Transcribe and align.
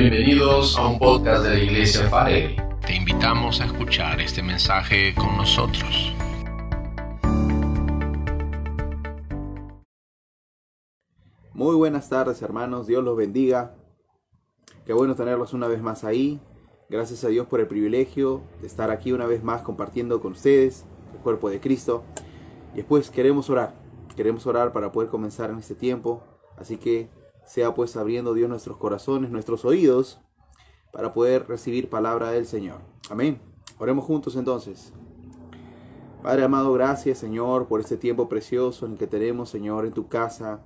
Bienvenidos 0.00 0.78
a 0.78 0.86
un 0.86 0.96
podcast 0.96 1.42
de 1.42 1.56
la 1.56 1.58
Iglesia 1.58 2.08
Farelli. 2.08 2.54
Te 2.86 2.94
invitamos 2.94 3.60
a 3.60 3.64
escuchar 3.64 4.20
este 4.20 4.44
mensaje 4.44 5.12
con 5.12 5.36
nosotros. 5.36 6.14
Muy 11.52 11.74
buenas 11.74 12.08
tardes 12.08 12.40
hermanos, 12.42 12.86
Dios 12.86 13.02
los 13.02 13.16
bendiga. 13.16 13.74
Qué 14.86 14.92
bueno 14.92 15.16
tenerlos 15.16 15.52
una 15.52 15.66
vez 15.66 15.82
más 15.82 16.04
ahí. 16.04 16.38
Gracias 16.88 17.24
a 17.24 17.28
Dios 17.28 17.48
por 17.48 17.58
el 17.58 17.66
privilegio 17.66 18.42
de 18.60 18.68
estar 18.68 18.92
aquí 18.92 19.10
una 19.10 19.26
vez 19.26 19.42
más 19.42 19.62
compartiendo 19.62 20.20
con 20.20 20.30
ustedes 20.30 20.84
el 21.12 21.18
cuerpo 21.18 21.50
de 21.50 21.58
Cristo. 21.58 22.04
Y 22.72 22.76
después 22.76 23.10
queremos 23.10 23.50
orar, 23.50 23.74
queremos 24.14 24.46
orar 24.46 24.72
para 24.72 24.92
poder 24.92 25.10
comenzar 25.10 25.50
en 25.50 25.58
este 25.58 25.74
tiempo. 25.74 26.22
Así 26.56 26.76
que 26.76 27.08
sea 27.48 27.72
pues 27.74 27.96
abriendo 27.96 28.34
Dios 28.34 28.48
nuestros 28.48 28.76
corazones, 28.76 29.30
nuestros 29.30 29.64
oídos, 29.64 30.20
para 30.92 31.14
poder 31.14 31.48
recibir 31.48 31.88
palabra 31.88 32.30
del 32.30 32.46
Señor. 32.46 32.80
Amén. 33.08 33.40
Oremos 33.78 34.04
juntos 34.04 34.36
entonces. 34.36 34.92
Padre 36.22 36.44
amado, 36.44 36.72
gracias 36.74 37.18
Señor 37.18 37.66
por 37.66 37.80
este 37.80 37.96
tiempo 37.96 38.28
precioso 38.28 38.84
en 38.84 38.92
el 38.92 38.98
que 38.98 39.06
tenemos, 39.06 39.48
Señor, 39.48 39.86
en 39.86 39.92
tu 39.92 40.08
casa, 40.08 40.60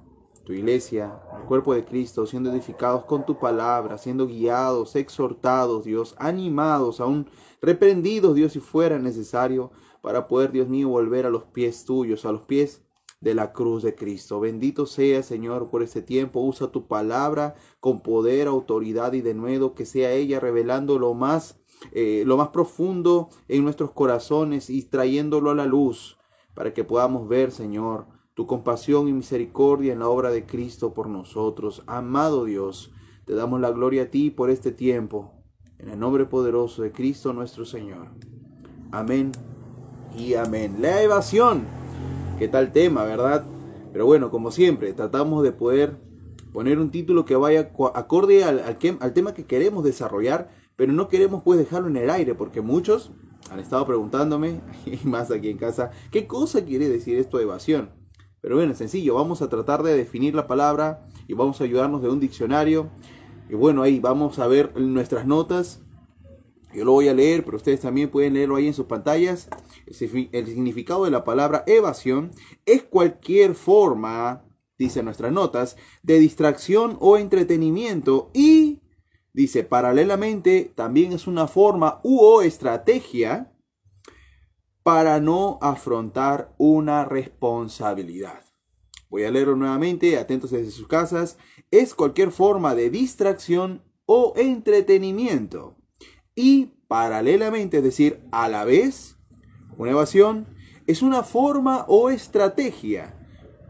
tu 0.44 0.52
iglesia, 0.52 1.20
el 1.38 1.44
cuerpo 1.44 1.72
de 1.72 1.84
Cristo, 1.84 2.26
siendo 2.26 2.50
edificados 2.50 3.04
con 3.04 3.24
tu 3.24 3.38
palabra, 3.38 3.96
siendo 3.96 4.26
guiados, 4.26 4.96
exhortados, 4.96 5.84
Dios, 5.84 6.16
animados, 6.18 7.00
aún 7.00 7.28
reprendidos, 7.60 8.34
Dios, 8.34 8.52
si 8.52 8.60
fuera 8.60 8.98
necesario, 8.98 9.70
para 10.00 10.26
poder, 10.26 10.50
Dios 10.50 10.68
mío, 10.68 10.88
volver 10.88 11.26
a 11.26 11.30
los 11.30 11.44
pies 11.44 11.84
tuyos, 11.84 12.24
a 12.24 12.32
los 12.32 12.42
pies 12.42 12.82
de 13.22 13.34
la 13.34 13.52
cruz 13.52 13.82
de 13.82 13.94
Cristo. 13.94 14.40
Bendito 14.40 14.84
sea, 14.84 15.22
Señor, 15.22 15.70
por 15.70 15.82
este 15.82 16.02
tiempo. 16.02 16.40
Usa 16.40 16.72
tu 16.72 16.86
palabra 16.86 17.54
con 17.80 18.00
poder, 18.00 18.48
autoridad 18.48 19.14
y 19.14 19.22
de 19.22 19.32
nuevo 19.32 19.74
que 19.74 19.86
sea 19.86 20.12
ella 20.12 20.40
revelando 20.40 20.98
lo 20.98 21.14
más, 21.14 21.60
eh, 21.92 22.24
lo 22.26 22.36
más 22.36 22.48
profundo 22.48 23.30
en 23.48 23.62
nuestros 23.62 23.92
corazones 23.92 24.68
y 24.68 24.82
trayéndolo 24.82 25.50
a 25.50 25.54
la 25.54 25.66
luz 25.66 26.18
para 26.54 26.74
que 26.74 26.84
podamos 26.84 27.28
ver, 27.28 27.52
Señor, 27.52 28.06
tu 28.34 28.46
compasión 28.46 29.08
y 29.08 29.12
misericordia 29.12 29.92
en 29.92 30.00
la 30.00 30.08
obra 30.08 30.30
de 30.30 30.44
Cristo 30.44 30.92
por 30.92 31.08
nosotros. 31.08 31.82
Amado 31.86 32.44
Dios, 32.44 32.92
te 33.24 33.34
damos 33.34 33.60
la 33.60 33.70
gloria 33.70 34.02
a 34.02 34.06
ti 34.06 34.30
por 34.30 34.50
este 34.50 34.72
tiempo. 34.72 35.32
En 35.78 35.88
el 35.88 35.98
nombre 35.98 36.26
poderoso 36.26 36.82
de 36.82 36.92
Cristo 36.92 37.32
nuestro 37.32 37.64
Señor. 37.64 38.08
Amén 38.90 39.32
y 40.16 40.34
amén. 40.34 40.76
La 40.80 41.02
evasión 41.02 41.81
qué 42.42 42.48
tal 42.48 42.72
tema, 42.72 43.04
¿verdad? 43.04 43.44
Pero 43.92 44.04
bueno, 44.04 44.32
como 44.32 44.50
siempre, 44.50 44.92
tratamos 44.94 45.44
de 45.44 45.52
poder 45.52 45.94
poner 46.52 46.80
un 46.80 46.90
título 46.90 47.24
que 47.24 47.36
vaya 47.36 47.70
acorde 47.94 48.42
al, 48.42 48.58
al, 48.58 49.12
tema 49.14 49.32
que 49.32 49.46
queremos 49.46 49.84
desarrollar, 49.84 50.48
pero 50.74 50.92
no 50.92 51.06
queremos 51.06 51.44
pues 51.44 51.56
dejarlo 51.60 51.86
en 51.86 51.98
el 51.98 52.10
aire, 52.10 52.34
porque 52.34 52.60
muchos 52.60 53.12
han 53.48 53.60
estado 53.60 53.86
preguntándome, 53.86 54.60
y 54.86 55.06
más 55.06 55.30
aquí 55.30 55.50
en 55.50 55.56
casa, 55.56 55.92
¿qué 56.10 56.26
cosa 56.26 56.64
quiere 56.64 56.88
decir 56.88 57.16
esto 57.16 57.36
de 57.36 57.44
evasión? 57.44 57.90
Pero 58.40 58.56
bueno, 58.56 58.74
sencillo, 58.74 59.14
vamos 59.14 59.40
a 59.40 59.48
tratar 59.48 59.84
de 59.84 59.96
definir 59.96 60.34
la 60.34 60.48
palabra 60.48 61.06
y 61.28 61.34
vamos 61.34 61.60
a 61.60 61.64
ayudarnos 61.64 62.02
de 62.02 62.08
un 62.08 62.18
diccionario. 62.18 62.90
Y 63.50 63.54
bueno, 63.54 63.82
ahí 63.82 64.00
vamos 64.00 64.40
a 64.40 64.48
ver 64.48 64.76
nuestras 64.80 65.28
notas 65.28 65.80
yo 66.74 66.84
lo 66.84 66.92
voy 66.92 67.08
a 67.08 67.14
leer, 67.14 67.44
pero 67.44 67.56
ustedes 67.56 67.80
también 67.80 68.10
pueden 68.10 68.34
leerlo 68.34 68.56
ahí 68.56 68.66
en 68.66 68.74
sus 68.74 68.86
pantallas. 68.86 69.48
El 69.86 70.46
significado 70.46 71.04
de 71.04 71.10
la 71.10 71.24
palabra 71.24 71.64
evasión 71.66 72.32
es 72.64 72.82
cualquier 72.82 73.54
forma, 73.54 74.44
dice 74.78 75.02
nuestras 75.02 75.32
notas, 75.32 75.76
de 76.02 76.18
distracción 76.18 76.96
o 77.00 77.18
entretenimiento 77.18 78.30
y, 78.32 78.80
dice, 79.32 79.64
paralelamente 79.64 80.72
también 80.74 81.12
es 81.12 81.26
una 81.26 81.46
forma 81.46 82.00
u 82.02 82.20
o 82.20 82.42
estrategia 82.42 83.52
para 84.82 85.20
no 85.20 85.58
afrontar 85.60 86.54
una 86.58 87.04
responsabilidad. 87.04 88.44
Voy 89.10 89.24
a 89.24 89.30
leerlo 89.30 89.56
nuevamente, 89.56 90.16
atentos 90.16 90.50
desde 90.50 90.70
sus 90.70 90.88
casas. 90.88 91.36
Es 91.70 91.94
cualquier 91.94 92.32
forma 92.32 92.74
de 92.74 92.88
distracción 92.88 93.82
o 94.06 94.32
entretenimiento 94.36 95.76
y 96.34 96.72
paralelamente, 96.88 97.78
es 97.78 97.84
decir, 97.84 98.20
a 98.32 98.48
la 98.48 98.64
vez, 98.64 99.16
una 99.76 99.90
evasión 99.90 100.46
es 100.86 101.02
una 101.02 101.22
forma 101.22 101.84
o 101.88 102.10
estrategia 102.10 103.18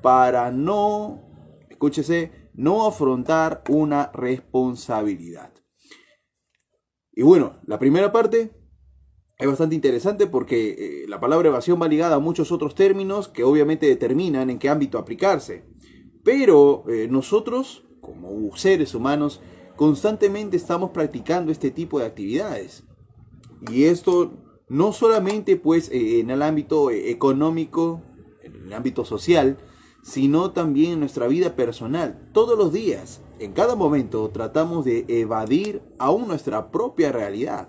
para 0.02 0.50
no, 0.50 1.22
escúchese, 1.68 2.50
no 2.54 2.86
afrontar 2.86 3.62
una 3.68 4.10
responsabilidad. 4.12 5.52
Y 7.12 7.22
bueno, 7.22 7.60
la 7.66 7.78
primera 7.78 8.10
parte 8.10 8.50
es 9.38 9.46
bastante 9.46 9.74
interesante 9.74 10.26
porque 10.26 10.70
eh, 10.78 11.08
la 11.08 11.20
palabra 11.20 11.48
evasión 11.48 11.80
va 11.80 11.88
ligada 11.88 12.16
a 12.16 12.20
muchos 12.20 12.52
otros 12.52 12.74
términos 12.74 13.28
que 13.28 13.44
obviamente 13.44 13.86
determinan 13.86 14.50
en 14.50 14.58
qué 14.58 14.68
ámbito 14.68 14.98
aplicarse. 14.98 15.64
Pero 16.24 16.84
eh, 16.88 17.08
nosotros, 17.10 17.84
como 18.00 18.56
seres 18.56 18.94
humanos, 18.94 19.42
constantemente 19.76 20.56
estamos 20.56 20.90
practicando 20.90 21.52
este 21.52 21.70
tipo 21.70 21.98
de 21.98 22.06
actividades. 22.06 22.84
Y 23.70 23.84
esto 23.84 24.32
no 24.68 24.92
solamente 24.92 25.56
pues 25.56 25.90
eh, 25.90 26.20
en 26.20 26.30
el 26.30 26.42
ámbito 26.42 26.90
eh, 26.90 27.10
económico, 27.10 28.02
en 28.42 28.66
el 28.66 28.72
ámbito 28.72 29.04
social, 29.04 29.58
sino 30.02 30.50
también 30.50 30.92
en 30.92 31.00
nuestra 31.00 31.28
vida 31.28 31.54
personal. 31.54 32.30
Todos 32.32 32.58
los 32.58 32.72
días, 32.72 33.20
en 33.38 33.52
cada 33.52 33.76
momento, 33.76 34.28
tratamos 34.30 34.84
de 34.84 35.04
evadir 35.08 35.82
aún 35.98 36.26
nuestra 36.26 36.70
propia 36.70 37.12
realidad. 37.12 37.68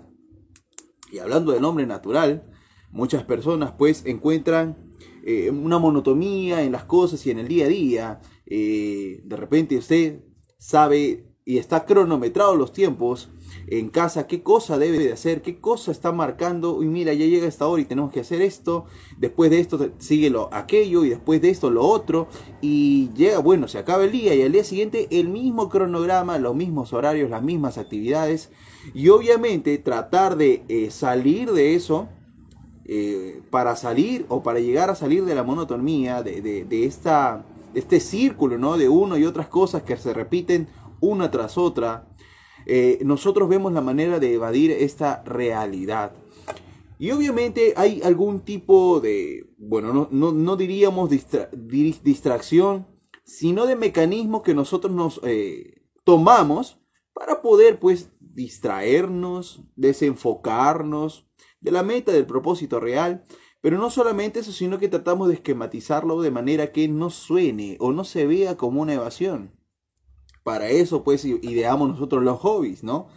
Y 1.12 1.18
hablando 1.18 1.52
del 1.52 1.64
hombre 1.64 1.86
natural, 1.86 2.50
muchas 2.90 3.22
personas 3.22 3.72
pues 3.78 4.04
encuentran 4.04 4.92
eh, 5.24 5.50
una 5.50 5.78
monotomía 5.78 6.62
en 6.62 6.72
las 6.72 6.84
cosas 6.84 7.24
y 7.26 7.30
en 7.30 7.38
el 7.38 7.48
día 7.48 7.66
a 7.66 7.68
día. 7.68 8.20
de 8.46 9.36
repente 9.36 9.76
usted 9.76 10.24
sabe 10.58 11.33
y 11.46 11.58
está 11.58 11.84
cronometrado 11.84 12.56
los 12.56 12.72
tiempos 12.72 13.28
en 13.66 13.90
casa, 13.90 14.26
qué 14.26 14.42
cosa 14.42 14.78
debe 14.78 14.98
de 14.98 15.12
hacer, 15.12 15.42
qué 15.42 15.58
cosa 15.60 15.92
está 15.92 16.10
marcando, 16.10 16.82
y 16.82 16.86
mira, 16.86 17.12
ya 17.12 17.26
llega 17.26 17.46
esta 17.46 17.66
hora 17.66 17.82
y 17.82 17.84
tenemos 17.84 18.12
que 18.12 18.20
hacer 18.20 18.40
esto, 18.40 18.86
después 19.18 19.50
de 19.50 19.60
esto 19.60 19.90
sigue 19.98 20.30
lo 20.30 20.52
aquello 20.54 21.04
y 21.04 21.10
después 21.10 21.42
de 21.42 21.50
esto 21.50 21.70
lo 21.70 21.84
otro, 21.84 22.28
y 22.62 23.10
llega, 23.14 23.38
bueno, 23.40 23.68
se 23.68 23.78
acaba 23.78 24.04
el 24.04 24.12
día 24.12 24.34
y 24.34 24.42
al 24.42 24.52
día 24.52 24.64
siguiente 24.64 25.06
el 25.10 25.28
mismo 25.28 25.68
cronograma, 25.68 26.38
los 26.38 26.54
mismos 26.54 26.94
horarios, 26.94 27.28
las 27.28 27.42
mismas 27.42 27.76
actividades, 27.76 28.50
y 28.94 29.10
obviamente 29.10 29.76
tratar 29.76 30.36
de 30.36 30.64
eh, 30.68 30.90
salir 30.90 31.52
de 31.52 31.74
eso, 31.74 32.08
eh, 32.86 33.40
para 33.50 33.76
salir 33.76 34.26
o 34.28 34.42
para 34.42 34.60
llegar 34.60 34.90
a 34.90 34.94
salir 34.94 35.24
de 35.24 35.34
la 35.34 35.42
monotonía, 35.42 36.22
de, 36.22 36.42
de, 36.42 36.64
de 36.64 36.84
este 37.74 38.00
círculo, 38.00 38.58
¿no? 38.58 38.76
De 38.76 38.90
uno 38.90 39.16
y 39.16 39.24
otras 39.24 39.48
cosas 39.48 39.82
que 39.84 39.96
se 39.96 40.12
repiten 40.12 40.68
una 41.04 41.30
tras 41.30 41.58
otra, 41.58 42.08
eh, 42.66 42.98
nosotros 43.02 43.48
vemos 43.48 43.72
la 43.72 43.80
manera 43.80 44.18
de 44.18 44.34
evadir 44.34 44.70
esta 44.70 45.22
realidad. 45.24 46.12
Y 46.98 47.10
obviamente 47.10 47.74
hay 47.76 48.00
algún 48.02 48.40
tipo 48.40 49.00
de, 49.00 49.50
bueno, 49.58 50.08
no, 50.10 50.56
diríamos 50.56 51.10
distracción, 51.10 52.86
sino 53.24 53.66
de 53.66 53.76
mecanismo 53.76 54.42
que 54.42 54.54
nosotros 54.54 54.92
nos 54.92 55.20
eh, 55.24 55.82
tomamos 56.04 56.78
para 57.12 57.42
poder 57.42 57.78
pues 57.78 58.10
distraernos, 58.20 59.62
desenfocarnos 59.76 61.26
de 61.60 61.72
la 61.72 61.82
meta, 61.82 62.12
del 62.12 62.26
propósito 62.26 62.80
real. 62.80 63.24
Pero 63.60 63.78
no 63.78 63.90
solamente 63.90 64.40
eso, 64.40 64.52
sino 64.52 64.78
que 64.78 64.88
tratamos 64.88 65.28
de 65.28 65.34
esquematizarlo 65.34 66.20
de 66.20 66.30
manera 66.30 66.70
que 66.70 66.86
no 66.86 67.10
suene 67.10 67.76
o 67.80 67.92
no 67.92 68.04
se 68.04 68.26
vea 68.26 68.56
como 68.56 68.82
una 68.82 68.94
evasión 68.94 69.52
para 70.44 70.68
eso 70.68 71.02
pues 71.02 71.24
ideamos 71.24 71.88
nosotros 71.88 72.22
los 72.22 72.38
hobbies, 72.38 72.84
¿no? 72.84 73.08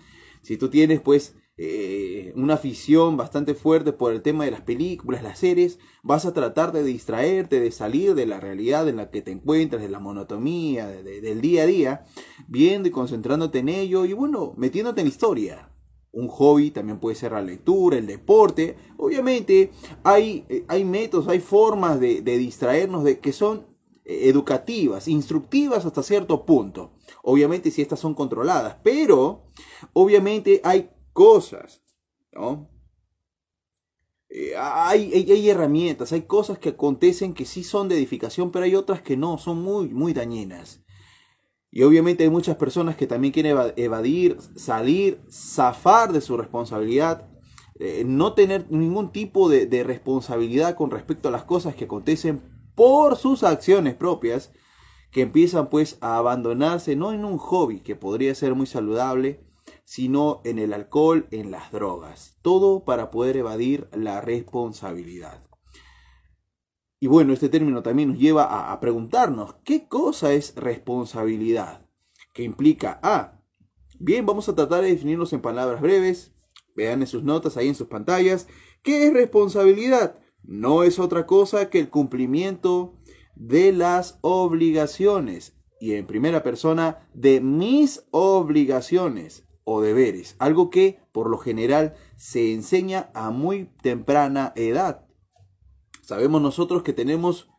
Si 0.41 0.57
tú 0.57 0.69
tienes 0.69 1.01
pues 1.01 1.35
eh, 1.59 2.33
una 2.35 2.53
afición 2.53 3.17
bastante 3.17 3.55
fuerte 3.55 3.91
por 3.91 4.13
el 4.13 4.21
tema 4.21 4.45
de 4.45 4.51
las 4.51 4.61
películas, 4.61 5.23
las 5.23 5.39
series, 5.39 5.79
vas 6.03 6.25
a 6.25 6.33
tratar 6.33 6.71
de 6.71 6.83
distraerte, 6.83 7.59
de 7.59 7.71
salir 7.71 8.13
de 8.13 8.27
la 8.27 8.39
realidad 8.39 8.87
en 8.87 8.97
la 8.97 9.09
que 9.09 9.23
te 9.23 9.31
encuentras, 9.31 9.81
de 9.81 9.89
la 9.89 9.99
monotomía, 9.99 10.87
del 10.87 11.41
día 11.41 11.63
a 11.63 11.65
día, 11.65 12.05
viendo 12.47 12.87
y 12.87 12.91
concentrándote 12.91 13.59
en 13.59 13.69
ello 13.69 14.05
y 14.05 14.13
bueno, 14.13 14.53
metiéndote 14.55 15.01
en 15.01 15.07
historia. 15.07 15.69
Un 16.11 16.27
hobby 16.27 16.71
también 16.71 16.99
puede 16.99 17.15
ser 17.15 17.31
la 17.31 17.41
lectura, 17.41 17.97
el 17.97 18.07
deporte. 18.07 18.77
Obviamente 18.97 19.71
hay, 20.03 20.45
eh, 20.49 20.63
hay 20.67 20.85
métodos, 20.85 21.27
hay 21.27 21.39
formas 21.39 21.99
de, 21.99 22.21
de 22.21 22.37
distraernos 22.37 23.03
de, 23.03 23.19
que 23.19 23.33
son 23.33 23.65
educativas, 24.07 25.09
instructivas 25.09 25.85
hasta 25.85 26.01
cierto 26.01 26.45
punto. 26.45 26.93
Obviamente 27.23 27.71
si 27.71 27.81
estas 27.81 27.99
son 27.99 28.13
controladas, 28.13 28.77
pero 28.81 29.49
obviamente 29.91 30.61
hay 30.63 30.89
cosas, 31.11 31.83
¿no? 32.31 32.69
Eh, 34.29 34.53
hay, 34.57 35.11
hay, 35.13 35.49
herramientas, 35.49 36.11
hay 36.11 36.21
cosas 36.21 36.57
que 36.59 36.69
acontecen 36.69 37.33
que 37.33 37.45
sí 37.45 37.63
son 37.63 37.89
de 37.89 37.95
edificación, 37.95 38.51
pero 38.51 38.65
hay 38.65 38.75
otras 38.75 39.01
que 39.01 39.17
no, 39.17 39.37
son 39.37 39.61
muy, 39.61 39.89
muy 39.89 40.13
dañinas. 40.13 40.83
Y 41.69 41.83
obviamente 41.83 42.23
hay 42.23 42.29
muchas 42.29 42.55
personas 42.55 42.95
que 42.95 43.07
también 43.07 43.33
quieren 43.33 43.57
evadir, 43.75 44.37
salir, 44.55 45.21
zafar 45.29 46.13
de 46.13 46.21
su 46.21 46.37
responsabilidad, 46.37 47.29
eh, 47.79 48.03
no 48.05 48.33
tener 48.33 48.71
ningún 48.71 49.11
tipo 49.11 49.49
de, 49.49 49.65
de 49.65 49.83
responsabilidad 49.83 50.75
con 50.75 50.91
respecto 50.91 51.27
a 51.27 51.31
las 51.31 51.43
cosas 51.43 51.75
que 51.75 51.85
acontecen 51.85 52.56
por 52.77 53.15
sus 53.15 53.41
acciones 53.41 53.95
propias, 53.95 54.53
que 55.09 55.21
empiezan 55.21 55.67
pues 55.71 55.97
a 55.99 56.17
abandonarse 56.17 56.95
no 56.95 57.11
en 57.11 57.25
un 57.25 57.39
hobby 57.39 57.79
que 57.79 57.95
podría 57.95 58.35
ser 58.35 58.53
muy 58.53 58.67
saludable, 58.67 59.43
sino 59.83 60.41
en 60.43 60.59
el 60.59 60.73
alcohol, 60.73 61.27
en 61.31 61.49
las 61.49 61.71
drogas. 61.71 62.37
Todo 62.43 62.85
para 62.85 63.09
poder 63.09 63.35
evadir 63.35 63.89
la 63.93 64.21
responsabilidad. 64.21 65.41
Y 66.99 67.07
bueno, 67.07 67.33
este 67.33 67.49
término 67.49 67.81
también 67.81 68.09
nos 68.09 68.19
lleva 68.19 68.71
a, 68.71 68.79
preguntarnos, 68.79 69.55
¿qué 69.63 69.87
cosa 69.87 70.33
es 70.33 70.53
responsabilidad? 70.55 71.89
¿Qué 72.31 72.43
implica? 72.43 72.99
Ah, 73.01 73.39
bien, 73.97 74.23
vamos 74.27 74.49
a 74.49 74.55
tratar 74.55 74.83
de 74.83 74.89
definirlos 74.89 75.33
en 75.33 75.41
palabras 75.41 75.81
breves. 75.81 76.31
Vean 76.75 77.01
en 77.01 77.07
sus 77.07 77.23
notas 77.23 77.57
ahí 77.57 77.69
en 77.69 77.75
sus 77.75 77.87
pantallas. 77.87 78.47
¿Qué 78.83 79.07
es 79.07 79.13
responsabilidad? 79.13 80.19
No 80.47 80.83
es 80.83 80.97
otra 80.97 81.25
cosa 81.25 81.69
que 81.69 81.77
el 81.77 81.89
cumplimiento 81.89 82.95
de 83.35 83.73
las 83.73 84.17
obligaciones. 84.21 85.57
Y 85.81 85.93
en 85.93 86.07
primera 86.07 86.41
persona, 86.41 87.07
de 87.13 87.41
mis 87.41 88.07
obligaciones 88.11 89.43
o 89.65 89.81
deberes, 89.81 90.37
algo 90.39 90.69
que 90.69 91.01
por 91.11 91.29
lo 91.29 91.37
general 91.37 91.95
se 92.15 92.53
enseña 92.53 93.11
a 93.13 93.29
muy 93.29 93.65
temprana 93.81 94.53
edad. 94.55 95.05
Sabemos 96.01 96.41
nosotros 96.41 96.81
que 96.81 96.93
tenemos 96.93 97.49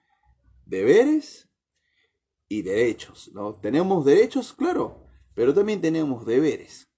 deberes 0.65 1.51
y 2.49 2.63
derechos, 2.63 3.31
¿no? 3.35 3.53
Tenemos 3.53 4.07
derechos, 4.07 4.55
claro, 4.55 5.05
pero 5.35 5.53
también 5.53 5.83
tenemos 5.83 6.25
deberes. 6.25 6.89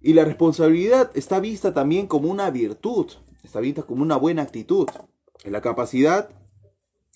Y 0.00 0.14
la 0.14 0.24
responsabilidad 0.24 1.10
está 1.14 1.38
vista 1.38 1.74
también 1.74 2.06
como 2.06 2.30
una 2.30 2.50
virtud, 2.50 3.08
está 3.42 3.60
vista 3.60 3.82
como 3.82 4.02
una 4.02 4.16
buena 4.16 4.42
actitud, 4.42 4.88
la 5.44 5.60
capacidad 5.60 6.30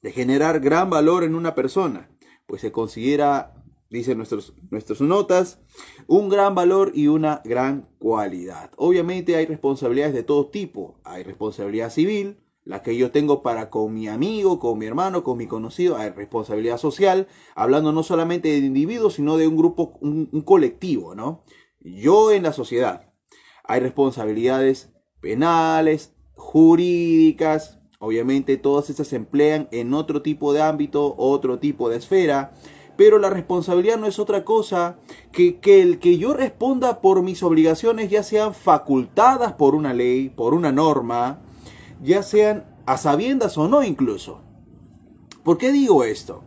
de 0.02 0.12
generar 0.12 0.61
gran 0.61 0.90
valor 0.90 1.25
en 1.25 1.34
una 1.34 1.55
persona, 1.55 2.11
pues 2.46 2.61
se 2.61 2.73
considera 2.73 3.56
dicen 3.90 4.17
nuestros, 4.17 4.55
nuestras 4.70 5.00
notas, 5.00 5.61
un 6.06 6.28
gran 6.28 6.55
valor 6.55 6.93
y 6.94 7.08
una 7.08 7.40
gran 7.44 7.88
cualidad. 7.99 8.70
Obviamente 8.76 9.37
hay 9.37 9.46
responsabilidades 9.46 10.14
de 10.14 10.23
todo 10.23 10.49
tipo. 10.49 11.00
Hay 11.05 11.23
responsabilidad 11.23 11.90
civil, 11.90 12.40
la 12.64 12.82
que 12.82 12.96
yo 12.96 13.11
tengo 13.11 13.43
para 13.43 13.70
con 13.70 13.94
mi 13.94 14.08
amigo, 14.08 14.58
con 14.58 14.79
mi 14.79 14.87
hermano, 14.87 15.22
con 15.22 15.38
mi 15.38 15.46
conocido. 15.46 15.96
Hay 15.96 16.11
responsabilidad 16.11 16.79
social, 16.79 17.29
hablando 17.55 17.93
no 17.93 18.02
solamente 18.02 18.49
de 18.49 18.58
individuos, 18.58 19.14
sino 19.14 19.37
de 19.37 19.46
un 19.46 19.56
grupo, 19.56 19.99
un, 20.00 20.29
un 20.32 20.43
colectivo, 20.43 21.14
¿no? 21.14 21.44
Yo 21.81 22.32
en 22.32 22.43
la 22.43 22.52
sociedad. 22.52 23.12
Hay 23.64 23.81
responsabilidades 23.81 24.93
penales, 25.20 26.15
jurídicas, 26.36 27.76
Obviamente 27.98 28.58
todas 28.58 28.90
estas 28.90 29.08
se 29.08 29.16
emplean 29.16 29.68
en 29.70 29.94
otro 29.94 30.20
tipo 30.20 30.52
de 30.52 30.62
ámbito, 30.62 31.14
otro 31.16 31.58
tipo 31.58 31.88
de 31.88 31.96
esfera. 31.96 32.52
Pero 32.96 33.18
la 33.18 33.30
responsabilidad 33.30 33.98
no 33.98 34.06
es 34.06 34.18
otra 34.18 34.44
cosa 34.44 34.98
que, 35.32 35.58
que 35.60 35.82
el 35.82 35.98
que 35.98 36.16
yo 36.18 36.32
responda 36.32 37.00
por 37.00 37.22
mis 37.22 37.42
obligaciones, 37.42 38.10
ya 38.10 38.22
sean 38.22 38.54
facultadas 38.54 39.52
por 39.54 39.74
una 39.74 39.92
ley, 39.92 40.30
por 40.30 40.54
una 40.54 40.72
norma, 40.72 41.42
ya 42.02 42.22
sean 42.22 42.64
a 42.86 42.96
sabiendas 42.96 43.58
o 43.58 43.68
no 43.68 43.82
incluso. 43.82 44.40
¿Por 45.42 45.58
qué 45.58 45.72
digo 45.72 46.04
esto? 46.04 46.42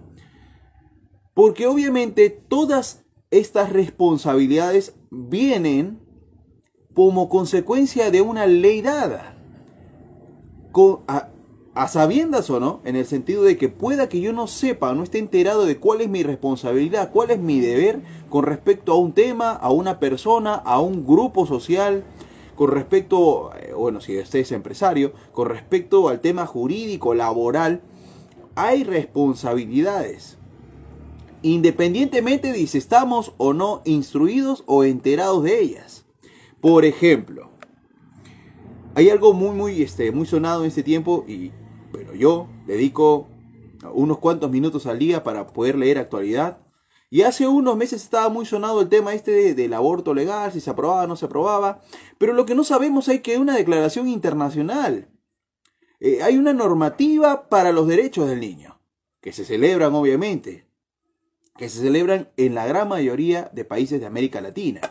Porque 1.33 1.67
obviamente 1.67 2.29
todas 2.29 3.05
estas 3.31 3.71
responsabilidades 3.71 4.95
vienen 5.11 5.99
como 6.95 7.29
consecuencia 7.29 8.09
de 8.11 8.21
una 8.21 8.47
ley 8.47 8.81
dada 8.81 9.28
a 11.75 11.87
sabiendas 11.87 12.49
o 12.49 12.59
no, 12.59 12.81
en 12.83 12.95
el 12.95 13.05
sentido 13.05 13.43
de 13.43 13.57
que 13.57 13.69
pueda 13.69 14.09
que 14.09 14.19
yo 14.19 14.33
no 14.33 14.47
sepa, 14.47 14.93
no 14.93 15.03
esté 15.03 15.19
enterado 15.19 15.65
de 15.65 15.77
cuál 15.77 16.01
es 16.01 16.09
mi 16.09 16.23
responsabilidad, 16.23 17.11
cuál 17.11 17.31
es 17.31 17.39
mi 17.39 17.59
deber 17.59 18.01
con 18.29 18.43
respecto 18.43 18.91
a 18.91 18.97
un 18.97 19.13
tema, 19.13 19.51
a 19.51 19.71
una 19.71 19.99
persona, 19.99 20.55
a 20.55 20.79
un 20.81 21.05
grupo 21.05 21.45
social, 21.45 22.03
con 22.55 22.71
respecto, 22.71 23.51
eh, 23.55 23.73
bueno, 23.73 24.01
si 24.01 24.19
usted 24.19 24.39
es 24.39 24.51
empresario, 24.51 25.13
con 25.31 25.47
respecto 25.47 26.09
al 26.09 26.19
tema 26.19 26.45
jurídico, 26.45 27.13
laboral, 27.13 27.81
hay 28.55 28.83
responsabilidades. 28.83 30.37
Independientemente 31.41 32.51
de 32.51 32.67
si 32.67 32.77
estamos 32.77 33.31
o 33.37 33.53
no 33.53 33.81
instruidos 33.85 34.65
o 34.65 34.83
enterados 34.83 35.43
de 35.43 35.61
ellas. 35.61 36.05
Por 36.59 36.83
ejemplo, 36.83 37.49
hay 38.95 39.09
algo 39.09 39.33
muy, 39.33 39.55
muy, 39.55 39.81
este, 39.81 40.11
muy 40.11 40.25
sonado 40.25 40.63
en 40.63 40.67
este 40.67 40.83
tiempo 40.83 41.25
y 41.27 41.51
pero 41.91 42.13
yo 42.13 42.47
dedico 42.65 43.27
unos 43.93 44.19
cuantos 44.19 44.51
minutos 44.51 44.85
al 44.85 44.99
día 44.99 45.23
para 45.23 45.47
poder 45.47 45.77
leer 45.77 45.97
actualidad. 45.97 46.59
Y 47.11 47.23
hace 47.23 47.47
unos 47.47 47.75
meses 47.75 48.03
estaba 48.03 48.29
muy 48.29 48.45
sonado 48.45 48.81
el 48.81 48.89
tema 48.89 49.13
este 49.13 49.55
del 49.55 49.73
aborto 49.73 50.13
legal, 50.13 50.51
si 50.51 50.61
se 50.61 50.69
aprobaba 50.69 51.03
o 51.03 51.07
no 51.07 51.15
se 51.15 51.25
aprobaba. 51.25 51.81
Pero 52.19 52.33
lo 52.33 52.45
que 52.45 52.53
no 52.53 52.63
sabemos 52.63 53.07
es 53.07 53.21
que 53.21 53.31
hay 53.31 53.37
una 53.37 53.55
declaración 53.55 54.07
internacional. 54.07 55.09
Eh, 55.99 56.21
hay 56.21 56.37
una 56.37 56.53
normativa 56.53 57.49
para 57.49 57.71
los 57.71 57.87
derechos 57.87 58.29
del 58.29 58.39
niño, 58.39 58.79
que 59.21 59.33
se 59.33 59.43
celebran 59.43 59.95
obviamente, 59.95 60.67
que 61.57 61.67
se 61.67 61.79
celebran 61.79 62.29
en 62.37 62.53
la 62.53 62.67
gran 62.67 62.87
mayoría 62.87 63.49
de 63.53 63.65
países 63.65 63.99
de 63.99 64.05
América 64.05 64.39
Latina. 64.39 64.81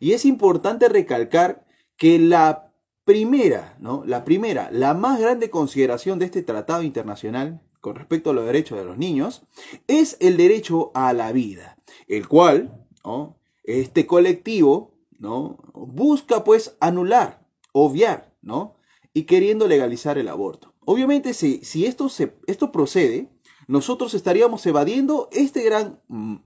Y 0.00 0.12
es 0.12 0.24
importante 0.24 0.88
recalcar 0.88 1.66
que 1.98 2.18
la 2.18 2.65
primera, 3.06 3.76
¿no? 3.80 4.02
La 4.04 4.24
primera, 4.24 4.68
la 4.72 4.92
más 4.92 5.20
grande 5.20 5.48
consideración 5.48 6.18
de 6.18 6.24
este 6.26 6.42
tratado 6.42 6.82
internacional 6.82 7.62
con 7.80 7.94
respecto 7.94 8.30
a 8.30 8.32
los 8.32 8.44
derechos 8.44 8.76
de 8.76 8.84
los 8.84 8.98
niños 8.98 9.44
es 9.86 10.16
el 10.18 10.36
derecho 10.36 10.90
a 10.92 11.12
la 11.12 11.30
vida, 11.30 11.78
el 12.08 12.26
cual, 12.26 12.84
¿no? 13.04 13.38
Este 13.62 14.06
colectivo, 14.06 14.98
¿no? 15.20 15.56
Busca 15.72 16.42
pues 16.42 16.76
anular, 16.80 17.46
obviar, 17.72 18.34
¿no? 18.42 18.76
Y 19.14 19.22
queriendo 19.22 19.68
legalizar 19.68 20.18
el 20.18 20.26
aborto. 20.26 20.74
Obviamente, 20.84 21.32
si, 21.32 21.64
si 21.64 21.86
esto, 21.86 22.08
se, 22.08 22.36
esto 22.48 22.72
procede, 22.72 23.30
nosotros 23.68 24.14
estaríamos 24.14 24.66
evadiendo 24.66 25.28
este 25.30 25.62
gran, 25.62 26.00
mm, 26.08 26.38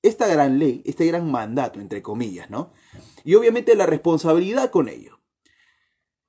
esta 0.00 0.26
gran 0.26 0.58
ley, 0.58 0.82
este 0.86 1.04
gran 1.04 1.30
mandato, 1.30 1.80
entre 1.80 2.00
comillas, 2.00 2.48
¿no? 2.48 2.72
Y 3.24 3.34
obviamente 3.34 3.76
la 3.76 3.84
responsabilidad 3.84 4.70
con 4.70 4.88
ello. 4.88 5.21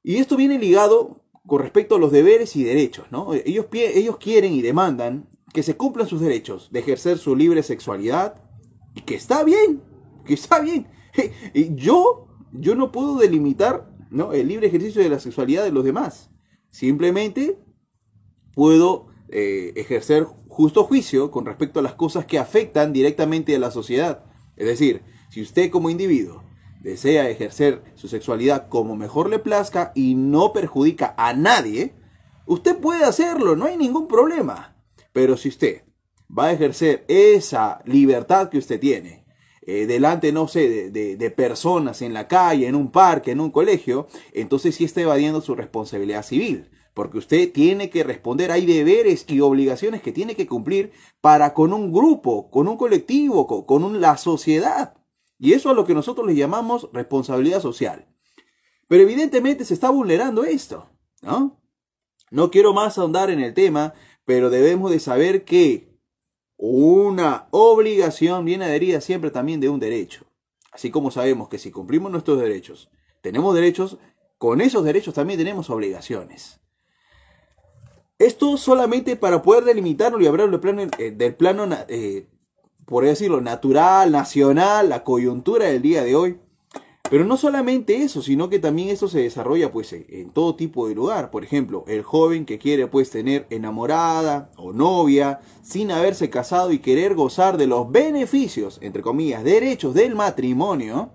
Y 0.04 0.18
esto 0.18 0.36
viene 0.36 0.60
ligado 0.60 1.24
con 1.48 1.62
respecto 1.62 1.96
a 1.96 2.00
los 2.00 2.12
deberes 2.12 2.56
y 2.56 2.64
derechos, 2.64 3.08
¿no? 3.12 3.34
Ellos, 3.34 3.68
ellos 3.72 4.18
quieren 4.18 4.54
y 4.54 4.62
demandan 4.62 5.30
que 5.54 5.64
se 5.64 5.78
cumplan 5.78 6.08
sus 6.08 6.20
derechos 6.22 6.70
de 6.72 6.80
ejercer 6.80 7.18
su 7.18 7.36
libre 7.36 7.64
sexualidad 7.64 8.42
y 8.96 9.02
que 9.02 9.16
está 9.16 9.44
bien, 9.44 9.82
que 10.26 10.34
está 10.34 10.60
bien. 10.60 10.88
Y 11.54 11.76
yo, 11.76 12.28
yo 12.52 12.76
no 12.76 12.92
puedo 12.92 13.18
delimitar 13.18 13.90
¿no? 14.10 14.34
el 14.34 14.48
libre 14.48 14.68
ejercicio 14.68 15.02
de 15.02 15.10
la 15.10 15.20
sexualidad 15.20 15.64
de 15.64 15.72
los 15.72 15.84
demás. 15.84 16.32
Simplemente 16.70 17.60
puedo 18.56 19.08
eh, 19.30 19.74
ejercer 19.76 20.26
justo 20.48 20.84
juicio 20.84 21.30
con 21.30 21.46
respecto 21.46 21.80
a 21.80 21.84
las 21.84 21.94
cosas 21.94 22.26
que 22.26 22.40
afectan 22.40 22.94
directamente 22.94 23.56
a 23.56 23.60
la 23.60 23.72
sociedad. 23.72 24.26
Es 24.56 24.68
decir, 24.68 25.04
si 25.30 25.42
usted 25.42 25.70
como 25.70 25.90
individuo 25.90 26.44
desea 26.84 27.30
ejercer 27.30 27.82
su 27.96 28.08
sexualidad 28.08 28.68
como 28.68 28.96
mejor 28.96 29.30
le 29.30 29.40
plazca 29.40 29.94
y 29.96 30.16
no 30.16 30.52
perjudica 30.54 31.16
a 31.18 31.34
nadie, 31.34 31.96
usted 32.46 32.78
puede 32.78 33.06
hacerlo, 33.06 33.56
no 33.56 33.66
hay 33.66 33.78
ningún 33.78 34.08
problema. 34.08 34.76
Pero 35.14 35.38
si 35.38 35.50
usted 35.50 35.84
va 36.38 36.48
a 36.48 36.52
ejercer 36.52 37.06
esa 37.08 37.82
libertad 37.86 38.50
que 38.50 38.58
usted 38.58 38.80
tiene, 38.80 39.26
eh, 39.66 39.86
delante, 39.86 40.34
no 40.34 40.50
sé, 40.50 40.92
de, 40.92 41.32
personas 41.32 42.02
en 42.02 42.14
la 42.14 42.28
calle, 42.28 42.68
en 42.68 42.76
un 42.76 42.92
parque, 42.92 43.32
en 43.32 43.40
un 43.40 43.50
colegio, 43.50 44.08
entonces 44.34 44.76
sí 44.76 44.84
está 44.84 45.02
evadiendo 45.02 45.40
su 45.40 45.56
responsabilidad 45.56 46.24
civil. 46.24 46.70
Porque 46.94 47.18
usted 47.18 47.52
tiene 47.52 47.90
que 47.90 48.04
responder, 48.04 48.52
hay 48.52 48.66
deberes 48.66 49.26
y 49.28 49.40
obligaciones 49.40 50.02
que 50.02 50.12
tiene 50.12 50.36
que 50.36 50.46
cumplir 50.46 50.92
para 51.22 51.54
con 51.54 51.74
un 51.74 51.92
grupo, 51.92 52.52
con 52.52 52.68
un 52.68 52.78
colectivo, 52.78 53.66
con 53.66 54.02
la 54.02 54.18
sociedad. 54.18 54.94
Y 55.40 55.54
eso 55.54 55.70
es 55.70 55.76
lo 55.76 55.86
que 55.86 55.94
nosotros 55.94 56.26
le 56.26 56.36
llamamos 56.36 56.90
responsabilidad 56.94 57.62
social. 57.62 58.08
Pero 58.88 59.04
evidentemente 59.04 59.66
se 59.66 59.74
está 59.74 59.90
vulnerando 59.90 60.44
esto, 60.44 60.90
¿no? 61.22 61.60
No 62.32 62.50
quiero 62.50 62.74
más 62.74 62.98
ahondar 62.98 63.30
en 63.30 63.40
el 63.40 63.54
tema, 63.54 63.94
pero 64.26 64.50
debemos 64.50 64.92
de 64.92 65.00
saber 65.00 65.44
que 65.46 65.94
una 66.58 67.48
obligación 67.52 68.46
viene 68.46 68.66
adherida 68.66 69.02
siempre 69.02 69.32
también 69.32 69.60
de 69.60 69.70
un 69.70 69.80
derecho. 69.80 70.26
Así 70.72 70.90
como 70.90 71.12
sabemos 71.12 71.50
que 71.50 71.60
si 71.60 71.72
cumplimos 71.72 72.12
nuestros 72.12 72.40
derechos, 72.40 72.90
tenemos 73.22 73.54
derechos, 73.54 73.98
con 74.38 74.62
esos 74.62 74.84
derechos 74.84 75.14
también 75.14 75.40
tenemos 75.40 75.70
obligaciones. 75.70 76.60
Esto 78.18 78.58
solamente 78.58 79.16
para 79.16 79.42
poder 79.42 79.66
delimitarlo 79.66 80.22
y 80.22 80.28
hablar 80.28 80.50
del 80.50 80.60
plano, 80.60 80.82
eh, 80.98 81.12
del 81.12 81.36
plano 81.36 81.68
eh, 81.88 82.28
por 82.86 83.06
decirlo, 83.06 83.42
natural, 83.42 84.12
nacional, 84.12 84.90
la 84.90 85.04
coyuntura 85.04 85.66
del 85.66 85.82
día 85.82 86.04
de 86.04 86.16
hoy. 86.16 86.38
Pero 87.10 87.26
no 87.26 87.38
solamente 87.38 88.02
eso, 88.02 88.22
sino 88.22 88.50
que 88.50 88.60
también 88.60 88.90
eso 88.90 89.08
se 89.08 89.20
desarrolla 89.20 89.72
pues 89.72 89.94
en 89.94 90.32
todo 90.32 90.56
tipo 90.56 90.88
de 90.88 90.96
lugar. 90.96 91.30
Por 91.32 91.44
ejemplo, 91.44 91.84
el 91.88 92.02
joven 92.02 92.46
que 92.46 92.58
quiere 92.58 92.88
pues 92.88 93.10
tener 93.10 93.46
enamorada 93.50 94.50
o 94.58 94.74
novia 94.74 95.42
sin 95.62 95.92
haberse 95.92 96.30
casado 96.30 96.72
y 96.72 96.80
querer 96.80 97.14
gozar 97.14 97.58
de 97.58 97.68
los 97.68 97.92
beneficios, 97.92 98.80
entre 98.82 99.04
comillas, 99.04 99.44
derechos 99.44 99.94
del 99.94 100.16
matrimonio. 100.16 101.12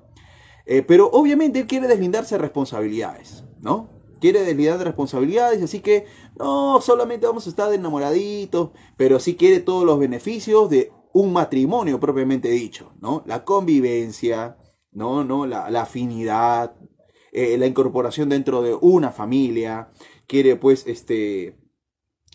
Eh, 0.66 0.82
pero 0.82 1.10
obviamente 1.10 1.60
él 1.60 1.66
quiere 1.66 1.88
deslindarse 1.88 2.36
de 2.36 2.42
responsabilidades, 2.42 3.44
¿no? 3.60 3.88
Quiere 4.20 4.44
deslindar 4.44 4.78
de 4.78 4.84
responsabilidades, 4.84 5.62
así 5.62 5.80
que 5.80 6.04
no 6.38 6.80
solamente 6.80 7.26
vamos 7.26 7.46
a 7.46 7.50
estar 7.50 7.72
enamoraditos, 7.72 8.70
pero 8.96 9.18
sí 9.18 9.34
quiere 9.34 9.60
todos 9.60 9.84
los 9.84 9.98
beneficios 9.98 10.68
de 10.68 10.92
un 11.12 11.32
matrimonio 11.32 11.98
propiamente 12.00 12.48
dicho, 12.48 12.92
¿no? 13.00 13.22
La 13.26 13.44
convivencia, 13.44 14.56
¿no? 14.92 15.24
¿no? 15.24 15.46
La, 15.46 15.66
afinidad, 15.80 16.76
eh, 17.32 17.56
la 17.58 17.66
incorporación 17.66 18.28
dentro 18.28 18.62
de 18.62 18.74
una 18.74 19.10
familia, 19.10 19.90
quiere 20.26 20.56
pues 20.56 20.86
este 20.86 21.56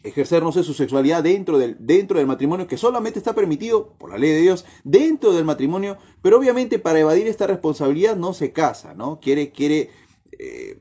ejercer, 0.04 0.44
no 0.44 0.52
sé, 0.52 0.64
su 0.64 0.74
sexualidad 0.74 1.24
dentro 1.24 1.58
del, 1.58 1.78
dentro 1.80 2.18
del 2.18 2.28
matrimonio, 2.28 2.68
que 2.68 2.78
solamente 2.78 3.20
está 3.20 3.34
permitido 3.34 3.94
por 3.98 4.12
la 4.12 4.18
ley 4.18 4.32
de 4.32 4.42
Dios 4.42 4.66
dentro 4.84 5.32
del 5.32 5.46
matrimonio, 5.46 5.98
pero 6.22 6.38
obviamente 6.38 6.78
para 6.78 7.00
evadir 7.00 7.28
esta 7.28 7.48
responsabilidad 7.48 8.18
no 8.18 8.34
se 8.34 8.52
casa, 8.52 8.94
¿no? 8.94 9.20
Quiere, 9.22 9.52
quiere, 9.52 9.90
eh, 10.38 10.78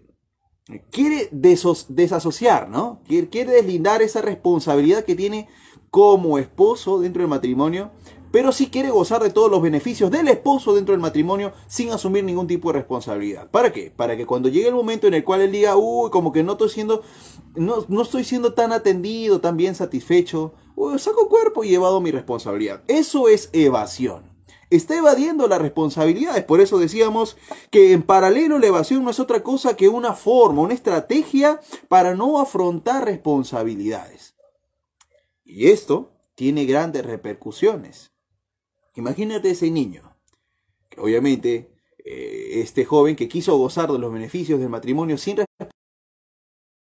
quiere 0.91 1.29
desasociar, 1.31 2.69
¿no? 2.69 3.01
Quiere 3.07 3.53
deslindar 3.53 4.03
esa 4.03 4.23
responsabilidad 4.23 5.05
que 5.05 5.15
tiene 5.15 5.49
como 5.93 6.39
esposo 6.39 6.99
dentro 6.99 7.21
del 7.23 7.29
matrimonio 7.29 7.93
pero 8.33 8.51
sí 8.51 8.69
quiere 8.71 8.91
gozar 8.91 9.23
de 9.23 9.31
todos 9.31 9.51
los 9.51 9.63
beneficios 9.63 10.11
del 10.11 10.27
esposo 10.27 10.75
dentro 10.75 10.93
del 10.93 11.03
matrimonio 11.03 11.53
sin 11.69 11.91
asumir 11.93 12.25
ningún 12.25 12.47
tipo 12.47 12.73
de 12.73 12.79
responsabilidad. 12.79 13.49
¿Para 13.51 13.73
qué? 13.73 13.93
Para 13.95 14.17
que 14.17 14.27
cuando 14.27 14.49
llegue 14.49 14.69
el 14.69 14.75
momento 14.75 15.07
en 15.07 15.15
el 15.15 15.23
cual 15.23 15.43
él 15.43 15.53
diga, 15.53 15.77
uy, 15.77 16.11
como 16.11 16.33
que 16.33 16.43
no 16.43 16.53
estoy 16.53 16.71
siendo, 16.71 17.03
no, 17.55 17.85
no 17.89 18.03
estoy 18.03 18.25
siendo 18.25 18.55
tan 18.55 18.73
atendido, 18.73 19.41
tan 19.43 19.59
bien 19.59 19.75
satisfecho, 19.75 20.55
saco 20.97 21.29
cuerpo 21.29 21.63
y 21.63 21.69
llevado 21.69 22.01
mi 22.01 22.11
responsabilidad. 22.11 22.83
Eso 22.89 23.29
es 23.29 23.51
evasión. 23.53 24.33
Está 24.71 24.97
evadiendo 24.97 25.47
las 25.47 25.61
responsabilidades. 25.61 26.45
Por 26.45 26.63
eso 26.63 26.79
decíamos 26.79 27.37
que 27.71 27.93
en 27.93 28.03
paralelo 28.03 28.59
la 28.59 28.69
evasión 28.69 29.05
no 29.05 29.11
es 29.11 29.21
otra 29.21 29.43
cosa 29.43 29.77
que 29.77 29.91
una 29.91 30.15
forma, 30.15 30.63
una 30.63 30.73
estrategia 30.73 31.61
para 31.89 32.15
no 32.15 32.41
afrontar 32.41 33.05
responsabilidades. 33.05 34.32
Y 35.53 35.69
esto 35.69 36.19
tiene 36.35 36.65
grandes 36.65 37.05
repercusiones. 37.05 38.11
Imagínate 38.95 39.51
ese 39.51 39.71
niño, 39.71 40.17
que 40.89 40.99
obviamente 40.99 41.75
eh, 41.99 42.63
este 42.63 42.87
joven 42.87 43.17
que 43.17 43.29
quiso 43.29 43.59
gozar 43.59 43.93
de 43.93 43.99
los 43.99 44.11
beneficios 44.11 44.59
del 44.59 44.71
matrimonio 44.71 45.19
sin 45.19 45.45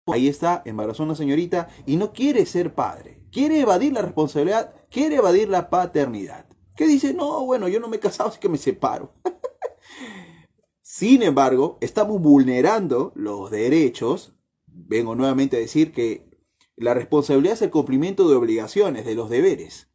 ahí 0.06 0.28
está, 0.28 0.62
embarazó 0.64 1.02
una 1.02 1.16
señorita 1.16 1.70
y 1.86 1.96
no 1.96 2.12
quiere 2.12 2.46
ser 2.46 2.72
padre, 2.72 3.24
quiere 3.32 3.58
evadir 3.58 3.94
la 3.94 4.02
responsabilidad, 4.02 4.72
quiere 4.90 5.16
evadir 5.16 5.48
la 5.48 5.68
paternidad. 5.68 6.46
¿Qué 6.76 6.86
dice? 6.86 7.14
No, 7.14 7.44
bueno, 7.44 7.66
yo 7.66 7.80
no 7.80 7.88
me 7.88 7.96
he 7.96 8.00
casado, 8.00 8.28
así 8.28 8.38
que 8.38 8.48
me 8.48 8.58
separo. 8.58 9.12
Sin 10.82 11.24
embargo, 11.24 11.78
estamos 11.80 12.22
vulnerando 12.22 13.10
los 13.16 13.50
derechos. 13.50 14.36
Vengo 14.66 15.16
nuevamente 15.16 15.56
a 15.56 15.60
decir 15.60 15.90
que 15.90 16.31
la 16.76 16.94
responsabilidad 16.94 17.54
es 17.54 17.62
el 17.62 17.70
cumplimiento 17.70 18.28
de 18.28 18.36
obligaciones, 18.36 19.04
de 19.04 19.14
los 19.14 19.30
deberes. 19.30 19.88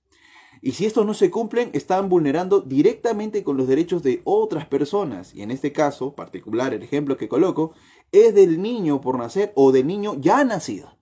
Y 0.62 0.72
si 0.72 0.86
estos 0.86 1.06
no 1.06 1.14
se 1.14 1.30
cumplen, 1.30 1.70
están 1.74 2.10
vulnerando 2.10 2.62
directamente 2.62 3.44
con 3.44 3.58
los 3.58 3.68
derechos 3.68 4.02
de 4.04 4.22
otras 4.24 4.66
personas. 4.66 5.34
Y 5.36 5.44
en 5.44 5.52
este 5.52 5.72
caso 5.72 6.16
particular, 6.16 6.74
el 6.74 6.84
ejemplo 6.84 7.18
que 7.18 7.28
coloco, 7.28 7.74
es 8.12 8.34
del 8.34 8.62
niño 8.62 9.02
por 9.02 9.18
nacer 9.18 9.52
o 9.56 9.72
del 9.72 9.86
niño 9.86 10.16
ya 10.20 10.44
nacido. 10.44 10.98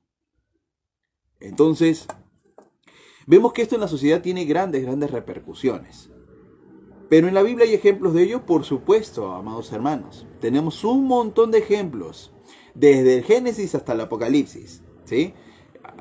Entonces, 1.39 2.08
vemos 3.27 3.53
que 3.53 3.62
esto 3.62 3.75
en 3.75 3.82
la 3.82 3.88
sociedad 3.88 4.22
tiene 4.22 4.46
grandes, 4.46 4.84
grandes 4.84 5.12
repercusiones. 5.12 6.10
Pero 7.08 7.27
en 7.27 7.34
la 7.34 7.44
Biblia 7.44 7.65
hay 7.65 7.74
ejemplos 7.74 8.13
de 8.13 8.24
ello, 8.24 8.46
por 8.46 8.65
supuesto, 8.65 9.32
amados 9.32 9.72
hermanos. 9.72 10.25
Tenemos 10.41 10.84
un 10.84 11.05
montón 11.05 11.51
de 11.51 11.60
ejemplos, 11.60 12.34
desde 12.74 13.17
el 13.17 13.24
Génesis 13.24 13.75
hasta 13.75 13.94
el 13.94 14.01
Apocalipsis. 14.01 14.82
¿sí? 15.05 15.34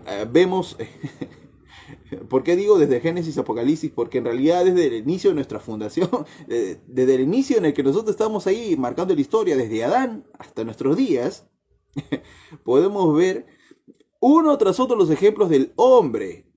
Eh, 0.06 0.26
vemos 0.30 0.76
¿Por 2.28 2.42
qué 2.42 2.56
digo 2.56 2.78
desde 2.78 3.00
Génesis 3.00 3.38
Apocalipsis? 3.38 3.90
Porque 3.90 4.18
en 4.18 4.25
realidad 4.25 4.64
desde 4.64 4.87
el 4.87 4.94
inicio 4.94 5.30
de 5.30 5.34
nuestra 5.34 5.61
fundación, 5.61 6.08
desde 6.46 7.14
el 7.14 7.20
inicio 7.23 7.58
en 7.58 7.66
el 7.66 7.75
que 7.75 7.82
nosotros 7.82 8.11
estamos 8.11 8.46
ahí 8.46 8.76
marcando 8.76 9.14
la 9.14 9.20
historia, 9.20 9.56
desde 9.56 9.84
Adán 9.84 10.26
hasta 10.38 10.64
nuestros 10.64 10.96
días, 10.96 11.46
podemos 12.64 13.14
ver 13.16 13.46
uno 14.20 14.56
tras 14.58 14.80
otro 14.80 14.96
los 14.96 15.11
ejemplos 15.11 15.50
del 15.50 15.73
hombre 15.76 16.50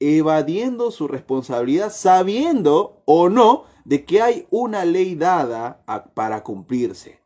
evadiendo 0.00 0.90
su 0.90 1.08
responsabilidad, 1.08 1.92
sabiendo 1.92 3.02
o 3.04 3.28
no 3.28 3.64
de 3.84 4.04
que 4.04 4.22
hay 4.22 4.46
una 4.50 4.84
ley 4.84 5.14
dada 5.14 5.84
para 6.14 6.42
cumplirse. 6.42 7.19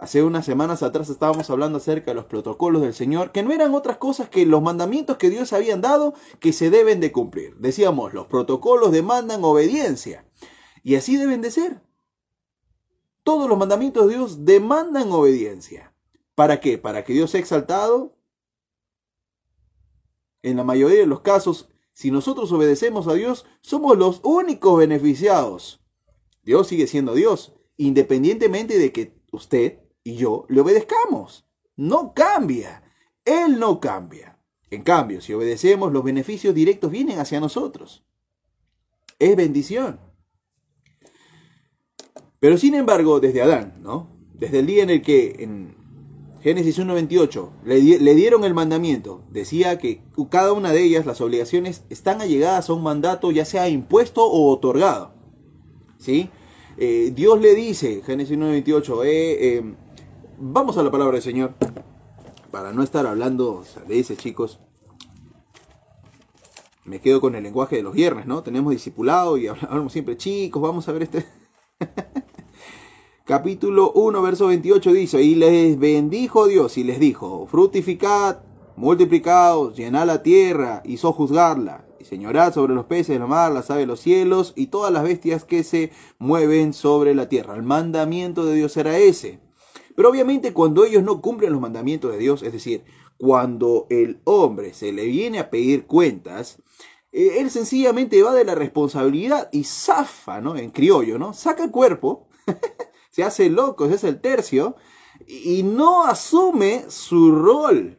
Hace 0.00 0.22
unas 0.22 0.46
semanas 0.46 0.82
atrás 0.82 1.10
estábamos 1.10 1.50
hablando 1.50 1.76
acerca 1.76 2.12
de 2.12 2.14
los 2.14 2.24
protocolos 2.24 2.80
del 2.80 2.94
Señor, 2.94 3.32
que 3.32 3.42
no 3.42 3.52
eran 3.52 3.74
otras 3.74 3.98
cosas 3.98 4.30
que 4.30 4.46
los 4.46 4.62
mandamientos 4.62 5.18
que 5.18 5.28
Dios 5.28 5.52
habían 5.52 5.82
dado 5.82 6.14
que 6.38 6.54
se 6.54 6.70
deben 6.70 7.00
de 7.00 7.12
cumplir. 7.12 7.54
Decíamos, 7.58 8.14
los 8.14 8.26
protocolos 8.26 8.92
demandan 8.92 9.44
obediencia. 9.44 10.24
Y 10.82 10.94
así 10.94 11.18
deben 11.18 11.42
de 11.42 11.50
ser. 11.50 11.82
Todos 13.24 13.46
los 13.46 13.58
mandamientos 13.58 14.06
de 14.06 14.14
Dios 14.14 14.46
demandan 14.46 15.12
obediencia. 15.12 15.92
¿Para 16.34 16.60
qué? 16.60 16.78
Para 16.78 17.04
que 17.04 17.12
Dios 17.12 17.32
sea 17.32 17.40
exaltado. 17.40 18.16
En 20.40 20.56
la 20.56 20.64
mayoría 20.64 21.00
de 21.00 21.06
los 21.06 21.20
casos, 21.20 21.68
si 21.92 22.10
nosotros 22.10 22.50
obedecemos 22.52 23.06
a 23.06 23.12
Dios, 23.12 23.44
somos 23.60 23.98
los 23.98 24.20
únicos 24.24 24.78
beneficiados. 24.78 25.84
Dios 26.42 26.68
sigue 26.68 26.86
siendo 26.86 27.12
Dios, 27.12 27.52
independientemente 27.76 28.78
de 28.78 28.92
que 28.92 29.20
usted 29.30 29.79
y 30.04 30.16
yo 30.16 30.46
le 30.48 30.60
obedezcamos. 30.60 31.46
No 31.76 32.12
cambia. 32.14 32.82
Él 33.24 33.58
no 33.58 33.80
cambia. 33.80 34.38
En 34.70 34.82
cambio, 34.82 35.20
si 35.20 35.32
obedecemos, 35.32 35.92
los 35.92 36.04
beneficios 36.04 36.54
directos 36.54 36.90
vienen 36.90 37.18
hacia 37.18 37.40
nosotros. 37.40 38.04
Es 39.18 39.36
bendición. 39.36 40.00
Pero 42.38 42.56
sin 42.56 42.74
embargo, 42.74 43.20
desde 43.20 43.42
Adán, 43.42 43.78
¿no? 43.82 44.08
Desde 44.34 44.60
el 44.60 44.66
día 44.66 44.82
en 44.82 44.90
el 44.90 45.02
que 45.02 45.36
en 45.40 45.76
Génesis 46.40 46.78
1.28 46.78 47.50
le, 47.64 47.98
le 47.98 48.14
dieron 48.14 48.44
el 48.44 48.54
mandamiento, 48.54 49.24
decía 49.30 49.76
que 49.78 50.02
cada 50.30 50.54
una 50.54 50.72
de 50.72 50.82
ellas, 50.82 51.04
las 51.04 51.20
obligaciones, 51.20 51.84
están 51.90 52.22
allegadas 52.22 52.70
a 52.70 52.72
un 52.72 52.82
mandato, 52.82 53.30
ya 53.30 53.44
sea 53.44 53.68
impuesto 53.68 54.24
o 54.24 54.50
otorgado. 54.50 55.12
¿Sí? 55.98 56.30
Eh, 56.78 57.12
Dios 57.14 57.40
le 57.42 57.54
dice, 57.54 58.02
Génesis 58.06 58.38
1.28, 58.38 59.04
eh, 59.04 59.58
eh 59.58 59.74
vamos 60.40 60.78
a 60.78 60.82
la 60.82 60.90
palabra 60.90 61.14
del 61.14 61.22
Señor. 61.22 61.54
Para 62.50 62.72
no 62.72 62.82
estar 62.82 63.06
hablando 63.06 63.62
de 63.86 64.00
ese, 64.00 64.16
chicos. 64.16 64.58
Me 66.84 67.00
quedo 67.00 67.20
con 67.20 67.34
el 67.36 67.44
lenguaje 67.44 67.76
de 67.76 67.82
los 67.82 67.94
viernes, 67.94 68.26
¿no? 68.26 68.42
Tenemos 68.42 68.72
discipulado 68.72 69.36
y 69.36 69.46
hablamos 69.48 69.92
siempre, 69.92 70.16
chicos, 70.16 70.60
vamos 70.60 70.88
a 70.88 70.92
ver 70.92 71.02
este. 71.04 71.26
Capítulo 73.24 73.92
1, 73.92 74.22
verso 74.22 74.48
28 74.48 74.92
dice, 74.92 75.22
y 75.22 75.36
les 75.36 75.78
bendijo 75.78 76.48
Dios 76.48 76.76
y 76.78 76.82
les 76.82 76.98
dijo, 76.98 77.46
frutificad, 77.46 78.38
multiplicaos, 78.74 79.76
llenad 79.76 80.06
la 80.06 80.24
tierra 80.24 80.82
y 80.84 80.96
sojuzgarla, 80.96 81.84
y 82.00 82.04
señorad 82.06 82.52
sobre 82.52 82.74
los 82.74 82.86
peces 82.86 83.08
de 83.08 83.18
la 83.20 83.28
mar, 83.28 83.52
las 83.52 83.70
aves 83.70 83.82
de 83.82 83.86
los 83.86 84.00
cielos 84.00 84.52
y 84.56 84.66
todas 84.66 84.92
las 84.92 85.04
bestias 85.04 85.44
que 85.44 85.62
se 85.62 85.92
mueven 86.18 86.72
sobre 86.72 87.14
la 87.14 87.28
tierra. 87.28 87.54
El 87.54 87.62
mandamiento 87.62 88.44
de 88.44 88.56
Dios 88.56 88.76
era 88.76 88.98
ese. 88.98 89.38
Pero 90.00 90.08
obviamente 90.08 90.54
cuando 90.54 90.86
ellos 90.86 91.02
no 91.02 91.20
cumplen 91.20 91.52
los 91.52 91.60
mandamientos 91.60 92.10
de 92.10 92.16
Dios, 92.16 92.42
es 92.42 92.54
decir, 92.54 92.84
cuando 93.18 93.86
el 93.90 94.22
hombre 94.24 94.72
se 94.72 94.94
le 94.94 95.04
viene 95.04 95.38
a 95.38 95.50
pedir 95.50 95.84
cuentas, 95.84 96.62
eh, 97.12 97.40
él 97.40 97.50
sencillamente 97.50 98.22
va 98.22 98.32
de 98.32 98.46
la 98.46 98.54
responsabilidad 98.54 99.50
y 99.52 99.64
zafa, 99.64 100.40
¿no? 100.40 100.56
En 100.56 100.70
criollo, 100.70 101.18
¿no? 101.18 101.34
Saca 101.34 101.64
el 101.64 101.70
cuerpo, 101.70 102.30
se 103.10 103.24
hace 103.24 103.50
loco, 103.50 103.88
se 103.88 103.96
hace 103.96 104.08
el 104.08 104.22
tercio, 104.22 104.74
y 105.26 105.64
no 105.64 106.06
asume 106.06 106.86
su 106.88 107.32
rol, 107.32 107.98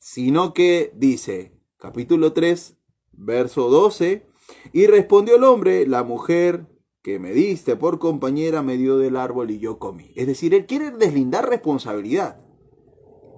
sino 0.00 0.52
que 0.52 0.90
dice, 0.96 1.56
capítulo 1.78 2.32
3, 2.32 2.76
verso 3.12 3.68
12, 3.68 4.26
y 4.72 4.88
respondió 4.88 5.36
el 5.36 5.44
hombre, 5.44 5.86
la 5.86 6.02
mujer 6.02 6.73
que 7.04 7.18
me 7.18 7.32
diste 7.32 7.76
por 7.76 7.98
compañera 7.98 8.62
me 8.62 8.78
dio 8.78 8.96
del 8.96 9.18
árbol 9.18 9.50
y 9.50 9.58
yo 9.58 9.78
comí. 9.78 10.10
Es 10.16 10.26
decir, 10.26 10.54
él 10.54 10.64
quiere 10.64 10.90
deslindar 10.90 11.46
responsabilidad. 11.46 12.40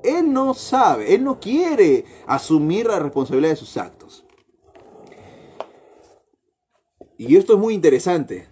Él 0.05 0.33
no 0.33 0.55
sabe, 0.55 1.17
él 1.17 1.25
no 1.25 1.41
quiere 1.41 2.05
asumir 2.29 2.87
la 2.87 3.01
responsabilidad 3.01 3.51
de 3.51 3.57
sus 3.57 3.77
actos. 3.77 4.25
Y 7.19 7.35
esto 7.35 7.55
es 7.55 7.59
muy 7.59 7.75
interesante, 7.75 8.47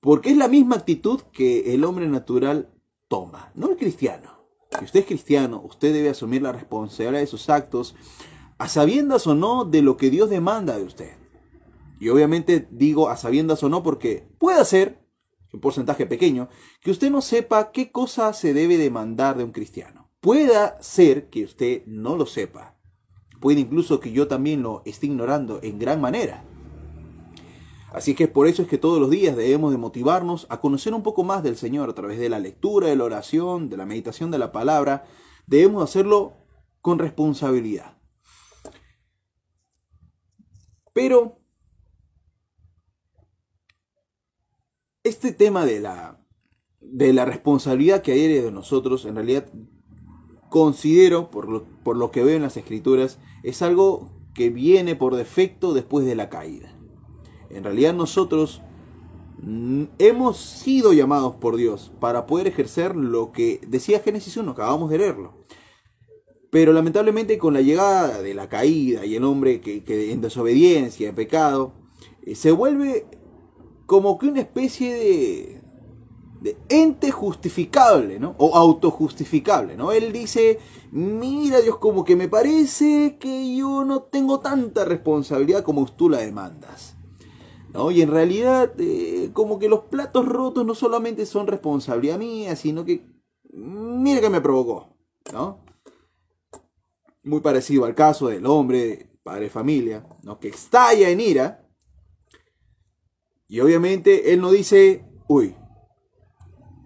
porque 0.00 0.30
es 0.30 0.38
la 0.38 0.48
misma 0.48 0.76
actitud 0.76 1.20
que 1.30 1.74
el 1.74 1.84
hombre 1.84 2.08
natural 2.08 2.70
toma, 3.08 3.52
no 3.54 3.68
el 3.68 3.76
cristiano. 3.76 4.38
Si 4.78 4.84
usted 4.86 5.00
es 5.00 5.06
cristiano, 5.06 5.60
usted 5.68 5.92
debe 5.92 6.08
asumir 6.08 6.40
la 6.40 6.52
responsabilidad 6.52 7.20
de 7.20 7.26
sus 7.26 7.50
actos, 7.50 7.94
a 8.56 8.68
sabiendas 8.68 9.26
o 9.26 9.34
no 9.34 9.66
de 9.66 9.82
lo 9.82 9.98
que 9.98 10.08
Dios 10.08 10.30
demanda 10.30 10.78
de 10.78 10.84
usted. 10.84 11.19
Y 12.00 12.08
obviamente 12.08 12.66
digo 12.70 13.10
a 13.10 13.16
sabiendas 13.16 13.62
o 13.62 13.68
no 13.68 13.82
porque 13.82 14.26
puede 14.38 14.64
ser, 14.64 15.06
un 15.52 15.60
porcentaje 15.60 16.06
pequeño, 16.06 16.48
que 16.80 16.90
usted 16.90 17.10
no 17.10 17.20
sepa 17.20 17.70
qué 17.72 17.92
cosa 17.92 18.32
se 18.32 18.54
debe 18.54 18.78
demandar 18.78 19.36
de 19.36 19.44
un 19.44 19.52
cristiano. 19.52 20.10
Pueda 20.20 20.82
ser 20.82 21.28
que 21.28 21.44
usted 21.44 21.84
no 21.86 22.16
lo 22.16 22.24
sepa. 22.24 22.76
Puede 23.40 23.60
incluso 23.60 24.00
que 24.00 24.12
yo 24.12 24.28
también 24.28 24.62
lo 24.62 24.82
esté 24.86 25.06
ignorando 25.06 25.60
en 25.62 25.78
gran 25.78 26.00
manera. 26.00 26.44
Así 27.92 28.14
que 28.14 28.28
por 28.28 28.46
eso 28.46 28.62
es 28.62 28.68
que 28.68 28.78
todos 28.78 29.00
los 29.00 29.10
días 29.10 29.36
debemos 29.36 29.72
de 29.72 29.78
motivarnos 29.78 30.46
a 30.48 30.60
conocer 30.60 30.94
un 30.94 31.02
poco 31.02 31.24
más 31.24 31.42
del 31.42 31.56
Señor 31.56 31.90
a 31.90 31.94
través 31.94 32.18
de 32.18 32.28
la 32.28 32.38
lectura, 32.38 32.88
de 32.88 32.96
la 32.96 33.04
oración, 33.04 33.68
de 33.68 33.76
la 33.76 33.86
meditación 33.86 34.30
de 34.30 34.38
la 34.38 34.52
palabra. 34.52 35.04
Debemos 35.46 35.82
hacerlo 35.82 36.34
con 36.80 36.98
responsabilidad. 36.98 37.98
Pero 40.92 41.39
este 45.10 45.32
tema 45.32 45.66
de 45.66 45.80
la, 45.80 46.18
de 46.80 47.12
la 47.12 47.24
responsabilidad 47.24 48.02
que 48.02 48.12
hay 48.12 48.26
de 48.26 48.50
nosotros, 48.50 49.04
en 49.04 49.16
realidad 49.16 49.46
considero, 50.48 51.30
por 51.30 51.48
lo, 51.48 51.64
por 51.84 51.96
lo 51.96 52.10
que 52.10 52.24
veo 52.24 52.36
en 52.36 52.42
las 52.42 52.56
escrituras, 52.56 53.18
es 53.42 53.62
algo 53.62 54.08
que 54.34 54.50
viene 54.50 54.96
por 54.96 55.16
defecto 55.16 55.74
después 55.74 56.06
de 56.06 56.14
la 56.14 56.28
caída. 56.28 56.74
En 57.50 57.64
realidad 57.64 57.94
nosotros 57.94 58.62
hemos 59.98 60.36
sido 60.38 60.92
llamados 60.92 61.36
por 61.36 61.56
Dios 61.56 61.92
para 61.98 62.26
poder 62.26 62.46
ejercer 62.46 62.94
lo 62.94 63.32
que 63.32 63.60
decía 63.66 64.00
Génesis 64.00 64.36
1, 64.36 64.50
acabamos 64.50 64.90
de 64.90 64.98
leerlo. 64.98 65.34
Pero 66.50 66.72
lamentablemente 66.72 67.38
con 67.38 67.54
la 67.54 67.60
llegada 67.60 68.22
de 68.22 68.34
la 68.34 68.48
caída 68.48 69.06
y 69.06 69.14
el 69.14 69.24
hombre 69.24 69.60
que, 69.60 70.12
en 70.12 70.20
desobediencia, 70.20 71.08
en 71.08 71.14
pecado, 71.14 71.72
eh, 72.22 72.34
se 72.34 72.50
vuelve 72.50 73.06
como 73.90 74.18
que 74.18 74.28
una 74.28 74.42
especie 74.42 74.94
de, 74.94 75.62
de 76.40 76.56
ente 76.68 77.10
justificable, 77.10 78.20
¿no? 78.20 78.36
O 78.38 78.54
autojustificable, 78.54 79.76
¿no? 79.76 79.90
Él 79.90 80.12
dice, 80.12 80.60
mira 80.92 81.60
Dios, 81.60 81.78
como 81.78 82.04
que 82.04 82.14
me 82.14 82.28
parece 82.28 83.16
que 83.18 83.56
yo 83.56 83.84
no 83.84 84.02
tengo 84.02 84.38
tanta 84.38 84.84
responsabilidad 84.84 85.64
como 85.64 85.86
tú 85.86 86.08
la 86.08 86.18
demandas. 86.18 86.94
¿no? 87.74 87.90
Y 87.90 88.02
en 88.02 88.12
realidad, 88.12 88.72
eh, 88.78 89.30
como 89.32 89.58
que 89.58 89.68
los 89.68 89.80
platos 89.86 90.24
rotos 90.24 90.64
no 90.64 90.76
solamente 90.76 91.26
son 91.26 91.48
responsabilidad 91.48 92.16
mía, 92.16 92.54
sino 92.54 92.84
que, 92.84 93.04
mira 93.52 94.20
que 94.20 94.30
me 94.30 94.40
provocó, 94.40 94.94
¿no? 95.32 95.64
Muy 97.24 97.40
parecido 97.40 97.86
al 97.86 97.96
caso 97.96 98.28
del 98.28 98.46
hombre, 98.46 99.10
padre 99.24 99.46
de 99.46 99.50
familia, 99.50 100.06
¿no? 100.22 100.38
Que 100.38 100.46
estalla 100.46 101.10
en 101.10 101.18
ira. 101.18 101.66
Y 103.50 103.58
obviamente 103.58 104.32
él 104.32 104.40
no 104.40 104.52
dice, 104.52 105.04
uy, 105.26 105.56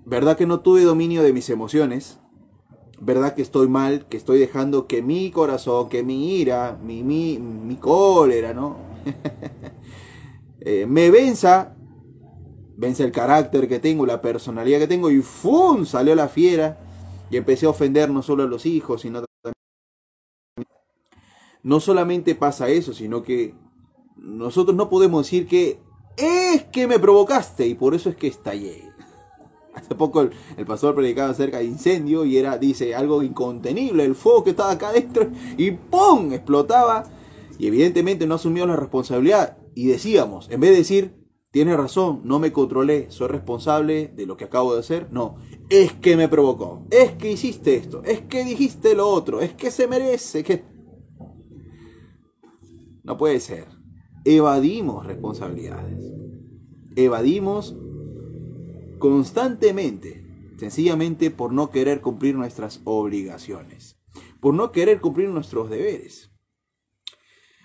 ¿verdad 0.07 0.39
que 0.39 0.47
no 0.47 0.61
tuve 0.61 0.83
dominio 0.83 1.23
de 1.23 1.35
mis 1.35 1.51
emociones? 1.51 2.21
¿Verdad 2.99 3.35
que 3.35 3.43
estoy 3.43 3.69
mal? 3.69 4.07
Que 4.09 4.17
estoy 4.17 4.39
dejando 4.39 4.87
que 4.87 5.03
mi 5.03 5.31
corazón, 5.31 5.91
que 5.91 6.03
mi 6.03 6.39
ira, 6.39 6.81
mi, 6.83 7.03
mi, 7.03 7.39
mi 7.39 7.77
cólera, 7.77 8.55
¿no? 8.55 8.79
Eh, 10.67 10.87
me 10.87 11.11
venza, 11.11 11.77
vence 12.75 13.05
el 13.05 13.13
carácter 13.13 13.69
que 13.69 13.81
tengo, 13.81 14.07
la 14.07 14.23
personalidad 14.23 14.79
que 14.79 14.87
tengo 14.87 15.11
y 15.11 15.21
¡fum! 15.21 15.85
salió 15.85 16.15
la 16.15 16.29
fiera 16.29 16.81
y 17.31 17.37
empecé 17.37 17.67
a 17.67 17.69
ofender 17.69 18.09
no 18.09 18.23
solo 18.23 18.45
a 18.45 18.47
los 18.47 18.65
hijos, 18.65 19.03
sino 19.03 19.23
también... 19.43 19.55
No 21.63 21.81
solamente 21.81 22.35
pasa 22.35 22.71
eso, 22.71 22.95
sino 22.95 23.23
que 23.23 23.55
nosotros 24.17 24.75
no 24.75 24.89
podemos 24.89 25.27
decir 25.27 25.47
que 25.47 25.83
es 26.17 26.65
que 26.65 26.87
me 26.87 26.99
provocaste 26.99 27.67
y 27.67 27.75
por 27.75 27.95
eso 27.95 28.09
es 28.11 28.17
que 28.17 28.29
estallé. 28.29 28.95
Hace 29.75 29.95
poco 29.97 30.21
el, 30.21 30.67
pastor 30.67 30.95
predicaba 30.95 31.31
acerca 31.31 31.59
de 31.59 31.65
incendio 31.65 32.25
y 32.25 32.39
era, 32.39 32.59
dice, 32.59 32.95
algo 32.95 33.23
incontenible, 33.23 34.05
el 34.05 34.15
fuego 34.15 34.45
que 34.45 34.51
estaba 34.51 34.71
acá 34.71 34.91
adentro 34.91 35.29
y 35.57 35.73
¡pum! 35.73 36.33
explotaba 36.33 37.05
y 37.59 37.67
evidentemente 37.67 38.27
no 38.27 38.37
asumió 38.37 38.67
la 38.67 38.77
responsabilidad 38.77 39.59
y 39.75 39.87
decíamos, 39.87 40.49
en 40.51 40.61
vez 40.61 40.71
de 40.71 40.77
decir, 40.77 41.15
tiene 41.51 41.77
razón, 41.77 42.21
no 42.25 42.39
me 42.39 42.53
controlé, 42.53 43.11
soy 43.11 43.29
responsable 43.29 44.09
de 44.09 44.27
lo 44.27 44.37
que 44.37 44.45
acabo 44.45 44.75
de 44.75 44.81
hacer, 44.81 45.09
no, 45.11 45.37
es 45.69 45.93
que 45.93 46.17
me 46.17 46.29
provocó, 46.29 46.87
es 46.91 47.13
que 47.13 47.31
hiciste 47.31 47.77
esto, 47.77 48.03
es 48.05 48.23
que 48.23 48.45
dijiste 48.45 48.95
lo 48.95 49.09
otro, 49.09 49.41
es 49.41 49.55
que 49.55 49.71
se 49.71 49.87
merece, 49.87 50.43
que... 50.45 50.65
No 53.03 53.19
puede 53.19 53.39
ser. 53.39 53.74
Evadimos 54.27 55.05
responsabilidades. 55.05 56.01
Evadimos 56.97 57.77
constantemente, 58.99 60.25
sencillamente 60.59 61.31
por 61.31 61.53
no 61.53 61.71
querer 61.71 62.01
cumplir 62.01 62.35
nuestras 62.35 62.81
obligaciones, 62.85 64.01
por 64.41 64.55
no 64.55 64.73
querer 64.73 65.03
cumplir 65.03 65.29
nuestros 65.29 65.69
deberes. 65.69 66.31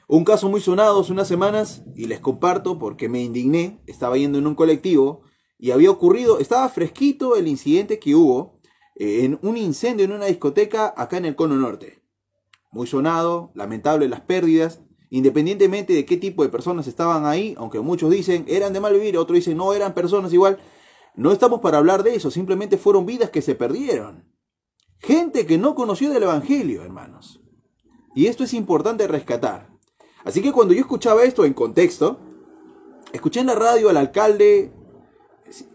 Un 0.09 0.25
caso 0.25 0.49
muy 0.49 0.59
sonado 0.59 0.99
hace 0.99 1.13
unas 1.13 1.29
semanas, 1.29 1.83
y 1.95 2.07
les 2.07 2.19
comparto 2.19 2.77
porque 2.77 3.07
me 3.07 3.21
indigné, 3.23 3.81
estaba 3.87 4.17
yendo 4.17 4.37
en 4.37 4.47
un 4.47 4.55
colectivo 4.55 5.21
y 5.57 5.71
había 5.71 5.91
ocurrido, 5.91 6.39
estaba 6.39 6.67
fresquito 6.67 7.37
el 7.37 7.47
incidente 7.47 7.99
que 7.99 8.15
hubo 8.15 8.59
eh, 8.95 9.23
en 9.23 9.39
un 9.43 9.55
incendio 9.55 10.03
en 10.03 10.11
una 10.11 10.25
discoteca 10.25 10.93
acá 10.97 11.15
en 11.17 11.25
el 11.25 11.37
Cono 11.37 11.55
Norte. 11.55 12.03
Muy 12.71 12.85
sonado, 12.85 13.53
lamentable 13.55 14.09
las 14.09 14.21
pérdidas, 14.21 14.81
independientemente 15.09 15.93
de 15.93 16.05
qué 16.05 16.17
tipo 16.17 16.43
de 16.43 16.49
personas 16.49 16.87
estaban 16.87 17.25
ahí, 17.25 17.55
aunque 17.57 17.79
muchos 17.79 18.09
dicen 18.11 18.45
eran 18.47 18.73
de 18.73 18.79
mal 18.79 18.93
vivir, 18.93 19.17
otros 19.17 19.35
dicen 19.35 19.57
no 19.57 19.73
eran 19.73 19.93
personas 19.93 20.33
igual, 20.33 20.59
no 21.15 21.31
estamos 21.31 21.61
para 21.61 21.79
hablar 21.79 22.03
de 22.03 22.15
eso, 22.15 22.31
simplemente 22.31 22.77
fueron 22.77 23.05
vidas 23.05 23.29
que 23.29 23.41
se 23.41 23.55
perdieron. 23.55 24.25
Gente 24.99 25.45
que 25.45 25.57
no 25.57 25.75
conoció 25.75 26.09
del 26.09 26.23
Evangelio, 26.23 26.83
hermanos. 26.83 27.41
Y 28.15 28.27
esto 28.27 28.43
es 28.43 28.53
importante 28.53 29.07
rescatar. 29.07 29.69
Así 30.23 30.41
que 30.41 30.51
cuando 30.51 30.73
yo 30.73 30.81
escuchaba 30.81 31.23
esto 31.23 31.45
en 31.45 31.53
contexto, 31.53 32.19
escuché 33.13 33.39
en 33.39 33.47
la 33.47 33.55
radio 33.55 33.89
al 33.89 33.97
alcalde, 33.97 34.71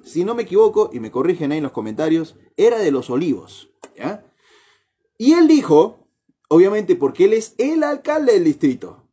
si 0.05 0.25
no 0.25 0.35
me 0.35 0.43
equivoco, 0.43 0.91
y 0.93 1.01
me 1.01 1.11
corrigen 1.11 1.53
ahí 1.53 1.59
en 1.59 1.65
los 1.65 1.73
comentarios, 1.73 2.37
era 2.57 2.79
de 2.79 2.91
los 2.91 3.11
olivos. 3.11 3.71
Y 5.17 5.33
él 5.33 5.49
dijo, 5.49 6.07
obviamente 6.49 6.97
porque 6.97 7.25
él 7.25 7.33
es 7.33 7.55
el 7.59 7.83
alcalde 7.83 8.35
del 8.35 8.45
distrito. 8.45 9.04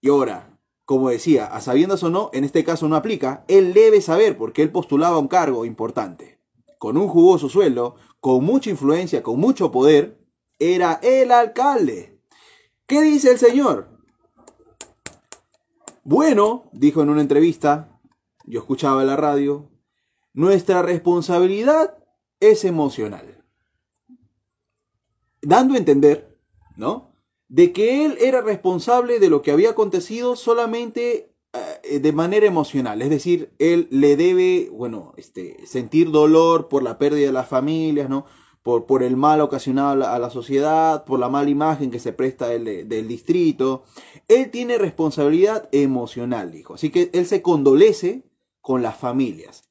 Y 0.00 0.08
ahora, 0.10 0.58
como 0.84 1.10
decía, 1.10 1.46
a 1.46 1.60
sabiendas 1.60 2.02
o 2.02 2.10
no, 2.10 2.30
en 2.32 2.44
este 2.44 2.64
caso 2.64 2.88
no 2.88 2.96
aplica, 2.96 3.44
él 3.48 3.74
debe 3.74 4.00
saber 4.00 4.38
porque 4.38 4.62
él 4.62 4.70
postulaba 4.70 5.18
un 5.18 5.28
cargo 5.28 5.64
importante. 5.64 6.40
Con 6.78 6.96
un 6.96 7.08
jugoso 7.08 7.48
sueldo, 7.48 7.96
con 8.20 8.44
mucha 8.44 8.70
influencia, 8.70 9.22
con 9.22 9.38
mucho 9.38 9.70
poder, 9.70 10.24
era 10.58 11.00
el 11.02 11.32
alcalde. 11.32 12.20
¿Qué 12.86 13.02
dice 13.02 13.30
el 13.30 13.38
señor? 13.38 13.98
Bueno, 16.04 16.70
dijo 16.72 17.02
en 17.02 17.10
una 17.10 17.20
entrevista, 17.20 18.00
yo 18.44 18.60
escuchaba 18.60 19.04
la 19.04 19.16
radio, 19.16 19.68
nuestra 20.32 20.80
responsabilidad 20.80 21.98
es 22.40 22.64
emocional. 22.64 23.44
Dando 25.42 25.74
a 25.74 25.78
entender, 25.78 26.38
¿no? 26.76 27.07
De 27.48 27.72
que 27.72 28.04
él 28.04 28.18
era 28.20 28.42
responsable 28.42 29.18
de 29.18 29.30
lo 29.30 29.42
que 29.42 29.50
había 29.50 29.70
acontecido 29.70 30.36
solamente 30.36 31.32
eh, 31.82 31.98
de 32.00 32.12
manera 32.12 32.46
emocional. 32.46 33.00
Es 33.00 33.08
decir, 33.08 33.54
él 33.58 33.88
le 33.90 34.16
debe, 34.16 34.68
bueno, 34.70 35.14
este, 35.16 35.66
sentir 35.66 36.10
dolor 36.10 36.68
por 36.68 36.82
la 36.82 36.98
pérdida 36.98 37.26
de 37.26 37.32
las 37.32 37.48
familias, 37.48 38.10
¿no? 38.10 38.26
Por, 38.62 38.84
por, 38.84 39.02
el 39.02 39.16
mal 39.16 39.40
ocasionado 39.40 40.06
a 40.06 40.18
la, 40.18 40.30
sociedad, 40.30 41.04
por 41.04 41.18
la 41.18 41.30
mala 41.30 41.48
imagen 41.48 41.90
que 41.90 42.00
se 42.00 42.12
presta 42.12 42.48
del, 42.48 42.86
del, 42.86 43.08
distrito. 43.08 43.84
Él 44.26 44.50
tiene 44.50 44.76
responsabilidad 44.76 45.70
emocional, 45.72 46.52
dijo. 46.52 46.74
Así 46.74 46.90
que 46.90 47.08
él 47.14 47.24
se 47.24 47.40
condolece 47.40 48.24
con 48.60 48.82
las 48.82 48.98
familias. 48.98 49.70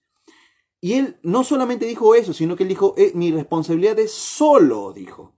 Y 0.81 0.93
él 0.93 1.17
no 1.21 1.43
solamente 1.43 1.85
dijo 1.85 2.15
eso, 2.15 2.33
sino 2.33 2.55
que 2.55 2.63
él 2.63 2.69
dijo, 2.69 2.95
eh, 2.97 3.11
mi 3.13 3.31
responsabilidad 3.31 3.99
es 3.99 4.11
solo, 4.11 4.93
dijo, 4.93 5.33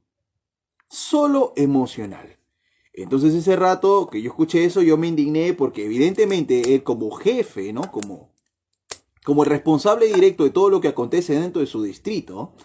solo 0.90 1.54
emocional. 1.56 2.38
Entonces 2.94 3.34
ese 3.34 3.56
rato 3.56 4.08
que 4.12 4.22
yo 4.22 4.30
escuché 4.30 4.66
eso, 4.66 4.82
yo 4.82 4.98
me 4.98 5.08
indigné 5.08 5.54
porque 5.54 5.86
evidentemente 5.86 6.76
él 6.76 6.84
como 6.84 7.12
jefe, 7.12 7.72
¿no? 7.72 7.90
Como, 7.92 8.34
como 9.24 9.44
el 9.44 9.50
responsable 9.50 10.08
directo 10.08 10.44
de 10.44 10.50
todo 10.50 10.70
lo 10.70 10.82
que 10.82 10.90
acontece 10.90 11.40
dentro 11.40 11.62
de 11.62 11.68
su 11.68 11.82
distrito, 11.84 12.56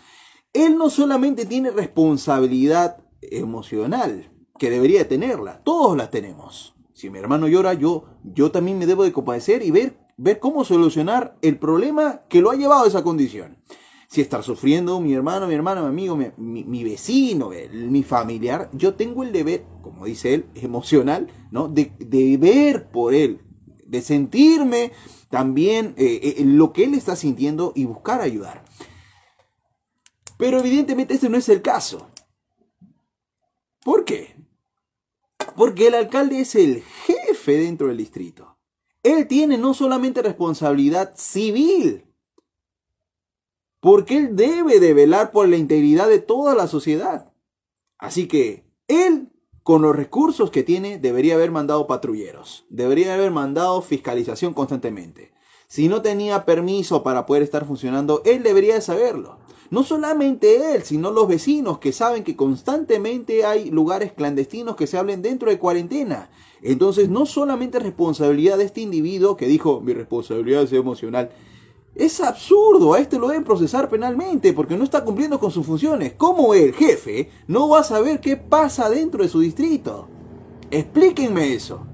él 0.53 0.77
no 0.77 0.91
solamente 0.91 1.47
tiene 1.47 1.71
responsabilidad 1.71 3.05
emocional, 3.21 4.31
que 4.59 4.71
debería 4.71 5.09
tenerla, 5.09 5.63
todos 5.63 5.97
la 5.97 6.11
tenemos. 6.11 6.75
Si 6.93 7.11
mi 7.11 7.19
hermano 7.19 7.49
llora, 7.49 7.75
yo, 7.75 8.05
yo 8.23 8.51
también 8.51 8.79
me 8.79 8.87
debo 8.87 9.03
de 9.03 9.13
compadecer 9.13 9.63
y 9.63 9.71
ver, 9.71 9.99
ver 10.17 10.39
cómo 10.39 10.65
solucionar 10.65 11.37
el 11.43 11.59
problema 11.59 12.23
que 12.29 12.41
lo 12.41 12.51
ha 12.51 12.57
llevado 12.57 12.85
a 12.85 12.89
esa 12.89 13.03
condición. 13.03 13.59
Si 14.15 14.21
está 14.21 14.45
sufriendo 14.45 15.01
mi 15.01 15.13
hermano, 15.13 15.49
mi 15.49 15.55
hermano, 15.55 15.83
mi 15.83 15.89
amigo, 15.89 16.17
mi, 16.37 16.85
vecino, 16.85 17.51
mi 17.73 18.05
familiar, 18.05 18.71
yo 18.73 18.95
tengo 18.95 19.25
el 19.25 19.33
deber, 19.33 19.65
como 19.83 20.05
dice 20.05 20.35
él, 20.35 20.47
emocional, 20.55 21.27
¿no? 21.51 21.67
De, 21.67 21.91
de 21.99 22.37
ver 22.37 22.93
por 22.93 23.13
él, 23.13 23.41
de 23.85 24.03
sentirme 24.03 24.93
también 25.31 25.97
eh, 25.97 26.37
eh, 26.39 26.45
lo 26.45 26.73
que 26.73 26.85
él 26.85 26.95
está 26.95 27.17
sintiendo 27.17 27.73
y 27.75 27.87
buscar 27.87 28.21
ayudar. 28.21 28.65
Pero 30.39 30.61
evidentemente 30.61 31.15
ese 31.15 31.29
no 31.29 31.37
es 31.37 31.49
el 31.49 31.61
caso. 31.61 32.07
¿Por 33.83 34.05
qué? 34.05 34.37
Porque 35.57 35.89
el 35.89 35.95
alcalde 35.95 36.39
es 36.39 36.55
el 36.55 36.85
jefe 36.85 37.59
dentro 37.59 37.89
del 37.89 37.97
distrito. 37.97 38.61
Él 39.03 39.27
tiene 39.27 39.59
no 39.59 39.75
solamente 39.75 40.23
responsabilidad 40.23 41.15
civil, 41.17 42.14
porque 43.85 44.17
él 44.17 44.35
debe 44.35 44.81
de 44.81 44.95
velar 44.95 45.31
por 45.31 45.47
la 45.47 45.59
integridad 45.59 46.09
de 46.09 46.19
toda 46.19 46.55
la 46.55 46.69
sociedad. 46.69 47.35
Así 47.99 48.29
que 48.29 48.65
él, 48.89 49.29
con 49.63 49.83
los 49.83 49.95
recursos 49.95 50.51
que 50.51 50.63
tiene, 50.63 50.99
debería 50.99 51.35
haber 51.35 51.51
mandado 51.51 51.87
patrulleros, 51.87 52.65
debería 52.71 53.13
haber 53.13 53.31
mandado 53.31 53.83
fiscalización 53.83 54.55
constantemente. 54.55 55.35
Si 55.67 55.89
no 55.89 56.01
tenía 56.01 56.47
permiso 56.47 57.03
para 57.03 57.27
poder 57.27 57.43
estar 57.43 57.67
funcionando, 57.67 58.23
él 58.25 58.43
debería 58.43 58.73
de 58.73 58.81
saberlo. 58.81 59.37
No 59.69 59.83
solamente 59.83 60.75
él, 60.75 60.83
sino 60.83 61.11
los 61.11 61.29
vecinos 61.29 61.79
que 61.79 61.93
saben 61.93 62.25
que 62.25 62.37
constantemente 62.37 63.45
hay 63.45 63.71
lugares 63.71 64.13
clandestinos 64.13 64.77
que 64.77 64.87
se 64.87 64.97
hablen 64.97 65.21
dentro 65.21 65.51
de 65.51 65.59
cuarentena. 65.59 66.31
Entonces, 66.63 67.11
no 67.11 67.27
solamente 67.27 67.81
responsabilidad 67.81 68.57
de 68.57 68.65
este 68.65 68.81
individuo 68.81 69.37
que 69.37 69.47
dijo, 69.47 69.83
mi 69.83 69.93
responsabilidad 69.93 70.63
es 70.63 70.73
emocional. 70.73 71.29
Es 71.95 72.21
absurdo, 72.21 72.95
a 72.95 72.99
este 72.99 73.19
lo 73.19 73.29
deben 73.29 73.45
procesar 73.45 73.89
penalmente 73.89 74.53
porque 74.53 74.77
no 74.77 74.83
está 74.83 75.05
cumpliendo 75.05 75.39
con 75.39 75.53
sus 75.53 75.65
funciones. 75.65 76.15
¿Cómo 76.17 76.53
el 76.55 76.75
jefe 76.75 77.31
no 77.47 77.69
va 77.69 77.81
a 77.81 77.85
saber 77.85 78.21
qué 78.21 78.37
pasa 78.37 78.91
dentro 78.91 79.23
de 79.23 79.29
su 79.29 79.41
distrito? 79.41 80.09
Explíquenme 80.73 81.55
eso. 81.55 81.87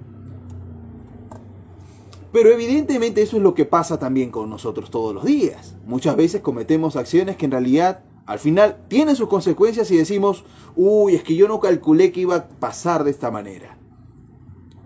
Pero 2.32 2.50
evidentemente 2.50 3.20
eso 3.20 3.36
es 3.36 3.42
lo 3.42 3.54
que 3.54 3.66
pasa 3.66 3.98
también 3.98 4.30
con 4.30 4.48
nosotros 4.48 4.90
todos 4.90 5.14
los 5.14 5.24
días. 5.24 5.74
Muchas 5.84 6.16
veces 6.16 6.40
cometemos 6.40 6.96
acciones 6.96 7.36
que 7.36 7.44
en 7.44 7.50
realidad 7.50 8.04
al 8.24 8.38
final 8.38 8.78
tienen 8.88 9.16
sus 9.16 9.28
consecuencias 9.28 9.90
y 9.90 9.96
decimos, 9.96 10.44
uy, 10.76 11.16
es 11.16 11.24
que 11.24 11.34
yo 11.34 11.48
no 11.48 11.60
calculé 11.60 12.12
que 12.12 12.20
iba 12.20 12.36
a 12.36 12.48
pasar 12.48 13.04
de 13.04 13.10
esta 13.10 13.30
manera. 13.30 13.76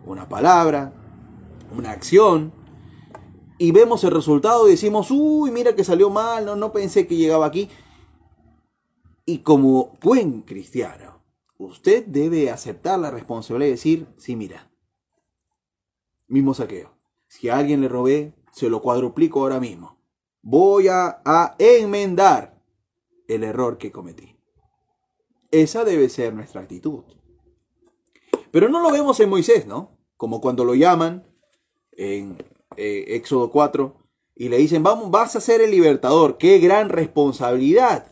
Una 0.06 0.28
palabra, 0.28 0.92
una 1.76 1.90
acción, 1.90 2.52
y 3.64 3.70
vemos 3.72 4.04
el 4.04 4.10
resultado 4.10 4.68
y 4.68 4.72
decimos, 4.72 5.10
uy, 5.10 5.50
mira 5.50 5.74
que 5.74 5.84
salió 5.84 6.10
mal, 6.10 6.44
no, 6.44 6.54
no 6.54 6.70
pensé 6.70 7.06
que 7.06 7.16
llegaba 7.16 7.46
aquí. 7.46 7.70
Y 9.24 9.38
como 9.38 9.96
buen 10.02 10.42
cristiano, 10.42 11.22
usted 11.56 12.04
debe 12.04 12.50
aceptar 12.50 12.98
la 12.98 13.10
responsabilidad 13.10 13.68
y 13.68 13.70
decir, 13.70 14.06
sí, 14.18 14.36
mira, 14.36 14.70
mismo 16.28 16.52
saqueo 16.52 16.94
si 17.34 17.48
a 17.48 17.56
alguien 17.56 17.80
le 17.80 17.88
robé, 17.88 18.32
se 18.52 18.68
lo 18.68 18.80
cuadruplico 18.80 19.40
ahora 19.40 19.58
mismo. 19.58 19.98
Voy 20.42 20.86
a, 20.86 21.20
a 21.24 21.56
enmendar 21.58 22.62
el 23.26 23.42
error 23.42 23.76
que 23.76 23.90
cometí. 23.90 24.36
Esa 25.50 25.84
debe 25.84 26.08
ser 26.10 26.32
nuestra 26.32 26.60
actitud. 26.60 27.02
Pero 28.52 28.68
no 28.68 28.80
lo 28.80 28.92
vemos 28.92 29.18
en 29.18 29.30
Moisés, 29.30 29.66
¿no? 29.66 29.98
Como 30.16 30.40
cuando 30.40 30.64
lo 30.64 30.76
llaman 30.76 31.26
en 31.90 32.36
eh, 32.76 33.04
Éxodo 33.08 33.50
4 33.50 33.94
y 34.36 34.48
le 34.48 34.58
dicen, 34.58 34.82
vamos, 34.82 35.10
vas 35.10 35.36
a 35.36 35.40
ser 35.40 35.60
el 35.60 35.70
libertador. 35.70 36.38
Qué 36.38 36.58
gran 36.58 36.88
responsabilidad. 36.88 38.06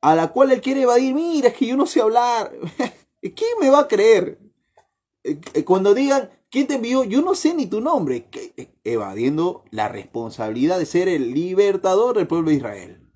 A 0.00 0.14
la 0.14 0.28
cual 0.28 0.50
él 0.50 0.62
quiere 0.62 0.82
evadir, 0.82 1.14
mira, 1.14 1.48
es 1.48 1.54
que 1.54 1.66
yo 1.66 1.76
no 1.76 1.86
sé 1.86 2.00
hablar. 2.00 2.52
¿Quién 3.20 3.58
me 3.60 3.68
va 3.68 3.80
a 3.80 3.88
creer? 3.88 4.38
Eh, 5.24 5.38
eh, 5.52 5.64
cuando 5.64 5.92
digan, 5.92 6.30
¿Quién 6.50 6.66
te 6.66 6.74
envió? 6.74 7.04
Yo 7.04 7.22
no 7.22 7.36
sé 7.36 7.54
ni 7.54 7.66
tu 7.66 7.80
nombre. 7.80 8.28
Evadiendo 8.82 9.62
la 9.70 9.86
responsabilidad 9.86 10.80
de 10.80 10.86
ser 10.86 11.06
el 11.06 11.32
libertador 11.32 12.16
del 12.16 12.26
pueblo 12.26 12.50
de 12.50 12.56
Israel. 12.56 13.08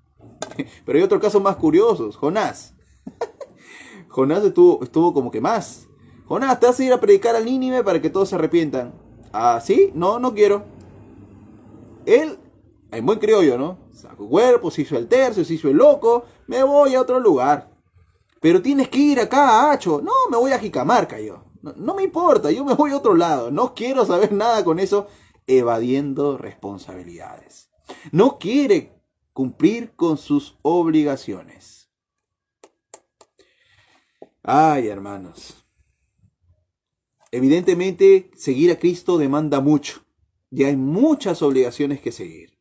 Pero 0.85 0.97
hay 0.97 1.03
otro 1.03 1.19
caso 1.19 1.41
más 1.41 1.57
curioso. 1.57 2.09
Jonás. 2.13 2.75
Jonás 4.07 4.41
estuvo, 4.41 4.81
estuvo 4.81 5.13
como 5.13 5.31
que 5.31 5.41
más. 5.41 5.89
Jonás, 6.27 6.61
te 6.61 6.67
vas 6.67 6.79
a 6.79 6.83
ir 6.85 6.93
a 6.93 7.01
predicar 7.01 7.35
al 7.35 7.43
Nínive 7.43 7.83
para 7.83 8.01
que 8.01 8.09
todos 8.09 8.29
se 8.29 8.35
arrepientan. 8.35 8.93
¿Ah, 9.33 9.59
sí? 9.61 9.91
No, 9.93 10.17
no 10.17 10.33
quiero. 10.33 10.63
Él, 12.05 12.37
en 12.91 13.05
buen 13.05 13.19
criollo, 13.19 13.57
¿no? 13.57 13.89
Sacó 13.93 14.27
cuerpo, 14.27 14.71
se 14.71 14.83
hizo 14.83 14.97
el 14.97 15.07
tercio, 15.07 15.43
se 15.43 15.53
hizo 15.55 15.69
el 15.69 15.77
loco. 15.77 16.25
Me 16.47 16.63
voy 16.63 16.95
a 16.95 17.01
otro 17.01 17.19
lugar. 17.19 17.71
Pero 18.41 18.61
tienes 18.61 18.89
que 18.89 18.99
ir 18.99 19.19
acá 19.19 19.49
a 19.49 19.71
Hacho. 19.71 20.01
No, 20.01 20.11
me 20.29 20.37
voy 20.37 20.51
a 20.51 20.59
Jicamarca 20.59 21.19
yo. 21.19 21.43
No, 21.61 21.95
me 21.95 22.03
importa, 22.03 22.51
yo 22.51 22.63
me 22.63 22.75
voy 22.75 22.91
a 22.91 22.97
otro 22.97 23.15
lado. 23.15 23.49
No 23.49 23.73
quiero 23.73 24.05
saber 24.05 24.31
nada 24.31 24.63
con 24.63 24.79
eso, 24.79 25.07
evadiendo 25.47 26.37
responsabilidades. 26.37 27.71
No 28.11 28.37
quiere 28.37 29.01
cumplir 29.33 29.95
con 29.95 30.17
sus 30.17 30.57
obligaciones. 30.61 31.89
Ay, 34.43 34.87
hermanos. 34.87 35.65
Evidentemente, 37.31 38.29
seguir 38.35 38.71
a 38.71 38.77
Cristo 38.77 39.17
demanda 39.17 39.59
mucho. 39.59 40.04
Y 40.55 40.63
hay 40.63 40.77
muchas 40.77 41.41
obligaciones 41.41 41.99
que 41.99 42.13
seguir. 42.13 42.57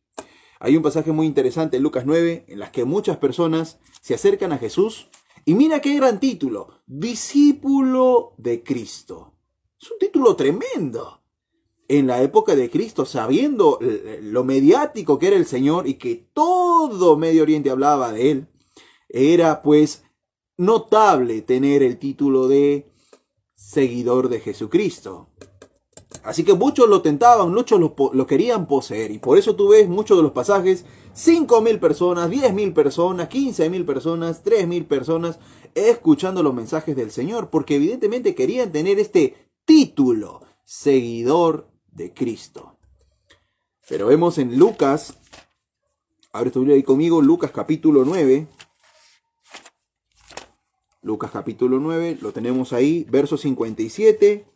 Hay 0.58 0.76
un 0.76 0.82
pasaje 0.82 1.12
muy 1.12 1.26
interesante 1.26 1.76
en 1.76 1.84
Lucas 1.84 2.04
9 2.04 2.44
en 2.48 2.58
las 2.58 2.72
que 2.72 2.84
muchas 2.84 3.18
personas 3.18 3.78
se 4.00 4.14
acercan 4.14 4.50
a 4.50 4.58
Jesús 4.58 5.10
y 5.44 5.54
mira 5.54 5.80
qué 5.80 5.94
gran 5.94 6.18
título, 6.18 6.80
discípulo 6.88 8.34
de 8.36 8.64
Cristo. 8.64 9.34
Es 9.80 9.92
un 9.92 9.98
título 10.00 10.34
tremendo. 10.34 11.22
En 11.86 12.08
la 12.08 12.20
época 12.20 12.56
de 12.56 12.68
Cristo, 12.68 13.04
sabiendo 13.04 13.78
lo 14.22 14.42
mediático 14.42 15.16
que 15.16 15.28
era 15.28 15.36
el 15.36 15.46
Señor 15.46 15.86
y 15.86 15.94
que 15.94 16.30
todo 16.32 17.16
Medio 17.16 17.44
Oriente 17.44 17.70
hablaba 17.70 18.10
de 18.10 18.32
él, 18.32 18.48
era 19.08 19.62
pues 19.62 20.02
notable 20.56 21.42
tener 21.42 21.84
el 21.84 21.98
título 21.98 22.48
de 22.48 22.90
seguidor 23.54 24.30
de 24.30 24.40
Jesucristo. 24.40 25.28
Así 26.24 26.42
que 26.42 26.54
muchos 26.54 26.88
lo 26.88 27.02
tentaban, 27.02 27.52
muchos 27.52 27.78
lo, 27.78 28.26
querían 28.26 28.66
poseer. 28.66 29.10
Y 29.10 29.18
por 29.18 29.36
eso 29.36 29.54
tú 29.56 29.68
ves 29.68 29.90
muchos 29.90 30.16
de 30.16 30.22
los 30.22 30.32
pasajes, 30.32 30.86
5.000 31.14 31.78
personas, 31.78 32.30
10.000 32.30 32.72
personas, 32.72 33.28
15.000 33.28 33.84
personas, 33.84 34.42
3.000 34.42 34.86
personas, 34.86 35.38
escuchando 35.74 36.42
los 36.42 36.54
mensajes 36.54 36.96
del 36.96 37.10
Señor. 37.10 37.50
Porque 37.50 37.76
evidentemente 37.76 38.34
querían 38.34 38.72
tener 38.72 38.98
este 38.98 39.50
título, 39.66 40.40
seguidor 40.64 41.68
de 41.92 42.14
Cristo. 42.14 42.78
Pero 43.86 44.06
vemos 44.06 44.38
en 44.38 44.58
Lucas, 44.58 45.18
abre 46.32 46.50
tu 46.50 46.60
Biblia 46.60 46.76
ahí 46.76 46.82
conmigo, 46.82 47.20
Lucas 47.20 47.50
capítulo 47.50 48.02
9. 48.06 48.48
Lucas 51.02 51.30
capítulo 51.30 51.78
9, 51.80 52.16
lo 52.22 52.32
tenemos 52.32 52.72
ahí, 52.72 53.04
verso 53.10 53.36
57 53.36 54.53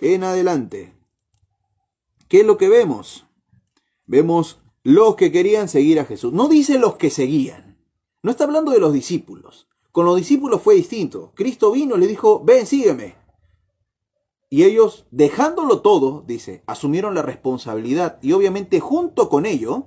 en 0.00 0.24
adelante. 0.24 0.94
¿Qué 2.28 2.40
es 2.40 2.46
lo 2.46 2.56
que 2.56 2.68
vemos? 2.68 3.26
Vemos 4.06 4.58
los 4.82 5.16
que 5.16 5.32
querían 5.32 5.68
seguir 5.68 5.98
a 6.00 6.04
Jesús. 6.04 6.32
No 6.32 6.48
dice 6.48 6.78
los 6.78 6.96
que 6.96 7.10
seguían. 7.10 7.78
No 8.22 8.30
está 8.30 8.44
hablando 8.44 8.72
de 8.72 8.80
los 8.80 8.92
discípulos. 8.92 9.68
Con 9.92 10.04
los 10.04 10.16
discípulos 10.16 10.60
fue 10.62 10.74
distinto. 10.74 11.32
Cristo 11.34 11.72
vino 11.72 11.96
y 11.96 12.00
le 12.00 12.06
dijo, 12.06 12.42
ven, 12.44 12.66
sígueme. 12.66 13.16
Y 14.48 14.64
ellos, 14.64 15.06
dejándolo 15.10 15.80
todo, 15.80 16.24
dice, 16.26 16.62
asumieron 16.66 17.14
la 17.14 17.22
responsabilidad 17.22 18.18
y 18.22 18.32
obviamente 18.32 18.80
junto 18.80 19.28
con 19.28 19.46
ello, 19.46 19.86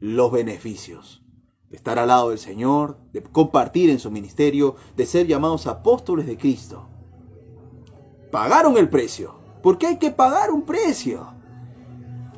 los 0.00 0.32
beneficios. 0.32 1.22
De 1.70 1.76
estar 1.76 1.98
al 1.98 2.08
lado 2.08 2.30
del 2.30 2.38
Señor, 2.38 2.98
de 3.12 3.22
compartir 3.22 3.90
en 3.90 3.98
su 3.98 4.10
ministerio, 4.10 4.76
de 4.96 5.06
ser 5.06 5.26
llamados 5.26 5.66
apóstoles 5.66 6.26
de 6.26 6.36
Cristo 6.36 6.88
pagaron 8.30 8.76
el 8.76 8.88
precio. 8.88 9.34
Porque 9.62 9.86
hay 9.86 9.98
que 9.98 10.10
pagar 10.10 10.50
un 10.50 10.62
precio. 10.62 11.26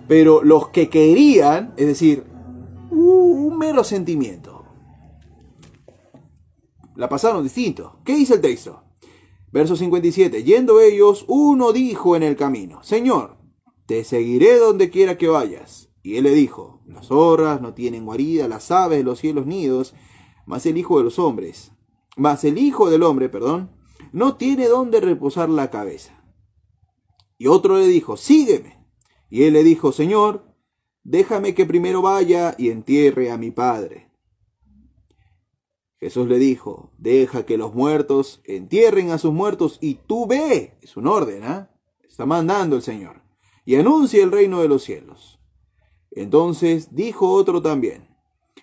Pero 0.07 0.43
los 0.43 0.69
que 0.69 0.89
querían, 0.89 1.75
es 1.77 1.87
decir, 1.87 2.25
un 2.91 3.59
mero 3.59 3.85
sentimiento, 3.85 4.65
la 6.97 7.09
pasaron 7.09 7.43
distinto. 7.43 8.01
¿Qué 8.05 8.17
dice 8.17 8.35
el 8.35 8.41
texto? 8.41 8.83
Verso 9.53 9.77
57. 9.77 10.43
Yendo 10.43 10.81
ellos, 10.81 11.25
uno 11.29 11.73
dijo 11.73 12.17
en 12.17 12.23
el 12.23 12.37
camino, 12.37 12.83
Señor, 12.83 13.37
te 13.87 14.05
seguiré 14.05 14.59
donde 14.59 14.91
quiera 14.91 15.17
que 15.17 15.29
vayas. 15.29 15.91
Y 16.03 16.17
él 16.17 16.25
le 16.25 16.35
dijo, 16.35 16.81
las 16.87 17.07
zorras 17.07 17.61
no 17.61 17.75
tienen 17.75 18.05
guarida, 18.05 18.49
las 18.49 18.71
aves 18.71 18.99
de 18.99 19.05
los 19.05 19.19
cielos 19.19 19.47
nidos, 19.47 19.95
mas 20.47 20.67
el 20.67 20.77
Hijo 20.77 20.99
de 20.99 21.05
los 21.05 21.19
hombres, 21.19 21.73
mas 22.17 22.45
el 22.45 22.59
Hijo 22.59 22.91
del 22.91 23.03
Hombre, 23.03 23.29
perdón, 23.29 23.71
no 24.13 24.37
tiene 24.37 24.69
dónde 24.69 25.01
reposar 25.01 25.49
la 25.49 25.71
cabeza. 25.71 26.23
Y 27.39 27.47
otro 27.47 27.79
le 27.79 27.87
dijo, 27.87 28.17
sígueme. 28.17 28.85
Y 29.31 29.45
él 29.45 29.53
le 29.53 29.63
dijo, 29.63 29.93
Señor, 29.93 30.55
déjame 31.05 31.55
que 31.55 31.67
primero 31.67 32.03
vaya 32.03 32.55
y 32.59 32.71
entierre 32.71 33.31
a 33.31 33.37
mi 33.37 33.51
padre. 33.51 34.11
Jesús 35.99 36.29
le 36.29 36.39
dijo, 36.39 36.93
deja 36.97 37.45
que 37.45 37.57
los 37.57 37.75
muertos 37.75 38.41
entierren 38.45 39.11
a 39.11 39.19
sus 39.19 39.33
muertos 39.33 39.79
y 39.81 39.95
tú 39.95 40.27
ve. 40.27 40.79
Es 40.81 40.97
un 40.97 41.07
orden, 41.07 41.45
¿ah? 41.45 41.71
Está 42.09 42.25
mandando 42.25 42.77
el 42.77 42.83
Señor. 42.83 43.23
Y 43.65 43.77
anuncia 43.77 44.23
el 44.23 44.33
reino 44.33 44.61
de 44.63 44.69
los 44.69 44.85
cielos. 44.85 45.41
Entonces 46.11 46.95
dijo 46.95 47.31
otro 47.31 47.63
también, 47.63 48.09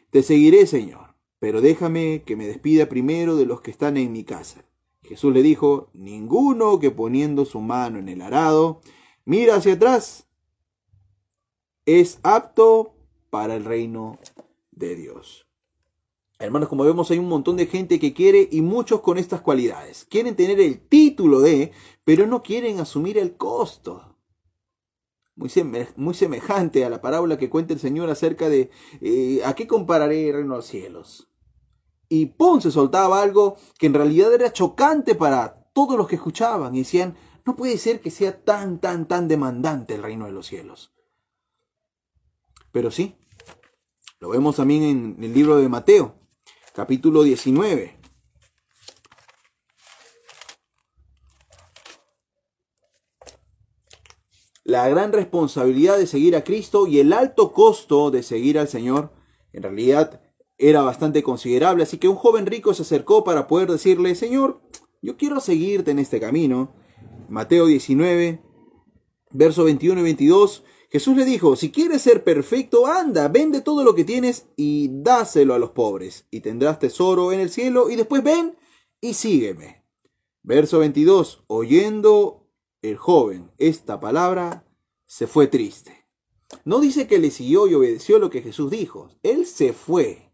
te 0.09 0.23
seguiré, 0.23 0.65
Señor, 0.65 1.15
pero 1.39 1.61
déjame 1.61 2.23
que 2.25 2.35
me 2.35 2.47
despida 2.47 2.87
primero 2.87 3.35
de 3.35 3.45
los 3.45 3.61
que 3.61 3.71
están 3.71 3.97
en 3.97 4.11
mi 4.11 4.23
casa. 4.23 4.65
Jesús 5.05 5.33
le 5.33 5.41
dijo, 5.41 5.89
ninguno 5.93 6.79
que 6.79 6.91
poniendo 6.91 7.45
su 7.45 7.61
mano 7.61 7.99
en 7.99 8.09
el 8.09 8.21
arado 8.21 8.81
mira 9.23 9.55
hacia 9.55 9.73
atrás 9.73 10.27
es 11.85 12.19
apto 12.23 12.95
para 13.29 13.55
el 13.55 13.65
reino 13.65 14.19
de 14.71 14.95
Dios. 14.95 15.45
Hermanos, 16.37 16.67
como 16.67 16.83
vemos 16.83 17.09
hay 17.11 17.19
un 17.19 17.29
montón 17.29 17.55
de 17.55 17.67
gente 17.67 17.97
que 17.97 18.13
quiere 18.13 18.49
y 18.51 18.61
muchos 18.61 19.01
con 19.01 19.17
estas 19.17 19.41
cualidades. 19.41 20.05
Quieren 20.09 20.35
tener 20.35 20.59
el 20.59 20.79
título 20.79 21.39
de, 21.39 21.71
pero 22.03 22.27
no 22.27 22.43
quieren 22.43 22.79
asumir 22.79 23.17
el 23.17 23.37
costo. 23.37 24.17
Muy, 25.35 26.13
semejante 26.13 26.85
a 26.85 26.89
la 26.89 27.01
parábola 27.01 27.37
que 27.37 27.49
cuenta 27.49 27.73
el 27.73 27.79
Señor 27.79 28.09
acerca 28.09 28.47
de 28.47 28.69
eh, 29.01 29.41
¿a 29.45 29.53
qué 29.53 29.67
compararé 29.67 30.29
el 30.29 30.35
reino 30.35 30.51
de 30.51 30.57
los 30.57 30.65
cielos? 30.65 31.27
Y 32.09 32.27
¡pum! 32.27 32.61
se 32.61 32.71
soltaba 32.71 33.21
algo 33.21 33.57
que 33.77 33.87
en 33.87 33.93
realidad 33.93 34.33
era 34.33 34.53
chocante 34.53 35.15
para 35.15 35.69
todos 35.73 35.97
los 35.97 36.07
que 36.07 36.15
escuchaban 36.15 36.75
y 36.75 36.79
decían, 36.79 37.15
no 37.45 37.55
puede 37.55 37.77
ser 37.77 38.01
que 38.01 38.11
sea 38.11 38.43
tan, 38.43 38.79
tan, 38.79 39.07
tan 39.07 39.27
demandante 39.27 39.95
el 39.95 40.03
reino 40.03 40.25
de 40.25 40.31
los 40.31 40.47
cielos. 40.47 40.93
Pero 42.71 42.91
sí, 42.91 43.15
lo 44.19 44.29
vemos 44.29 44.55
también 44.55 44.83
en 44.83 45.23
el 45.23 45.33
libro 45.33 45.57
de 45.57 45.69
Mateo, 45.69 46.15
capítulo 46.73 47.23
19. 47.23 47.99
La 54.63 54.89
gran 54.89 55.13
responsabilidad 55.13 55.97
de 55.97 56.07
seguir 56.07 56.35
a 56.35 56.43
Cristo 56.43 56.87
y 56.87 56.99
el 56.99 57.13
alto 57.13 57.51
costo 57.51 58.09
de 58.09 58.23
seguir 58.23 58.57
al 58.57 58.67
Señor, 58.67 59.13
en 59.53 59.61
realidad 59.61 60.24
era 60.57 60.81
bastante 60.81 61.23
considerable, 61.23 61.83
así 61.83 61.97
que 61.97 62.07
un 62.07 62.15
joven 62.15 62.45
rico 62.45 62.73
se 62.73 62.83
acercó 62.83 63.23
para 63.23 63.47
poder 63.47 63.69
decirle, 63.71 64.15
Señor, 64.15 64.61
yo 65.01 65.17
quiero 65.17 65.39
seguirte 65.39 65.91
en 65.91 65.99
este 65.99 66.19
camino. 66.19 66.73
Mateo 67.27 67.65
19, 67.65 68.41
verso 69.31 69.63
21 69.63 69.99
y 69.99 70.03
22, 70.03 70.63
Jesús 70.89 71.17
le 71.17 71.25
dijo, 71.25 71.55
si 71.55 71.71
quieres 71.71 72.01
ser 72.01 72.23
perfecto, 72.23 72.87
anda, 72.87 73.27
vende 73.27 73.61
todo 73.61 73.83
lo 73.83 73.95
que 73.95 74.03
tienes 74.03 74.47
y 74.55 74.89
dáselo 74.91 75.53
a 75.53 75.59
los 75.59 75.71
pobres, 75.71 76.25
y 76.31 76.41
tendrás 76.41 76.79
tesoro 76.79 77.33
en 77.33 77.39
el 77.39 77.49
cielo, 77.49 77.89
y 77.89 77.95
después 77.95 78.23
ven 78.23 78.55
y 79.01 79.13
sígueme. 79.13 79.83
Verso 80.43 80.79
22, 80.79 81.43
oyendo 81.47 82.47
el 82.81 82.97
joven 82.97 83.51
esta 83.57 83.99
palabra, 83.99 84.65
se 85.05 85.27
fue 85.27 85.47
triste. 85.47 86.05
No 86.63 86.79
dice 86.79 87.07
que 87.07 87.19
le 87.19 87.31
siguió 87.31 87.67
y 87.67 87.73
obedeció 87.73 88.19
lo 88.19 88.29
que 88.29 88.41
Jesús 88.41 88.71
dijo, 88.71 89.09
él 89.23 89.45
se 89.45 89.73
fue. 89.73 90.24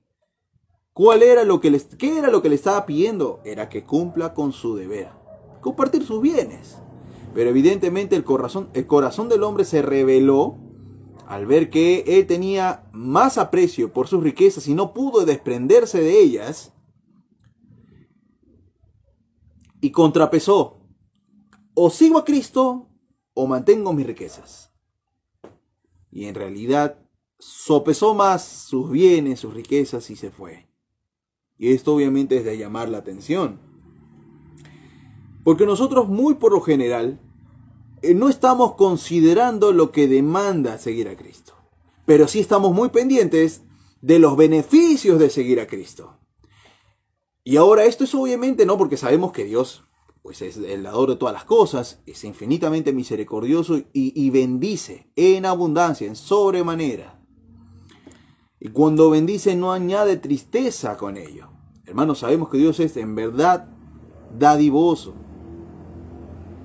¿Cuál 0.94 1.24
era 1.24 1.46
lo 1.46 1.62
que 1.62 1.82
¿Qué 1.98 2.18
era 2.18 2.30
lo 2.30 2.42
que 2.42 2.50
le 2.50 2.56
estaba 2.56 2.86
pidiendo? 2.86 3.40
Era 3.46 3.70
que 3.70 3.84
cumpla 3.84 4.34
con 4.34 4.52
su 4.52 4.76
deber, 4.76 5.10
compartir 5.62 6.06
sus 6.06 6.22
bienes. 6.22 6.78
Pero 7.34 7.50
evidentemente 7.50 8.16
el 8.16 8.26
corazón, 8.26 8.70
el 8.74 8.88
corazón 8.88 9.30
del 9.30 9.44
hombre 9.44 9.64
se 9.64 9.82
reveló 9.82 10.58
al 11.28 11.46
ver 11.46 11.70
que 11.70 12.04
él 12.06 12.28
tenía 12.28 12.90
más 12.92 13.38
aprecio 13.38 13.94
por 13.94 14.10
sus 14.10 14.22
riquezas 14.22 14.68
y 14.68 14.74
no 14.74 14.94
pudo 14.94 15.26
desprenderse 15.26 16.02
de 16.02 16.22
ellas. 16.22 16.74
Y 19.80 19.92
contrapesó, 19.92 20.82
o 21.74 21.90
sigo 21.90 22.20
a 22.20 22.26
Cristo 22.26 22.90
o 23.34 23.48
mantengo 23.48 23.94
mis 23.94 24.06
riquezas. 24.06 24.74
Y 26.12 26.26
en 26.26 26.36
realidad 26.36 27.00
sopesó 27.40 28.14
más 28.14 28.44
sus 28.44 28.92
bienes, 28.92 29.40
sus 29.40 29.54
riquezas 29.54 30.10
y 30.10 30.18
se 30.18 30.32
fue. 30.32 30.71
Y 31.62 31.74
esto 31.74 31.94
obviamente 31.94 32.38
es 32.38 32.44
de 32.44 32.58
llamar 32.58 32.90
la 32.90 32.98
atención. 32.98 33.60
Porque 35.44 35.68
nosotros 35.68 36.10
muy 36.10 36.34
por 36.34 36.54
lo 36.54 36.62
general 36.62 37.22
eh, 38.02 38.16
no 38.16 38.30
estamos 38.30 38.74
considerando 38.74 39.72
lo 39.72 39.92
que 39.92 40.08
demanda 40.08 40.80
seguir 40.80 41.08
a 41.08 41.16
Cristo. 41.16 41.54
Pero 42.08 42.28
sí 42.28 42.40
estamos 42.40 42.74
muy 42.74 42.90
pendientes 42.90 43.62
de 44.02 44.18
los 44.18 44.36
beneficios 44.36 45.20
de 45.20 45.30
seguir 45.30 45.60
a 45.60 45.68
Cristo. 45.68 46.18
Y 47.44 47.58
ahora 47.58 47.86
esto 47.86 48.06
es 48.06 48.16
obviamente 48.16 48.66
no 48.66 48.76
porque 48.80 48.98
sabemos 48.98 49.32
que 49.32 49.46
Dios 49.46 49.84
pues 50.24 50.42
es 50.42 50.58
el 50.58 50.82
dador 50.82 51.12
de 51.12 51.16
todas 51.16 51.34
las 51.34 51.46
cosas, 51.46 52.02
es 52.08 52.24
infinitamente 52.24 52.92
misericordioso 52.92 53.78
y, 53.78 53.86
y 53.94 54.30
bendice 54.32 55.12
en 55.16 55.46
abundancia, 55.46 56.08
en 56.08 56.16
sobremanera. 56.16 57.20
Y 58.60 58.70
cuando 58.70 59.12
bendice 59.12 59.56
no 59.56 59.72
añade 59.72 60.18
tristeza 60.18 60.98
con 60.98 61.18
ello. 61.18 61.51
Hermanos, 61.92 62.20
sabemos 62.20 62.48
que 62.48 62.58
Dios 62.58 62.80
es 62.80 62.96
en 62.96 63.16
verdad 63.16 63.68
dadivoso. 64.40 65.14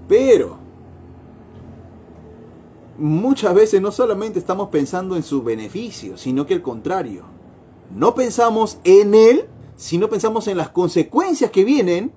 Pero 0.06 0.56
muchas 2.96 3.52
veces 3.52 3.82
no 3.82 3.90
solamente 3.90 4.38
estamos 4.38 4.68
pensando 4.68 5.16
en 5.16 5.24
sus 5.24 5.42
beneficios, 5.42 6.20
sino 6.20 6.46
que 6.46 6.54
al 6.54 6.62
contrario. 6.62 7.24
No 7.90 8.14
pensamos 8.14 8.78
en 8.84 9.16
Él, 9.16 9.46
sino 9.74 10.08
pensamos 10.08 10.46
en 10.46 10.58
las 10.58 10.68
consecuencias 10.68 11.50
que 11.50 11.64
vienen 11.64 12.12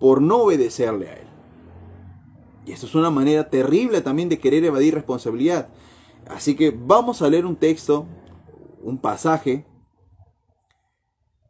por 0.00 0.22
no 0.22 0.38
obedecerle 0.38 1.10
a 1.10 1.14
Él. 1.16 1.28
Y 2.64 2.72
esto 2.72 2.86
es 2.86 2.94
una 2.94 3.10
manera 3.10 3.50
terrible 3.50 4.00
también 4.00 4.30
de 4.30 4.38
querer 4.38 4.64
evadir 4.64 4.94
responsabilidad. 4.94 5.68
Así 6.30 6.56
que 6.56 6.70
vamos 6.70 7.20
a 7.20 7.28
leer 7.28 7.44
un 7.44 7.56
texto, 7.56 8.06
un 8.82 8.96
pasaje 8.96 9.66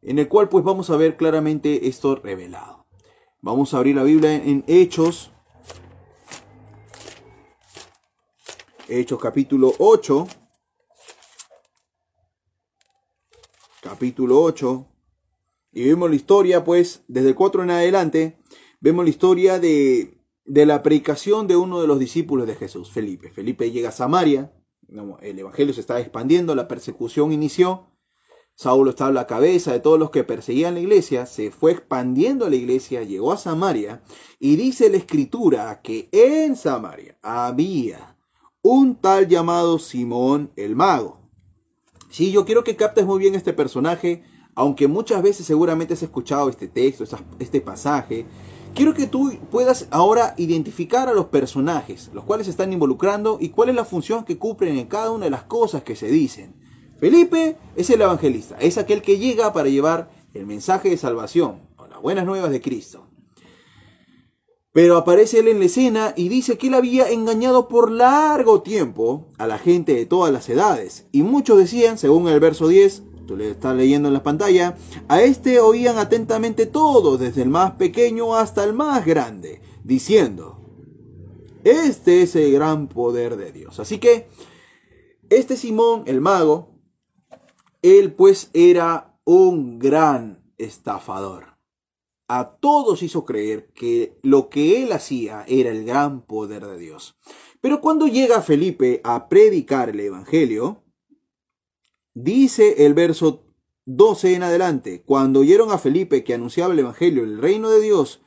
en 0.04 0.18
el 0.18 0.28
cual 0.28 0.48
pues 0.48 0.64
vamos 0.64 0.90
a 0.90 0.96
ver 0.96 1.16
claramente 1.16 1.88
esto 1.88 2.16
revelado. 2.16 2.86
Vamos 3.40 3.72
a 3.72 3.78
abrir 3.78 3.96
la 3.96 4.02
Biblia 4.02 4.34
en 4.34 4.64
Hechos, 4.66 5.30
Hechos 8.86 9.18
capítulo 9.18 9.72
8, 9.78 10.26
capítulo 13.82 14.42
8, 14.42 14.86
y 15.72 15.88
vemos 15.88 16.10
la 16.10 16.16
historia 16.16 16.64
pues 16.64 17.02
desde 17.08 17.28
el 17.28 17.34
4 17.34 17.62
en 17.62 17.70
adelante, 17.70 18.38
vemos 18.80 19.04
la 19.04 19.10
historia 19.10 19.58
de, 19.58 20.18
de 20.44 20.66
la 20.66 20.82
predicación 20.82 21.48
de 21.48 21.56
uno 21.56 21.80
de 21.80 21.86
los 21.86 21.98
discípulos 21.98 22.46
de 22.46 22.56
Jesús, 22.56 22.92
Felipe. 22.92 23.30
Felipe 23.30 23.70
llega 23.70 23.88
a 23.88 23.92
Samaria, 23.92 24.52
el 25.22 25.38
Evangelio 25.38 25.72
se 25.72 25.80
está 25.80 25.98
expandiendo, 25.98 26.54
la 26.54 26.68
persecución 26.68 27.32
inició, 27.32 27.93
Saulo 28.56 28.90
estaba 28.90 29.10
a 29.10 29.14
la 29.14 29.26
cabeza 29.26 29.72
de 29.72 29.80
todos 29.80 29.98
los 29.98 30.10
que 30.10 30.22
perseguían 30.22 30.74
la 30.74 30.80
iglesia, 30.80 31.26
se 31.26 31.50
fue 31.50 31.72
expandiendo 31.72 32.48
la 32.48 32.54
iglesia, 32.54 33.02
llegó 33.02 33.32
a 33.32 33.36
Samaria 33.36 34.02
y 34.38 34.54
dice 34.54 34.90
la 34.90 34.96
escritura 34.96 35.80
que 35.82 36.08
en 36.12 36.54
Samaria 36.54 37.18
había 37.20 38.16
un 38.62 38.94
tal 38.94 39.26
llamado 39.26 39.80
Simón 39.80 40.52
el 40.54 40.76
mago. 40.76 41.18
Sí, 42.10 42.30
yo 42.30 42.44
quiero 42.44 42.62
que 42.62 42.76
captes 42.76 43.04
muy 43.04 43.18
bien 43.18 43.34
este 43.34 43.52
personaje, 43.52 44.22
aunque 44.54 44.86
muchas 44.86 45.20
veces 45.20 45.46
seguramente 45.46 45.94
has 45.94 46.02
escuchado 46.04 46.48
este 46.48 46.68
texto, 46.68 47.04
este 47.40 47.60
pasaje. 47.60 48.24
Quiero 48.72 48.94
que 48.94 49.08
tú 49.08 49.32
puedas 49.50 49.88
ahora 49.90 50.34
identificar 50.36 51.08
a 51.08 51.12
los 51.12 51.26
personajes, 51.26 52.10
los 52.14 52.22
cuales 52.22 52.46
se 52.46 52.52
están 52.52 52.72
involucrando 52.72 53.38
y 53.40 53.48
cuál 53.48 53.70
es 53.70 53.74
la 53.74 53.84
función 53.84 54.24
que 54.24 54.38
cumplen 54.38 54.78
en 54.78 54.86
cada 54.86 55.10
una 55.10 55.24
de 55.24 55.30
las 55.32 55.42
cosas 55.42 55.82
que 55.82 55.96
se 55.96 56.06
dicen. 56.06 56.54
Felipe 57.04 57.58
es 57.76 57.90
el 57.90 58.00
evangelista, 58.00 58.56
es 58.58 58.78
aquel 58.78 59.02
que 59.02 59.18
llega 59.18 59.52
para 59.52 59.68
llevar 59.68 60.08
el 60.32 60.46
mensaje 60.46 60.88
de 60.88 60.96
salvación, 60.96 61.60
o 61.76 61.86
las 61.86 62.00
buenas 62.00 62.24
nuevas 62.24 62.50
de 62.50 62.62
Cristo. 62.62 63.08
Pero 64.72 64.96
aparece 64.96 65.40
él 65.40 65.48
en 65.48 65.58
la 65.58 65.66
escena 65.66 66.14
y 66.16 66.30
dice 66.30 66.56
que 66.56 66.68
él 66.68 66.74
había 66.74 67.10
engañado 67.10 67.68
por 67.68 67.90
largo 67.90 68.62
tiempo 68.62 69.28
a 69.36 69.46
la 69.46 69.58
gente 69.58 69.94
de 69.94 70.06
todas 70.06 70.32
las 70.32 70.48
edades. 70.48 71.04
Y 71.12 71.24
muchos 71.24 71.58
decían, 71.58 71.98
según 71.98 72.26
el 72.26 72.40
verso 72.40 72.68
10, 72.68 73.02
tú 73.26 73.36
le 73.36 73.50
estás 73.50 73.76
leyendo 73.76 74.08
en 74.08 74.14
la 74.14 74.22
pantalla, 74.22 74.78
a 75.06 75.20
este 75.20 75.60
oían 75.60 75.98
atentamente 75.98 76.64
todos, 76.64 77.20
desde 77.20 77.42
el 77.42 77.50
más 77.50 77.72
pequeño 77.72 78.34
hasta 78.34 78.64
el 78.64 78.72
más 78.72 79.04
grande, 79.04 79.60
diciendo, 79.82 80.58
este 81.64 82.22
es 82.22 82.34
el 82.34 82.50
gran 82.54 82.88
poder 82.88 83.36
de 83.36 83.52
Dios. 83.52 83.78
Así 83.78 83.98
que 83.98 84.26
este 85.28 85.58
Simón, 85.58 86.04
el 86.06 86.22
mago, 86.22 86.73
él 87.84 88.14
pues 88.14 88.48
era 88.54 89.14
un 89.24 89.78
gran 89.78 90.42
estafador. 90.56 91.58
a 92.26 92.56
todos 92.58 93.02
hizo 93.02 93.26
creer 93.26 93.70
que 93.74 94.18
lo 94.22 94.48
que 94.48 94.82
él 94.82 94.92
hacía 94.92 95.44
era 95.46 95.70
el 95.70 95.84
gran 95.84 96.22
poder 96.22 96.64
de 96.64 96.78
Dios. 96.78 97.18
Pero 97.60 97.82
cuando 97.82 98.06
llega 98.06 98.40
Felipe 98.40 99.02
a 99.04 99.28
predicar 99.28 99.90
el 99.90 100.00
Evangelio, 100.00 100.82
dice 102.14 102.86
el 102.86 102.94
verso 102.94 103.44
12 103.84 104.34
en 104.36 104.42
adelante, 104.42 105.02
cuando 105.04 105.40
oyeron 105.40 105.70
a 105.70 105.76
Felipe 105.76 106.24
que 106.24 106.32
anunciaba 106.32 106.72
el 106.72 106.78
Evangelio, 106.78 107.22
el 107.22 107.38
reino 107.38 107.68
de 107.68 107.82
Dios 107.82 108.22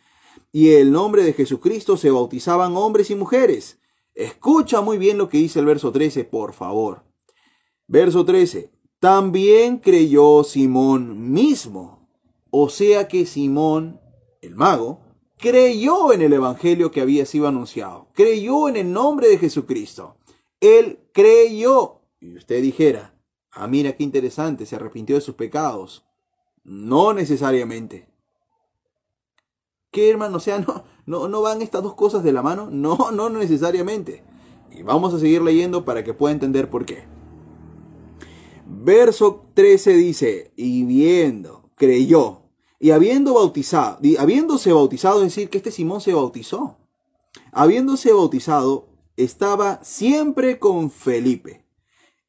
y 0.51 0.69
el 0.73 0.91
nombre 0.91 1.23
de 1.23 1.33
Jesucristo, 1.33 1.97
se 1.97 2.11
bautizaban 2.11 2.77
hombres 2.77 3.09
y 3.09 3.15
mujeres. 3.15 3.79
Escucha 4.13 4.81
muy 4.81 4.99
bien 4.99 5.17
lo 5.17 5.27
que 5.27 5.39
dice 5.39 5.59
el 5.59 5.65
verso 5.65 5.91
13, 5.91 6.23
por 6.25 6.53
favor. 6.53 7.03
Verso 7.87 8.23
13. 8.25 8.76
También 8.99 9.77
creyó 9.77 10.43
Simón 10.43 11.31
mismo. 11.31 12.07
O 12.49 12.69
sea 12.69 13.07
que 13.07 13.25
Simón, 13.25 14.01
el 14.41 14.55
mago, 14.55 15.01
creyó 15.37 16.13
en 16.13 16.23
el 16.23 16.33
Evangelio 16.33 16.91
que 16.91 17.01
había 17.01 17.25
sido 17.25 17.47
anunciado. 17.47 18.07
Creyó 18.13 18.67
en 18.69 18.77
el 18.77 18.91
nombre 18.91 19.27
de 19.27 19.37
Jesucristo. 19.37 20.17
Él 20.59 20.99
creyó. 21.13 22.01
Y 22.19 22.35
usted 22.37 22.61
dijera, 22.61 23.13
ah, 23.51 23.67
mira 23.67 23.93
qué 23.93 24.03
interesante, 24.03 24.65
se 24.65 24.75
arrepintió 24.75 25.15
de 25.15 25.21
sus 25.21 25.35
pecados. 25.35 26.03
No 26.63 27.13
necesariamente. 27.13 28.09
¿Qué 29.91 30.09
hermano? 30.09 30.37
O 30.37 30.39
sea, 30.39 30.59
no, 30.59 30.83
no, 31.05 31.27
no 31.27 31.41
van 31.41 31.61
estas 31.61 31.83
dos 31.83 31.93
cosas 31.93 32.23
de 32.23 32.33
la 32.33 32.41
mano. 32.41 32.69
No, 32.71 33.11
no 33.11 33.29
necesariamente. 33.29 34.23
Y 34.71 34.81
vamos 34.81 35.13
a 35.13 35.19
seguir 35.19 35.43
leyendo 35.43 35.85
para 35.85 36.03
que 36.03 36.15
pueda 36.15 36.33
entender 36.33 36.69
por 36.69 36.85
qué. 36.85 37.16
Verso 38.69 39.45
13 39.53 39.93
dice, 39.93 40.51
y 40.57 40.83
viendo, 40.83 41.71
creyó, 41.75 42.41
y 42.79 42.91
habiendo 42.91 43.35
bautizado, 43.35 43.99
habiéndose 44.19 44.73
bautizado, 44.73 45.19
es 45.19 45.35
decir, 45.35 45.49
que 45.49 45.59
este 45.59 45.71
Simón 45.71 46.01
se 46.01 46.13
bautizó. 46.13 46.77
Habiéndose 47.53 48.11
bautizado, 48.11 48.89
estaba 49.15 49.79
siempre 49.83 50.59
con 50.59 50.91
Felipe, 50.91 51.65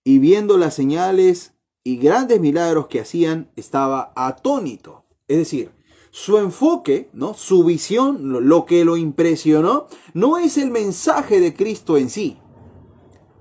y 0.05 0.21
viendo 0.21 0.57
las 0.59 0.75
señales 0.75 1.55
y 1.83 1.97
grandes 1.97 2.41
milagros 2.41 2.87
que 2.87 3.01
hacían, 3.01 3.51
estaba 3.57 4.13
atónito. 4.15 5.05
Es 5.27 5.39
decir, 5.39 5.73
su 6.13 6.39
enfoque, 6.39 7.11
¿no? 7.13 7.35
Su 7.35 7.65
visión, 7.65 8.49
lo 8.49 8.65
que 8.65 8.85
lo 8.85 8.97
impresionó, 8.97 9.89
no 10.15 10.39
es 10.39 10.57
el 10.57 10.71
mensaje 10.71 11.41
de 11.41 11.53
Cristo 11.53 11.97
en 11.97 12.11
sí, 12.11 12.39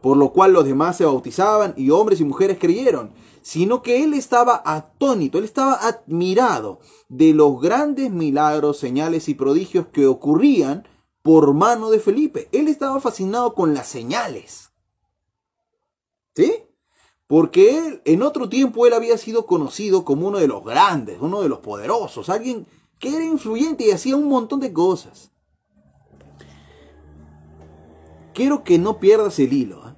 por 0.01 0.17
lo 0.17 0.31
cual 0.31 0.53
los 0.53 0.65
demás 0.65 0.97
se 0.97 1.05
bautizaban 1.05 1.73
y 1.77 1.89
hombres 1.89 2.21
y 2.21 2.25
mujeres 2.25 2.57
creyeron, 2.60 3.12
sino 3.41 3.81
que 3.81 4.03
él 4.03 4.13
estaba 4.13 4.62
atónito, 4.65 5.38
él 5.38 5.45
estaba 5.45 5.73
admirado 5.73 6.79
de 7.10 7.33
los 7.33 7.62
grandes 7.62 8.12
milagros, 8.12 8.77
señales 8.77 9.29
y 9.29 9.36
prodigios 9.36 9.88
que 9.88 10.05
ocurrían 10.05 10.88
por 11.21 11.53
mano 11.53 11.89
de 11.89 11.99
Felipe. 11.99 12.49
Él 12.51 12.67
estaba 12.67 12.99
fascinado 12.99 13.53
con 13.53 13.73
las 13.73 13.88
señales. 13.88 14.71
¿Sí? 16.36 16.53
Porque 17.25 17.77
él, 17.77 18.01
en 18.05 18.21
otro 18.21 18.47
tiempo, 18.47 18.86
él 18.86 18.93
había 18.93 19.17
sido 19.17 19.45
conocido 19.45 20.05
como 20.05 20.27
uno 20.27 20.39
de 20.39 20.47
los 20.47 20.63
grandes, 20.63 21.17
uno 21.19 21.41
de 21.41 21.49
los 21.49 21.60
poderosos, 21.60 22.29
alguien 22.29 22.65
que 22.99 23.15
era 23.15 23.25
influyente 23.25 23.86
y 23.86 23.91
hacía 23.91 24.15
un 24.15 24.29
montón 24.29 24.60
de 24.60 24.71
cosas. 24.71 25.31
Quiero 28.38 28.63
que 28.63 28.78
no 28.78 29.00
pierdas 29.00 29.39
el 29.39 29.52
hilo. 29.52 29.82
¿eh? 29.89 29.95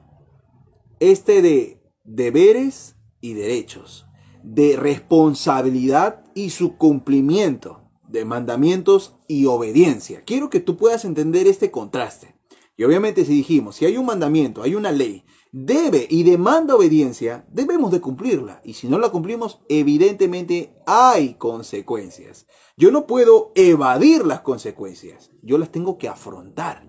Este 1.02 1.42
de 1.42 1.84
deberes 2.06 2.96
y 3.20 3.34
derechos, 3.34 4.08
de 4.44 4.78
responsabilidad 4.78 6.24
y 6.36 6.52
su 6.52 6.78
cumplimiento, 6.78 7.92
de 8.08 8.24
mandamientos 8.24 9.18
y 9.28 9.46
obediencia. 9.46 10.24
Quiero 10.24 10.50
que 10.50 10.62
tú 10.62 10.78
puedas 10.78 11.04
entender 11.04 11.48
este 11.48 11.70
contraste. 11.70 12.34
Y 12.78 12.86
obviamente 12.86 13.26
si 13.26 13.34
dijimos, 13.34 13.76
si 13.76 13.84
hay 13.86 13.98
un 13.98 14.06
mandamiento, 14.06 14.64
hay 14.64 14.74
una 14.74 14.94
ley, 14.94 15.26
debe 15.52 16.08
y 16.10 16.24
demanda 16.24 16.78
obediencia, 16.78 17.46
debemos 17.52 17.92
de 17.92 18.00
cumplirla. 18.00 18.62
Y 18.64 18.76
si 18.76 18.88
no 18.88 19.00
la 19.00 19.10
cumplimos, 19.10 19.60
evidentemente 19.68 20.74
hay 20.86 21.34
consecuencias. 21.34 22.48
Yo 22.78 22.90
no 22.90 23.06
puedo 23.06 23.52
evadir 23.56 24.26
las 24.26 24.40
consecuencias, 24.40 25.30
yo 25.42 25.58
las 25.58 25.74
tengo 25.74 25.98
que 25.98 26.08
afrontar. 26.08 26.89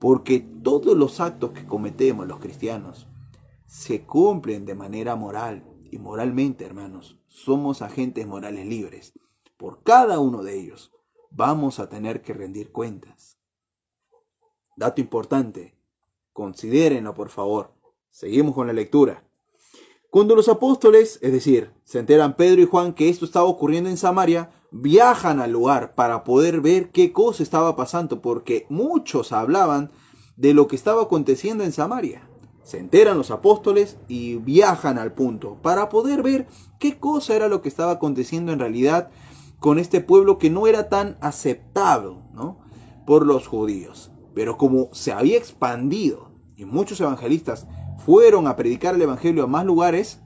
Porque 0.00 0.40
todos 0.40 0.96
los 0.96 1.20
actos 1.20 1.52
que 1.52 1.66
cometemos 1.66 2.26
los 2.26 2.40
cristianos 2.40 3.06
se 3.66 4.02
cumplen 4.02 4.64
de 4.64 4.74
manera 4.74 5.14
moral 5.14 5.62
y 5.92 5.98
moralmente, 5.98 6.64
hermanos. 6.64 7.18
Somos 7.28 7.82
agentes 7.82 8.26
morales 8.26 8.66
libres. 8.66 9.12
Por 9.56 9.82
cada 9.84 10.18
uno 10.18 10.42
de 10.42 10.58
ellos 10.58 10.90
vamos 11.30 11.78
a 11.78 11.88
tener 11.88 12.22
que 12.22 12.32
rendir 12.32 12.72
cuentas. 12.72 13.38
Dato 14.74 15.00
importante, 15.00 15.76
considérenlo 16.32 17.14
por 17.14 17.28
favor. 17.28 17.74
Seguimos 18.08 18.54
con 18.54 18.66
la 18.66 18.72
lectura. 18.72 19.29
Cuando 20.10 20.34
los 20.34 20.48
apóstoles, 20.48 21.20
es 21.22 21.30
decir, 21.30 21.70
se 21.84 22.00
enteran 22.00 22.34
Pedro 22.34 22.60
y 22.60 22.66
Juan 22.66 22.94
que 22.94 23.08
esto 23.08 23.24
estaba 23.24 23.44
ocurriendo 23.44 23.88
en 23.88 23.96
Samaria, 23.96 24.50
viajan 24.72 25.38
al 25.38 25.52
lugar 25.52 25.94
para 25.94 26.24
poder 26.24 26.60
ver 26.60 26.90
qué 26.90 27.12
cosa 27.12 27.44
estaba 27.44 27.76
pasando, 27.76 28.20
porque 28.20 28.66
muchos 28.68 29.30
hablaban 29.30 29.92
de 30.36 30.52
lo 30.52 30.66
que 30.66 30.74
estaba 30.74 31.02
aconteciendo 31.02 31.62
en 31.62 31.70
Samaria. 31.70 32.28
Se 32.64 32.78
enteran 32.78 33.18
los 33.18 33.30
apóstoles 33.30 33.98
y 34.08 34.34
viajan 34.34 34.98
al 34.98 35.12
punto 35.12 35.58
para 35.62 35.88
poder 35.88 36.24
ver 36.24 36.48
qué 36.80 36.98
cosa 36.98 37.36
era 37.36 37.46
lo 37.46 37.62
que 37.62 37.68
estaba 37.68 37.92
aconteciendo 37.92 38.52
en 38.52 38.58
realidad 38.58 39.10
con 39.60 39.78
este 39.78 40.00
pueblo 40.00 40.38
que 40.38 40.50
no 40.50 40.66
era 40.66 40.88
tan 40.88 41.18
aceptado 41.20 42.24
¿no? 42.32 42.58
por 43.06 43.26
los 43.26 43.46
judíos. 43.46 44.10
Pero 44.34 44.58
como 44.58 44.88
se 44.92 45.12
había 45.12 45.38
expandido 45.38 46.32
y 46.56 46.64
muchos 46.64 47.00
evangelistas 47.00 47.68
fueron 48.04 48.46
a 48.46 48.56
predicar 48.56 48.94
el 48.94 49.02
evangelio 49.02 49.44
a 49.44 49.46
más 49.46 49.64
lugares, 49.64 50.20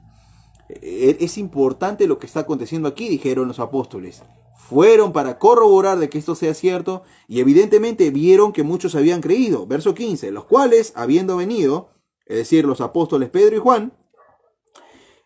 e-, 0.69 1.17
es 1.19 1.37
importante 1.37 2.07
lo 2.07 2.19
que 2.19 2.25
está 2.25 2.41
aconteciendo 2.41 2.87
aquí, 2.87 3.09
dijeron 3.09 3.47
los 3.47 3.59
apóstoles. 3.59 4.23
Fueron 4.57 5.13
para 5.13 5.37
corroborar 5.37 5.99
de 5.99 6.09
que 6.09 6.17
esto 6.17 6.33
sea 6.33 6.53
cierto 6.53 7.03
y 7.27 7.39
evidentemente 7.39 8.09
vieron 8.09 8.51
que 8.51 8.63
muchos 8.63 8.95
habían 8.95 9.21
creído. 9.21 9.67
Verso 9.67 9.93
15, 9.93 10.31
los 10.31 10.45
cuales, 10.45 10.93
habiendo 10.95 11.37
venido, 11.37 11.89
es 12.25 12.37
decir, 12.37 12.65
los 12.65 12.81
apóstoles 12.81 13.29
Pedro 13.29 13.55
y 13.55 13.59
Juan, 13.59 13.93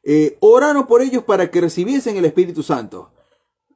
eh, 0.03 0.37
oraron 0.41 0.87
por 0.87 1.01
ellos 1.01 1.23
para 1.23 1.51
que 1.51 1.61
recibiesen 1.61 2.17
el 2.17 2.25
Espíritu 2.25 2.63
Santo. 2.63 3.11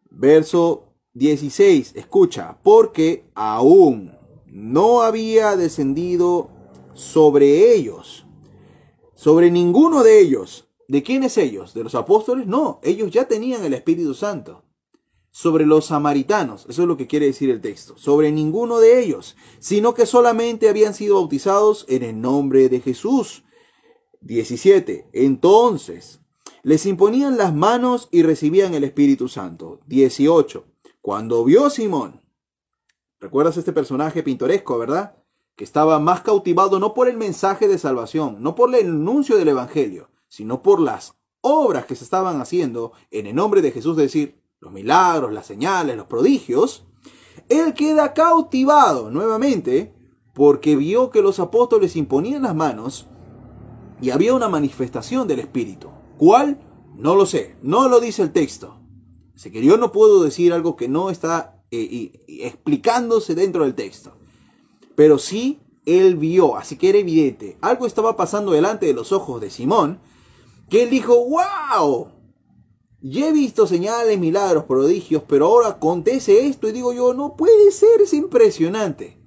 Verso 0.09 0.93
16, 1.13 1.93
escucha, 1.95 2.57
porque 2.63 3.25
aún 3.35 4.17
no 4.47 5.01
había 5.01 5.55
descendido 5.55 6.49
sobre 6.93 7.73
ellos, 7.73 8.22
sobre 9.15 9.51
ninguno 9.51 10.03
de 10.03 10.19
ellos. 10.19 10.67
¿De 10.87 11.01
quiénes 11.03 11.37
ellos? 11.37 11.73
¿De 11.73 11.83
los 11.83 11.95
apóstoles? 11.95 12.45
No, 12.47 12.79
ellos 12.83 13.11
ya 13.11 13.27
tenían 13.27 13.63
el 13.63 13.73
Espíritu 13.73 14.13
Santo 14.13 14.63
sobre 15.33 15.65
los 15.65 15.87
samaritanos, 15.87 16.67
eso 16.69 16.83
es 16.83 16.87
lo 16.87 16.95
que 16.95 17.07
quiere 17.07 17.25
decir 17.25 17.49
el 17.49 17.59
texto, 17.59 17.97
sobre 17.97 18.31
ninguno 18.31 18.79
de 18.79 19.01
ellos, 19.01 19.35
sino 19.57 19.95
que 19.95 20.05
solamente 20.05 20.69
habían 20.69 20.93
sido 20.93 21.15
bautizados 21.15 21.85
en 21.89 22.03
el 22.03 22.21
nombre 22.21 22.69
de 22.69 22.79
Jesús. 22.79 23.43
17. 24.21 25.09
Entonces, 25.11 26.19
les 26.61 26.85
imponían 26.85 27.35
las 27.35 27.53
manos 27.53 28.09
y 28.11 28.21
recibían 28.21 28.75
el 28.75 28.83
Espíritu 28.83 29.27
Santo. 29.27 29.79
18. 29.87 30.65
Cuando 31.01 31.43
vio 31.43 31.71
Simón, 31.71 32.21
¿recuerdas 33.19 33.57
este 33.57 33.73
personaje 33.73 34.21
pintoresco, 34.21 34.77
verdad? 34.77 35.17
Que 35.55 35.63
estaba 35.63 35.99
más 35.99 36.21
cautivado 36.21 36.79
no 36.79 36.93
por 36.93 37.07
el 37.07 37.17
mensaje 37.17 37.67
de 37.67 37.77
salvación, 37.77 38.37
no 38.41 38.55
por 38.55 38.73
el 38.75 38.87
anuncio 38.87 39.37
del 39.37 39.49
Evangelio, 39.49 40.09
sino 40.27 40.61
por 40.61 40.79
las 40.79 41.15
obras 41.41 41.85
que 41.85 41.95
se 41.95 42.03
estaban 42.03 42.41
haciendo 42.41 42.93
en 43.11 43.27
el 43.27 43.35
nombre 43.35 43.61
de 43.61 43.71
Jesús, 43.71 43.97
decir, 43.97 44.41
los 44.59 44.71
milagros, 44.71 45.31
las 45.33 45.45
señales, 45.45 45.97
los 45.97 46.07
prodigios, 46.07 46.85
él 47.49 47.73
queda 47.73 48.13
cautivado 48.13 49.11
nuevamente 49.11 49.93
porque 50.33 50.75
vio 50.75 51.11
que 51.11 51.21
los 51.21 51.39
apóstoles 51.39 51.95
imponían 51.95 52.43
las 52.43 52.55
manos 52.55 53.07
y 54.01 54.09
había 54.09 54.33
una 54.33 54.49
manifestación 54.49 55.27
del 55.27 55.39
Espíritu. 55.39 55.89
¿Cuál? 56.17 56.59
No 56.95 57.15
lo 57.15 57.25
sé, 57.25 57.57
no 57.61 57.87
lo 57.87 57.99
dice 57.99 58.21
el 58.21 58.31
texto. 58.31 58.79
Así 59.35 59.51
que 59.51 59.63
yo 59.63 59.77
no 59.77 59.91
puedo 59.91 60.23
decir 60.23 60.53
algo 60.53 60.75
que 60.75 60.87
no 60.87 61.09
está 61.09 61.63
eh, 61.71 62.25
explicándose 62.27 63.35
dentro 63.35 63.63
del 63.63 63.75
texto. 63.75 64.15
Pero 64.95 65.17
sí 65.17 65.59
él 65.85 66.15
vio, 66.15 66.55
así 66.55 66.77
que 66.77 66.89
era 66.89 66.97
evidente, 66.97 67.57
algo 67.61 67.85
estaba 67.85 68.15
pasando 68.15 68.51
delante 68.51 68.85
de 68.85 68.93
los 68.93 69.11
ojos 69.11 69.41
de 69.41 69.49
Simón, 69.49 69.99
que 70.69 70.83
él 70.83 70.89
dijo, 70.89 71.13
wow, 71.27 72.07
ya 73.01 73.27
he 73.27 73.33
visto 73.33 73.67
señales, 73.67 74.17
milagros, 74.17 74.63
prodigios, 74.63 75.23
pero 75.27 75.47
ahora 75.47 75.67
acontece 75.67 76.47
esto 76.47 76.69
y 76.69 76.71
digo 76.71 76.93
yo, 76.93 77.13
no 77.13 77.35
puede 77.35 77.71
ser, 77.71 78.01
es 78.01 78.13
impresionante. 78.13 79.21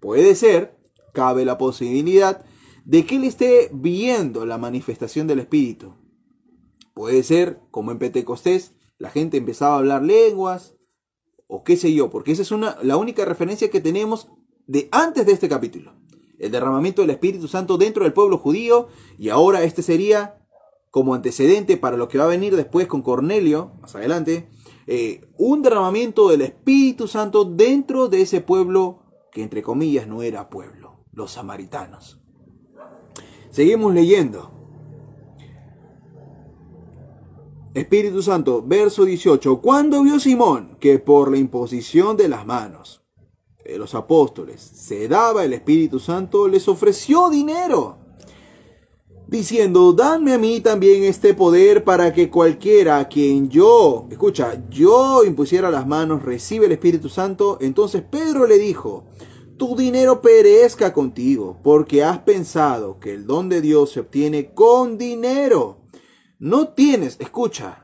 Puede 0.00 0.34
ser, 0.34 0.78
cabe 1.12 1.44
la 1.44 1.58
posibilidad 1.58 2.44
de 2.84 3.04
que 3.04 3.16
él 3.16 3.24
esté 3.24 3.70
viendo 3.72 4.46
la 4.46 4.58
manifestación 4.58 5.26
del 5.26 5.40
Espíritu. 5.40 5.94
Puede 6.94 7.22
ser, 7.22 7.60
como 7.70 7.92
en 7.92 7.98
Pentecostés, 7.98 8.72
la 8.98 9.10
gente 9.10 9.36
empezaba 9.36 9.74
a 9.74 9.78
hablar 9.78 10.02
lenguas, 10.02 10.74
o 11.46 11.64
qué 11.64 11.76
sé 11.76 11.92
yo, 11.92 12.10
porque 12.10 12.32
esa 12.32 12.42
es 12.42 12.50
una, 12.50 12.78
la 12.82 12.96
única 12.96 13.24
referencia 13.24 13.70
que 13.70 13.80
tenemos 13.80 14.28
de 14.72 14.88
antes 14.90 15.26
de 15.26 15.32
este 15.32 15.50
capítulo. 15.50 15.92
El 16.38 16.50
derramamiento 16.50 17.02
del 17.02 17.10
Espíritu 17.10 17.46
Santo 17.46 17.76
dentro 17.76 18.04
del 18.04 18.14
pueblo 18.14 18.38
judío, 18.38 18.88
y 19.18 19.28
ahora 19.28 19.62
este 19.64 19.82
sería 19.82 20.42
como 20.90 21.14
antecedente 21.14 21.76
para 21.76 21.98
lo 21.98 22.08
que 22.08 22.16
va 22.16 22.24
a 22.24 22.28
venir 22.28 22.56
después 22.56 22.86
con 22.86 23.02
Cornelio, 23.02 23.72
más 23.82 23.94
adelante, 23.94 24.48
eh, 24.86 25.28
un 25.36 25.60
derramamiento 25.60 26.30
del 26.30 26.40
Espíritu 26.40 27.06
Santo 27.06 27.44
dentro 27.44 28.08
de 28.08 28.22
ese 28.22 28.40
pueblo 28.40 29.02
que 29.30 29.42
entre 29.42 29.62
comillas 29.62 30.06
no 30.08 30.22
era 30.22 30.48
pueblo, 30.48 31.04
los 31.12 31.32
samaritanos. 31.32 32.18
Seguimos 33.50 33.92
leyendo. 33.92 34.52
Espíritu 37.74 38.22
Santo, 38.22 38.62
verso 38.66 39.04
18. 39.04 39.60
Cuando 39.60 40.02
vio 40.02 40.18
Simón 40.18 40.78
que 40.80 40.98
por 40.98 41.30
la 41.30 41.36
imposición 41.36 42.16
de 42.16 42.28
las 42.28 42.46
manos 42.46 43.01
los 43.78 43.94
apóstoles 43.94 44.60
se 44.60 45.08
daba 45.08 45.44
el 45.44 45.52
Espíritu 45.52 45.98
Santo, 45.98 46.48
les 46.48 46.68
ofreció 46.68 47.30
dinero, 47.30 47.98
diciendo, 49.26 49.92
danme 49.94 50.34
a 50.34 50.38
mí 50.38 50.60
también 50.60 51.04
este 51.04 51.32
poder 51.32 51.84
para 51.84 52.12
que 52.12 52.28
cualquiera 52.28 52.98
a 52.98 53.08
quien 53.08 53.48
yo, 53.48 54.06
escucha, 54.10 54.62
yo 54.68 55.24
impusiera 55.24 55.70
las 55.70 55.86
manos, 55.86 56.22
recibe 56.22 56.66
el 56.66 56.72
Espíritu 56.72 57.08
Santo. 57.08 57.56
Entonces 57.60 58.02
Pedro 58.02 58.46
le 58.46 58.58
dijo, 58.58 59.04
tu 59.56 59.76
dinero 59.76 60.20
perezca 60.20 60.92
contigo, 60.92 61.60
porque 61.62 62.04
has 62.04 62.18
pensado 62.18 62.98
que 62.98 63.14
el 63.14 63.26
don 63.26 63.48
de 63.48 63.60
Dios 63.60 63.92
se 63.92 64.00
obtiene 64.00 64.52
con 64.52 64.98
dinero. 64.98 65.78
No 66.38 66.68
tienes, 66.68 67.16
escucha, 67.20 67.81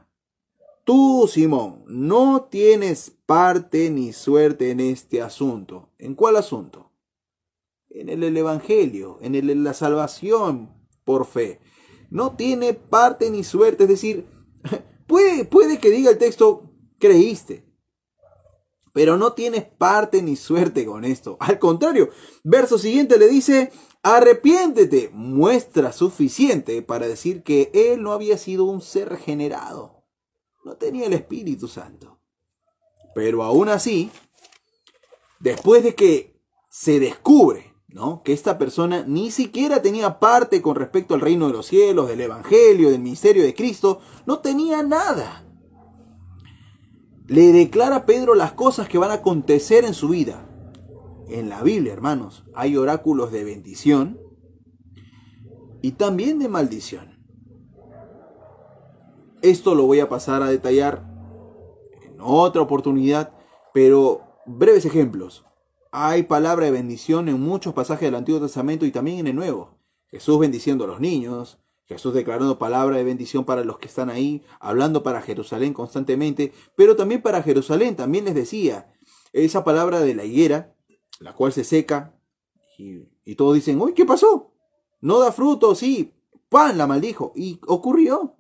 tú, 0.89 1.29
Simón, 1.31 1.85
no 1.87 2.49
tienes 2.51 3.13
parte 3.27 3.91
ni 3.91 4.15
suerte 4.15 4.71
en 4.71 4.81
este 4.81 5.21
asunto. 5.21 5.91
¿En 5.99 6.15
cuál 6.15 6.37
asunto? 6.37 6.93
En 7.91 8.09
el, 8.09 8.35
Evangelio, 8.35 9.19
en 9.21 9.65
la 9.65 9.75
salvación 9.75 10.71
por 11.05 11.27
fe. 11.27 11.61
No 12.09 12.37
tiene 12.37 12.73
parte 12.73 13.31
ni 13.31 13.45
suerte, 13.45 13.83
es 13.83 13.91
decir, 13.91 14.25
puede, 15.07 15.45
puede 15.45 15.79
que 15.79 15.91
diga 15.91 16.11
el 16.11 16.17
texto, 16.17 16.73
creíste, 16.99 17.67
pero 18.95 19.19
no 19.19 19.35
tienes 19.35 19.65
parte 19.65 20.23
ni 20.23 20.37
suerte 20.37 20.87
con 20.87 21.05
esto. 21.05 21.37
Al 21.39 21.59
contrario, 21.59 22.09
verso 22.45 22.79
siguiente 22.79 23.19
le 23.19 23.29
dice, 23.29 23.73
arrepiéntete, 24.03 25.11
muestra 25.13 25.93
suficiente 25.93 26.81
para 26.81 27.07
decir 27.07 27.43
que 27.43 27.71
él 27.75 28.03
no 28.03 28.13
había 28.13 28.39
sido 28.39 28.65
un 28.65 28.81
ser 28.81 29.19
generado. 29.19 29.98
No 30.69 30.77
tenía 30.77 31.07
el 31.07 31.15
Espíritu 31.15 31.67
Santo. 31.67 32.21
Pero 33.15 33.43
aún 33.43 33.71
así, 33.71 34.11
después 35.41 35.83
de 35.83 35.95
que 35.95 36.39
se 36.69 37.01
descubre 37.01 37.73
¿no? 37.89 38.23
que 38.23 38.35
esta 38.35 38.59
persona 38.59 39.03
ni 39.07 39.31
siquiera 39.31 39.81
tenía 39.81 40.21
parte 40.21 40.61
con 40.61 40.77
respecto 40.77 41.15
al 41.15 41.23
reino 41.23 41.47
de 41.47 41.55
los 41.55 41.67
cielos, 41.67 42.07
del 42.07 42.21
Evangelio, 42.21 42.91
del 42.91 43.01
ministerio 43.01 43.45
de 43.45 43.55
Cristo, 43.55 44.03
no 44.27 44.41
tenía 44.41 44.83
nada 44.83 45.47
le 47.29 47.53
declara 47.53 47.97
a 47.97 48.07
Pedro 48.07 48.35
las 48.35 48.53
cosas 48.53 48.89
que 48.89 48.97
van 48.97 49.11
a 49.11 49.15
acontecer 49.15 49.85
en 49.85 49.93
su 49.93 50.09
vida. 50.09 50.49
En 51.29 51.51
la 51.51 51.63
Biblia, 51.63 51.93
hermanos, 51.93 52.45
hay 52.55 52.77
oráculos 52.77 53.33
de 53.33 53.45
bendición 53.45 54.19
y 55.83 55.93
también 55.93 56.39
de 56.39 56.49
maldición. 56.49 57.18
Esto 59.43 59.77
lo 59.77 59.85
voy 59.85 60.01
a 60.01 60.09
pasar 60.09 60.43
a 60.43 60.49
detallar 60.49 61.05
en 62.03 62.17
otra 62.21 62.63
oportunidad, 62.63 63.33
pero 63.73 64.23
breves 64.47 64.85
ejemplos. 64.85 65.45
Hay 65.93 66.25
palabra 66.25 66.67
de 66.67 66.73
bendición 66.73 67.29
en 67.29 67.41
muchos 67.41 67.73
pasajes 67.73 68.09
del 68.09 68.17
Antiguo 68.17 68.41
Testamento 68.41 68.85
y 68.85 68.91
también 68.91 69.21
en 69.21 69.29
el 69.29 69.37
Nuevo. 69.37 69.79
Jesús 70.09 70.41
bendiciendo 70.41 70.85
a 70.85 70.89
los 70.89 71.01
niños, 71.01 71.59
Jesús 71.87 72.15
declarando 72.15 72.59
palabra 72.59 72.97
de 72.97 73.05
bendición 73.05 73.45
para 73.45 73.63
los 73.63 73.79
que 73.79 73.87
están 73.87 74.11
ahí, 74.11 74.43
hablando 74.59 75.03
para 75.03 75.23
Jerusalén 75.23 75.73
constantemente, 75.73 76.53
pero 76.75 76.97
también 76.97 77.23
para 77.23 77.43
Jerusalén, 77.43 77.95
también 77.95 78.25
les 78.25 78.35
decía, 78.35 78.93
esa 79.33 79.63
palabra 79.63 80.01
de 80.01 80.15
la 80.15 80.25
higuera, 80.25 80.75
la 81.21 81.33
cual 81.33 81.53
se 81.53 81.63
seca, 81.65 82.15
y, 82.77 83.35
todos 83.37 83.55
dicen, 83.55 83.81
uy, 83.81 83.93
¿qué 83.93 84.05
pasó? 84.05 84.53
No 85.01 85.19
da 85.19 85.33
fruto, 85.33 85.75
sí, 85.75 86.15
pan, 86.49 86.77
la 86.77 86.87
maldijo, 86.87 87.33
y 87.37 87.61
ocurrió. 87.67 88.38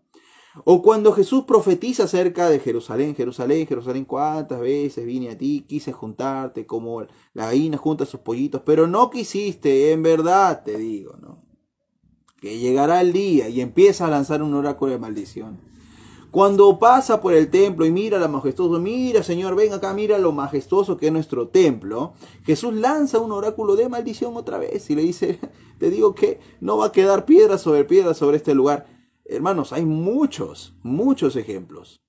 O 0.64 0.82
cuando 0.82 1.12
Jesús 1.12 1.44
profetiza 1.44 2.04
acerca 2.04 2.48
de 2.48 2.60
Jerusalén, 2.60 3.14
Jerusalén, 3.14 3.66
Jerusalén, 3.66 4.04
cuántas 4.04 4.60
veces 4.60 5.06
vine 5.06 5.30
a 5.30 5.38
ti, 5.38 5.64
quise 5.68 5.92
juntarte 5.92 6.66
como 6.66 7.02
la 7.34 7.46
gallina 7.46 7.76
junta 7.76 8.06
sus 8.06 8.20
pollitos, 8.20 8.62
pero 8.64 8.86
no 8.86 9.10
quisiste, 9.10 9.92
en 9.92 10.02
verdad 10.02 10.62
te 10.64 10.76
digo, 10.76 11.16
¿no? 11.20 11.48
que 12.40 12.58
llegará 12.58 13.00
el 13.00 13.12
día 13.12 13.48
y 13.48 13.60
empieza 13.60 14.06
a 14.06 14.10
lanzar 14.10 14.42
un 14.42 14.54
oráculo 14.54 14.92
de 14.92 14.98
maldición. 14.98 15.58
Cuando 16.30 16.78
pasa 16.78 17.22
por 17.22 17.32
el 17.32 17.50
templo 17.50 17.86
y 17.86 17.90
mira 17.90 18.18
lo 18.18 18.28
majestuoso, 18.28 18.78
mira 18.78 19.22
Señor, 19.22 19.56
ven 19.56 19.72
acá, 19.72 19.94
mira 19.94 20.18
lo 20.18 20.30
majestuoso 20.32 20.98
que 20.98 21.06
es 21.06 21.12
nuestro 21.12 21.48
templo, 21.48 22.12
Jesús 22.44 22.74
lanza 22.74 23.18
un 23.18 23.32
oráculo 23.32 23.76
de 23.76 23.88
maldición 23.88 24.36
otra 24.36 24.58
vez 24.58 24.90
y 24.90 24.94
le 24.94 25.02
dice, 25.02 25.38
te 25.78 25.90
digo 25.90 26.14
que 26.14 26.38
no 26.60 26.76
va 26.76 26.86
a 26.86 26.92
quedar 26.92 27.24
piedra 27.24 27.56
sobre 27.56 27.84
piedra 27.84 28.12
sobre 28.12 28.36
este 28.36 28.54
lugar. 28.54 28.97
Hermanos, 29.28 29.74
hay 29.74 29.84
muchos, 29.84 30.74
muchos 30.82 31.36
ejemplos. 31.36 32.02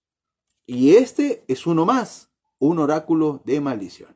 Y 0.66 0.96
este 0.96 1.44
es 1.50 1.68
uno 1.68 1.86
más, 1.86 2.32
un 2.60 2.80
oráculo 2.80 3.42
de 3.44 3.60
maldición, 3.60 4.16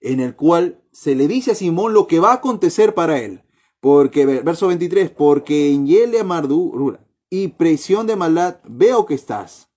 en 0.00 0.20
el 0.20 0.36
cual 0.36 0.82
se 0.92 1.14
le 1.14 1.26
dice 1.26 1.52
a 1.52 1.54
Simón 1.54 1.94
lo 1.94 2.06
que 2.06 2.20
va 2.20 2.32
a 2.32 2.36
acontecer 2.36 2.94
para 2.94 3.18
él. 3.18 3.42
Porque, 3.80 4.26
verso 4.26 4.68
23, 4.68 5.10
porque 5.10 5.72
en 5.72 5.86
hiel 5.86 6.18
amargura 6.18 7.06
y 7.30 7.48
presión 7.48 8.06
de 8.06 8.16
maldad 8.16 8.60
veo 8.64 9.06
que 9.06 9.14
estás. 9.14 9.70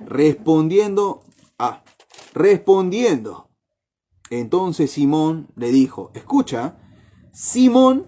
Respondiendo, 0.00 1.24
ah, 1.58 1.84
respondiendo. 2.34 3.48
Entonces 4.28 4.90
Simón 4.90 5.48
le 5.56 5.70
dijo, 5.70 6.10
escucha, 6.14 6.78
Simón 7.32 8.06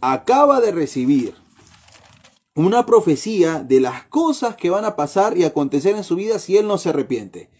acaba 0.00 0.60
de 0.60 0.72
recibir 0.72 1.45
una 2.56 2.86
profecía 2.86 3.62
de 3.62 3.80
las 3.80 4.04
cosas 4.04 4.56
que 4.56 4.70
van 4.70 4.86
a 4.86 4.96
pasar 4.96 5.36
y 5.36 5.44
acontecer 5.44 5.94
en 5.94 6.04
su 6.04 6.16
vida 6.16 6.38
si 6.38 6.56
él 6.56 6.66
no 6.66 6.78
se 6.78 6.88
arrepiente. 6.88 7.50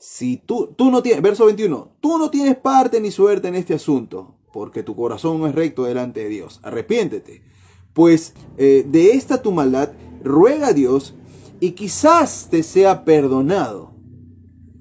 Si 0.00 0.38
tú, 0.38 0.74
tú 0.74 0.90
no 0.90 1.02
tienes, 1.02 1.22
verso 1.22 1.44
21, 1.44 1.96
tú 2.00 2.18
no 2.18 2.30
tienes 2.30 2.56
parte 2.56 3.00
ni 3.00 3.10
suerte 3.10 3.48
en 3.48 3.54
este 3.54 3.74
asunto, 3.74 4.34
porque 4.52 4.82
tu 4.82 4.96
corazón 4.96 5.38
no 5.38 5.46
es 5.46 5.54
recto 5.54 5.84
delante 5.84 6.24
de 6.24 6.30
Dios. 6.30 6.60
Arrepiéntete. 6.62 7.42
Pues 7.92 8.32
eh, 8.56 8.84
de 8.88 9.12
esta 9.12 9.42
tu 9.42 9.52
maldad 9.52 9.92
ruega 10.24 10.68
a 10.68 10.72
Dios 10.72 11.14
y 11.60 11.72
quizás 11.72 12.48
te 12.50 12.62
sea 12.62 13.04
perdonado. 13.04 13.92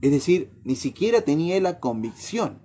Es 0.02 0.12
decir, 0.12 0.50
ni 0.64 0.76
siquiera 0.76 1.22
tenía 1.22 1.60
la 1.60 1.80
convicción 1.80 2.62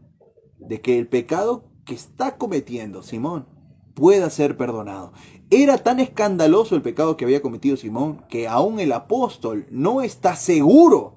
de 0.58 0.80
que 0.80 0.98
el 0.98 1.08
pecado 1.08 1.64
que 1.84 1.94
está 1.94 2.38
cometiendo 2.38 3.02
Simón 3.02 3.46
pueda 3.94 4.30
ser 4.30 4.56
perdonado. 4.56 5.12
Era 5.50 5.78
tan 5.78 6.00
escandaloso 6.00 6.74
el 6.74 6.82
pecado 6.82 7.16
que 7.16 7.24
había 7.24 7.42
cometido 7.42 7.76
Simón 7.76 8.24
que 8.28 8.48
aún 8.48 8.80
el 8.80 8.92
apóstol 8.92 9.66
no 9.70 10.02
está 10.02 10.34
seguro 10.34 11.14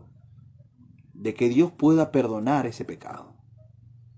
de 1.14 1.34
que 1.34 1.50
Dios 1.50 1.72
pueda 1.72 2.12
perdonar 2.12 2.68
ese 2.68 2.86
pecado. 2.86 3.34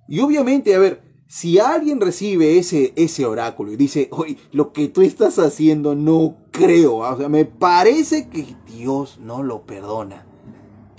Y 0.08 0.20
obviamente, 0.20 0.76
a 0.76 0.80
ver, 0.80 1.02
si 1.28 1.60
alguien 1.60 2.02
recibe 2.02 2.60
ese, 2.60 2.92
ese 2.98 3.26
oráculo 3.26 3.72
y 3.72 3.78
dice, 3.78 4.10
oye, 4.12 4.38
lo 4.52 4.74
que 4.74 4.90
tú 4.90 5.02
estás 5.02 5.40
haciendo 5.40 5.96
no 5.96 6.36
creo, 6.52 7.06
ah, 7.06 7.14
o 7.14 7.18
sea, 7.18 7.30
me 7.30 7.46
parece 7.46 8.28
que 8.28 8.58
Dios 8.68 9.18
no 9.22 9.42
lo 9.42 9.66
perdona. 9.66 10.28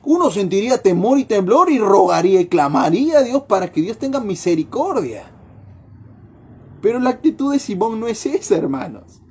Uno 0.04 0.30
sentiría 0.30 0.78
temor 0.78 1.18
y 1.18 1.24
temblor 1.24 1.70
y 1.70 1.78
rogaría 1.78 2.40
y 2.40 2.46
clamaría 2.46 3.18
a 3.18 3.22
Dios 3.22 3.42
para 3.42 3.70
que 3.70 3.82
Dios 3.82 3.98
tenga 3.98 4.20
misericordia. 4.20 5.30
Pero 6.82 6.98
la 6.98 7.10
actitud 7.10 7.52
de 7.52 7.60
Simón 7.60 8.00
no 8.00 8.08
es 8.08 8.26
esa, 8.26 8.56
hermanos. 8.56 9.22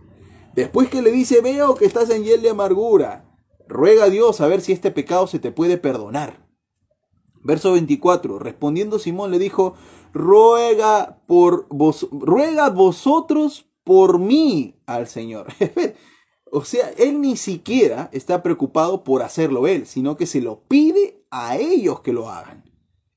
Después 0.56 0.90
que 0.90 1.02
le 1.02 1.12
dice, 1.12 1.42
veo 1.42 1.76
que 1.76 1.86
estás 1.86 2.10
en 2.10 2.24
hiel 2.24 2.42
de 2.42 2.50
amargura, 2.50 3.30
ruega 3.68 4.06
a 4.06 4.10
Dios 4.10 4.42
a 4.42 4.48
ver 4.48 4.62
si 4.62 4.72
este 4.72 4.90
pecado 4.90 5.28
se 5.28 5.40
te 5.40 5.52
puede 5.52 5.78
perdonar. 5.78 6.48
Verso 7.44 7.74
24, 7.74 8.40
respondiendo 8.40 9.00
Simón 9.00 9.32
le 9.32 9.40
dijo, 9.40 9.74
ruega 10.14 11.22
por 11.28 11.68
vos, 11.70 12.08
ruega 12.12 12.70
vosotros 12.70 13.68
por 13.84 14.20
mí 14.20 14.80
al 14.86 15.08
Señor. 15.08 15.48
o 16.52 16.64
sea, 16.64 16.90
él 16.98 17.20
ni 17.20 17.36
siquiera 17.36 18.10
está 18.14 18.44
preocupado 18.44 19.04
por 19.04 19.24
hacerlo 19.24 19.68
él, 19.68 19.88
sino 19.88 20.18
que 20.18 20.28
se 20.28 20.40
lo 20.40 20.62
pide 20.68 21.26
a 21.32 21.58
ellos 21.58 22.02
que 22.02 22.14
lo 22.14 22.30
hagan. 22.30 22.71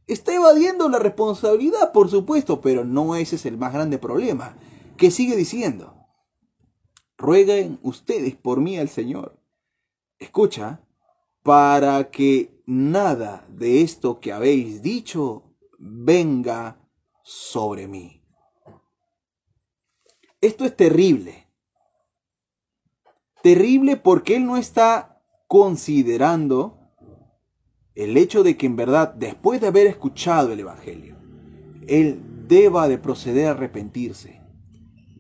Está 0.06 0.34
evadiendo 0.34 0.88
la 0.88 0.98
responsabilidad, 0.98 1.92
por 1.92 2.10
supuesto, 2.10 2.60
pero 2.60 2.84
no 2.84 3.16
ese 3.16 3.36
es 3.36 3.46
el 3.46 3.56
más 3.56 3.72
grande 3.72 3.98
problema. 3.98 4.56
Que 4.96 5.10
sigue 5.10 5.34
diciendo, 5.34 5.94
rueguen 7.16 7.78
ustedes 7.82 8.36
por 8.36 8.60
mí 8.60 8.78
al 8.78 8.88
Señor. 8.88 9.40
escucha, 10.18 10.80
para 11.42 12.10
que 12.10 12.62
nada 12.66 13.44
de 13.48 13.82
esto 13.82 14.20
que 14.20 14.32
habéis 14.32 14.80
dicho 14.80 15.54
venga 15.78 16.78
sobre 17.22 17.88
mí. 17.88 18.22
Esto 20.40 20.64
es 20.64 20.76
terrible. 20.76 21.48
Terrible 23.42 23.96
porque 23.96 24.36
él 24.36 24.46
no 24.46 24.56
está 24.56 25.22
considerando 25.46 26.83
el 27.94 28.16
hecho 28.16 28.42
de 28.42 28.56
que 28.56 28.66
en 28.66 28.76
verdad, 28.76 29.14
después 29.14 29.60
de 29.60 29.68
haber 29.68 29.86
escuchado 29.86 30.52
el 30.52 30.60
Evangelio, 30.60 31.16
él 31.86 32.20
deba 32.48 32.88
de 32.88 32.98
proceder 32.98 33.48
a 33.48 33.50
arrepentirse. 33.52 34.40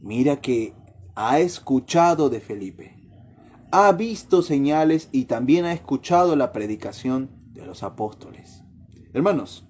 Mira 0.02 0.40
que 0.40 0.74
ha 1.14 1.38
escuchado 1.40 2.28
de 2.30 2.40
Felipe, 2.40 2.96
ha 3.70 3.90
visto 3.92 4.42
señales 4.42 5.08
y 5.12 5.24
también 5.24 5.64
ha 5.64 5.72
escuchado 5.72 6.36
la 6.36 6.52
predicación 6.52 7.30
de 7.52 7.66
los 7.66 7.82
apóstoles. 7.82 8.62
Hermanos, 9.12 9.66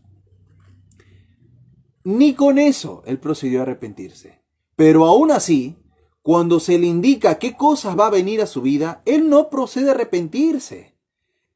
ni 2.04 2.34
con 2.34 2.58
eso 2.58 3.02
él 3.06 3.18
procedió 3.18 3.60
a 3.60 3.62
arrepentirse. 3.62 4.42
Pero 4.76 5.06
aún 5.06 5.30
así, 5.30 5.76
cuando 6.22 6.60
se 6.60 6.78
le 6.78 6.86
indica 6.86 7.38
qué 7.38 7.56
cosas 7.56 7.98
va 7.98 8.06
a 8.06 8.10
venir 8.10 8.40
a 8.42 8.46
su 8.46 8.62
vida, 8.62 9.02
él 9.06 9.28
no 9.28 9.48
procede 9.48 9.90
a 9.90 9.92
arrepentirse. 9.92 10.93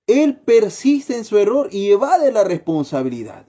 Él 0.09 0.41
persiste 0.41 1.17
en 1.17 1.25
su 1.25 1.39
error 1.39 1.69
y 1.71 1.91
evade 1.91 2.33
la 2.33 2.43
responsabilidad. 2.43 3.47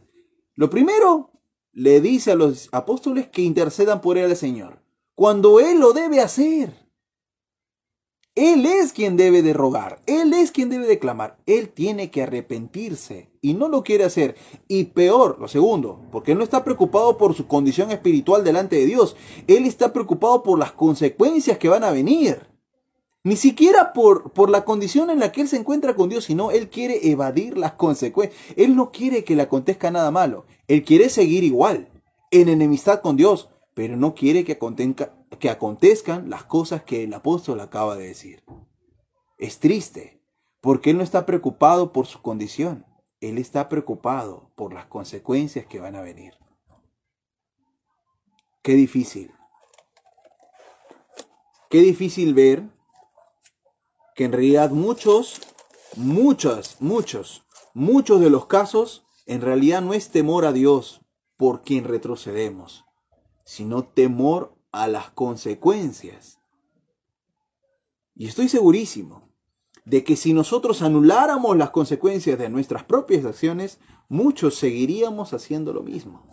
Lo 0.54 0.70
primero, 0.70 1.32
le 1.72 2.02
dice 2.02 2.34
a 2.34 2.36
los 2.36 2.70
apóstoles 2.72 3.30
que 3.30 3.42
intercedan 3.42 4.02
por 4.02 4.18
él 4.18 4.30
al 4.30 4.36
Señor, 4.36 4.84
cuando 5.16 5.60
él 5.60 5.80
lo 5.80 5.94
debe 5.94 6.20
hacer. 6.20 6.90
Él 8.36 8.66
es 8.66 8.94
quien 8.94 9.18
debe 9.18 9.42
de 9.42 9.54
rogar, 9.54 10.02
Él 10.06 10.34
es 10.34 10.52
quien 10.52 10.70
debe 10.70 10.88
de 10.88 11.00
clamar, 11.00 11.40
Él 11.46 11.70
tiene 11.70 12.10
que 12.10 12.24
arrepentirse 12.24 13.32
y 13.42 13.54
no 13.54 13.68
lo 13.68 13.84
quiere 13.84 14.06
hacer. 14.06 14.36
Y 14.68 14.86
peor, 14.86 15.38
lo 15.42 15.50
segundo, 15.50 16.08
porque 16.10 16.32
Él 16.32 16.38
no 16.38 16.44
está 16.46 16.64
preocupado 16.64 17.18
por 17.18 17.34
su 17.34 17.48
condición 17.48 17.92
espiritual 17.92 18.46
delante 18.46 18.78
de 18.78 18.86
Dios, 18.86 19.18
Él 19.48 19.66
está 19.66 19.92
preocupado 19.92 20.42
por 20.42 20.58
las 20.58 20.72
consecuencias 20.72 21.58
que 21.58 21.68
van 21.68 21.84
a 21.84 21.92
venir. 21.92 22.48
Ni 23.24 23.36
siquiera 23.36 23.92
por, 23.92 24.32
por 24.32 24.50
la 24.50 24.64
condición 24.64 25.10
en 25.10 25.20
la 25.20 25.32
que 25.32 25.42
Él 25.42 25.48
se 25.48 25.58
encuentra 25.58 25.96
con 25.96 26.10
Dios, 26.10 26.26
sino 26.26 26.52
Él 26.52 26.70
quiere 26.70 27.10
evadir 27.10 27.58
las 27.58 27.74
consecuencias. 27.74 28.40
Él 28.56 28.76
no 28.76 28.92
quiere 28.92 29.24
que 29.24 29.36
le 29.36 29.42
acontezca 29.42 29.92
nada 29.92 30.12
malo, 30.12 30.46
Él 30.68 30.84
quiere 30.84 31.10
seguir 31.10 31.44
igual, 31.44 31.90
en 32.32 32.48
enemistad 32.48 33.02
con 33.02 33.18
Dios, 33.18 33.50
pero 33.74 33.98
no 33.98 34.16
quiere 34.16 34.44
que, 34.44 34.58
que 35.40 35.50
acontezcan 35.50 36.30
las 36.30 36.44
cosas 36.44 36.84
que 36.84 37.04
el 37.04 37.14
apóstol 37.14 37.60
acaba 37.60 37.96
de 37.96 38.08
decir. 38.08 38.44
Es 39.38 39.60
triste, 39.60 40.22
porque 40.62 40.90
él 40.90 40.98
no 40.98 41.04
está 41.04 41.26
preocupado 41.26 41.94
por 41.94 42.06
su 42.06 42.22
condición, 42.22 42.86
él 43.22 43.38
está 43.38 43.70
preocupado 43.70 44.52
por 44.56 44.74
las 44.74 44.86
consecuencias 44.88 45.66
que 45.66 45.80
van 45.80 45.96
a 45.96 46.02
venir. 46.02 46.34
Qué 48.62 48.74
difícil. 48.74 49.32
Qué 51.70 51.80
difícil 51.80 52.34
ver 52.34 52.64
que 54.20 54.26
en 54.26 54.34
realidad 54.34 54.72
muchos, 54.72 55.40
muchos, 55.96 56.76
muchos, 56.82 57.46
muchos 57.74 58.20
de 58.20 58.30
los 58.30 58.48
casos, 58.48 59.06
en 59.26 59.40
realidad 59.40 59.82
no 59.82 59.94
es 59.94 60.10
temor 60.10 60.44
a 60.44 60.52
Dios 60.52 61.00
por 61.38 61.62
quien 61.62 61.86
retrocedemos, 61.86 62.84
sino 63.46 63.86
temor 63.86 64.58
a 64.74 64.90
las 64.90 65.10
consecuencias. 65.12 66.42
Y 68.14 68.28
estoy 68.28 68.50
segurísimo 68.50 69.30
de 69.86 70.04
que 70.04 70.18
si 70.18 70.34
nosotros 70.34 70.82
anuláramos 70.82 71.56
las 71.56 71.70
consecuencias 71.70 72.38
de 72.38 72.50
nuestras 72.50 72.84
propias 72.84 73.24
acciones, 73.24 73.80
muchos 74.10 74.56
seguiríamos 74.56 75.32
haciendo 75.32 75.72
lo 75.72 75.82
mismo. 75.82 76.26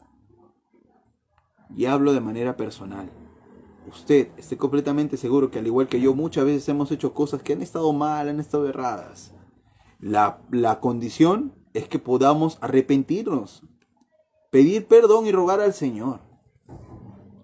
Y 1.76 1.84
hablo 1.84 2.12
de 2.14 2.20
manera 2.20 2.56
personal. 2.56 3.25
Usted 3.86 4.28
esté 4.36 4.56
completamente 4.56 5.16
seguro 5.16 5.50
que 5.50 5.60
al 5.60 5.66
igual 5.66 5.88
que 5.88 6.00
yo 6.00 6.14
muchas 6.14 6.44
veces 6.44 6.68
hemos 6.68 6.90
hecho 6.90 7.14
cosas 7.14 7.42
que 7.42 7.52
han 7.52 7.62
estado 7.62 7.92
mal, 7.92 8.28
han 8.28 8.40
estado 8.40 8.68
erradas. 8.68 9.32
La, 10.00 10.40
la 10.50 10.80
condición 10.80 11.54
es 11.72 11.88
que 11.88 11.98
podamos 11.98 12.58
arrepentirnos, 12.60 13.62
pedir 14.50 14.86
perdón 14.86 15.26
y 15.26 15.32
rogar 15.32 15.60
al 15.60 15.72
Señor 15.72 16.20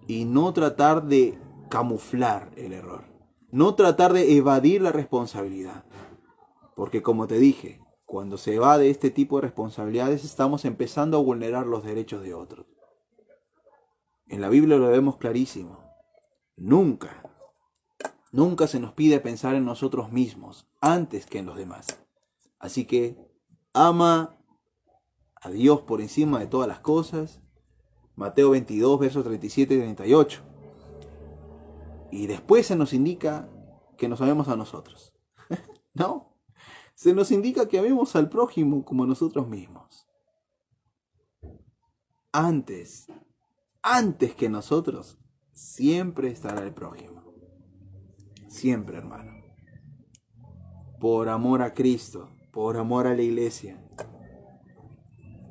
y 0.07 0.25
no 0.25 0.53
tratar 0.53 1.03
de 1.03 1.37
camuflar 1.69 2.51
el 2.57 2.73
error, 2.73 3.05
no 3.51 3.75
tratar 3.75 4.11
de 4.11 4.35
evadir 4.35 4.81
la 4.81 4.91
responsabilidad. 4.91 5.85
Porque 6.75 7.01
como 7.01 7.27
te 7.27 7.37
dije, 7.39 7.79
cuando 8.05 8.37
se 8.37 8.55
evade 8.55 8.89
este 8.89 9.11
tipo 9.11 9.37
de 9.37 9.43
responsabilidades 9.43 10.25
estamos 10.25 10.65
empezando 10.65 11.17
a 11.17 11.21
vulnerar 11.21 11.65
los 11.65 11.83
derechos 11.83 12.21
de 12.21 12.33
otros. 12.33 12.65
En 14.27 14.41
la 14.41 14.49
Biblia 14.49 14.77
lo 14.77 14.89
vemos 14.89 15.17
clarísimo. 15.17 15.82
Nunca, 16.55 17.23
nunca 18.31 18.67
se 18.67 18.79
nos 18.79 18.93
pide 18.93 19.19
pensar 19.19 19.55
en 19.55 19.65
nosotros 19.65 20.11
mismos 20.11 20.67
antes 20.81 21.25
que 21.25 21.39
en 21.39 21.45
los 21.45 21.57
demás. 21.57 21.87
Así 22.59 22.85
que 22.85 23.17
ama 23.73 24.37
a 25.35 25.49
Dios 25.49 25.81
por 25.81 26.01
encima 26.01 26.39
de 26.39 26.47
todas 26.47 26.67
las 26.67 26.79
cosas 26.79 27.43
Mateo 28.15 28.51
22, 28.51 28.99
versos 28.99 29.23
37 29.23 29.73
y 29.73 29.77
38. 29.79 30.41
Y 32.11 32.27
después 32.27 32.67
se 32.67 32.75
nos 32.75 32.93
indica 32.93 33.49
que 33.97 34.07
nos 34.07 34.21
amemos 34.21 34.47
a 34.47 34.55
nosotros. 34.55 35.13
¿No? 35.93 36.37
Se 36.93 37.13
nos 37.13 37.31
indica 37.31 37.67
que 37.67 37.79
amemos 37.79 38.15
al 38.15 38.29
prójimo 38.29 38.85
como 38.85 39.03
a 39.03 39.07
nosotros 39.07 39.47
mismos. 39.47 40.07
Antes, 42.31 43.07
antes 43.81 44.35
que 44.35 44.49
nosotros, 44.49 45.17
siempre 45.53 46.29
estará 46.29 46.63
el 46.63 46.73
prójimo. 46.73 47.23
Siempre, 48.47 48.97
hermano. 48.97 49.31
Por 50.99 51.29
amor 51.29 51.61
a 51.61 51.73
Cristo, 51.73 52.29
por 52.51 52.77
amor 52.77 53.07
a 53.07 53.15
la 53.15 53.21
iglesia, 53.21 53.83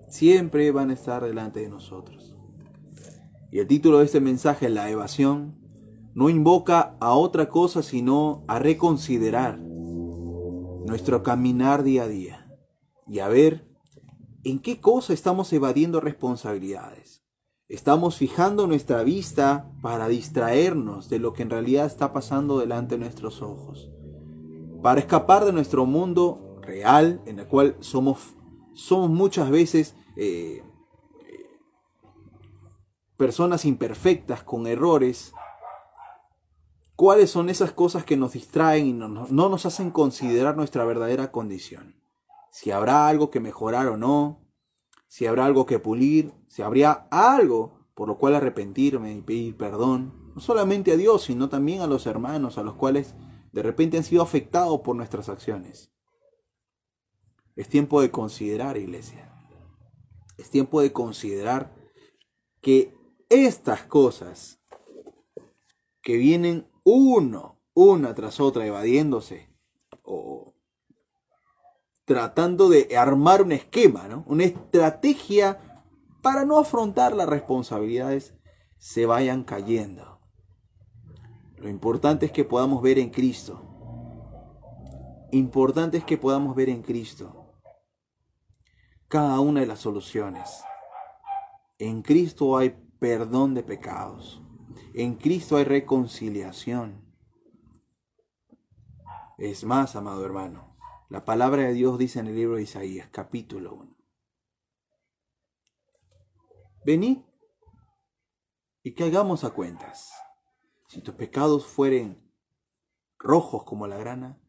siempre 0.08 0.70
van 0.70 0.90
a 0.90 0.94
estar 0.94 1.24
delante 1.24 1.60
de 1.60 1.68
nosotros. 1.68 2.36
Y 3.50 3.58
el 3.58 3.66
título 3.66 3.98
de 3.98 4.06
este 4.06 4.20
mensaje, 4.20 4.68
La 4.68 4.90
evasión, 4.90 5.58
no 6.14 6.28
invoca 6.28 6.96
a 7.00 7.14
otra 7.14 7.48
cosa 7.48 7.82
sino 7.82 8.44
a 8.46 8.58
reconsiderar 8.58 9.58
nuestro 9.58 11.22
caminar 11.22 11.82
día 11.82 12.04
a 12.04 12.08
día 12.08 12.58
y 13.06 13.20
a 13.20 13.28
ver 13.28 13.66
en 14.44 14.58
qué 14.58 14.80
cosa 14.80 15.12
estamos 15.12 15.52
evadiendo 15.52 16.00
responsabilidades. 16.00 17.22
Estamos 17.68 18.16
fijando 18.16 18.66
nuestra 18.66 19.02
vista 19.02 19.70
para 19.80 20.08
distraernos 20.08 21.08
de 21.08 21.18
lo 21.18 21.32
que 21.32 21.42
en 21.42 21.50
realidad 21.50 21.86
está 21.86 22.12
pasando 22.12 22.58
delante 22.58 22.96
de 22.96 23.00
nuestros 23.00 23.42
ojos. 23.42 23.90
Para 24.82 25.00
escapar 25.00 25.44
de 25.44 25.52
nuestro 25.52 25.86
mundo 25.86 26.58
real 26.62 27.22
en 27.26 27.38
el 27.38 27.46
cual 27.46 27.76
somos, 27.80 28.34
somos 28.74 29.10
muchas 29.10 29.50
veces 29.50 29.96
eh, 30.16 30.62
personas 33.16 33.64
imperfectas, 33.64 34.42
con 34.42 34.66
errores, 34.66 35.32
cuáles 36.96 37.30
son 37.30 37.48
esas 37.48 37.72
cosas 37.72 38.04
que 38.04 38.16
nos 38.16 38.32
distraen 38.32 38.86
y 38.86 38.92
no, 38.92 39.08
no, 39.08 39.48
nos 39.48 39.64
hacen 39.64 39.90
considerar 39.90 40.56
nuestra 40.56 40.84
verdadera 40.84 41.30
condición. 41.30 42.02
Si 42.50 42.70
habrá 42.70 43.06
algo 43.06 43.30
que 43.30 43.40
mejorar 43.40 43.86
o 43.86 43.96
no, 43.96 44.41
si 45.12 45.26
habrá 45.26 45.44
algo 45.44 45.66
que 45.66 45.78
pulir, 45.78 46.32
si 46.46 46.62
habría 46.62 47.06
algo 47.10 47.86
por 47.94 48.08
lo 48.08 48.16
cual 48.16 48.34
arrepentirme 48.34 49.12
y 49.12 49.20
pedir 49.20 49.58
perdón, 49.58 50.32
no 50.34 50.40
solamente 50.40 50.90
a 50.90 50.96
Dios, 50.96 51.24
sino 51.24 51.50
también 51.50 51.82
a 51.82 51.86
los 51.86 52.06
hermanos 52.06 52.56
a 52.56 52.62
los 52.62 52.76
cuales 52.76 53.14
de 53.52 53.62
repente 53.62 53.98
han 53.98 54.04
sido 54.04 54.22
afectados 54.22 54.80
por 54.80 54.96
nuestras 54.96 55.28
acciones. 55.28 55.92
Es 57.56 57.68
tiempo 57.68 58.00
de 58.00 58.10
considerar, 58.10 58.78
iglesia. 58.78 59.30
Es 60.38 60.48
tiempo 60.48 60.80
de 60.80 60.94
considerar 60.94 61.74
que 62.62 62.96
estas 63.28 63.82
cosas 63.82 64.62
que 66.00 66.16
vienen 66.16 66.70
uno, 66.84 67.60
una 67.74 68.14
tras 68.14 68.40
otra, 68.40 68.64
evadiéndose 68.64 69.54
o 70.04 70.51
tratando 72.04 72.68
de 72.68 72.96
armar 72.96 73.42
un 73.42 73.52
esquema, 73.52 74.08
¿no? 74.08 74.24
una 74.26 74.44
estrategia 74.44 75.82
para 76.22 76.44
no 76.44 76.58
afrontar 76.58 77.14
las 77.14 77.28
responsabilidades, 77.28 78.34
se 78.78 79.06
vayan 79.06 79.44
cayendo. 79.44 80.20
Lo 81.56 81.68
importante 81.68 82.26
es 82.26 82.32
que 82.32 82.44
podamos 82.44 82.82
ver 82.82 82.98
en 82.98 83.10
Cristo. 83.10 83.68
Importante 85.30 85.98
es 85.98 86.04
que 86.04 86.18
podamos 86.18 86.54
ver 86.54 86.68
en 86.68 86.82
Cristo 86.82 87.42
cada 89.08 89.40
una 89.40 89.60
de 89.60 89.66
las 89.66 89.80
soluciones. 89.80 90.64
En 91.78 92.02
Cristo 92.02 92.56
hay 92.56 92.70
perdón 92.98 93.52
de 93.52 93.62
pecados. 93.62 94.42
En 94.94 95.14
Cristo 95.16 95.56
hay 95.56 95.64
reconciliación. 95.64 97.04
Es 99.38 99.64
más, 99.64 99.96
amado 99.96 100.24
hermano, 100.24 100.71
La 101.12 101.26
palabra 101.26 101.64
de 101.64 101.74
Dios 101.74 101.98
dice 101.98 102.20
en 102.20 102.28
el 102.28 102.36
libro 102.36 102.56
de 102.56 102.62
Isaías, 102.62 103.10
capítulo 103.12 103.74
1. 103.74 103.96
Venid 106.86 107.18
y 108.82 108.94
que 108.94 109.04
hagamos 109.04 109.44
a 109.44 109.50
cuentas. 109.50 110.10
Si 110.88 111.02
tus 111.02 111.14
pecados 111.14 111.66
fueren 111.66 112.32
rojos 113.18 113.64
como 113.64 113.86
la 113.86 113.98
grana, 113.98 114.40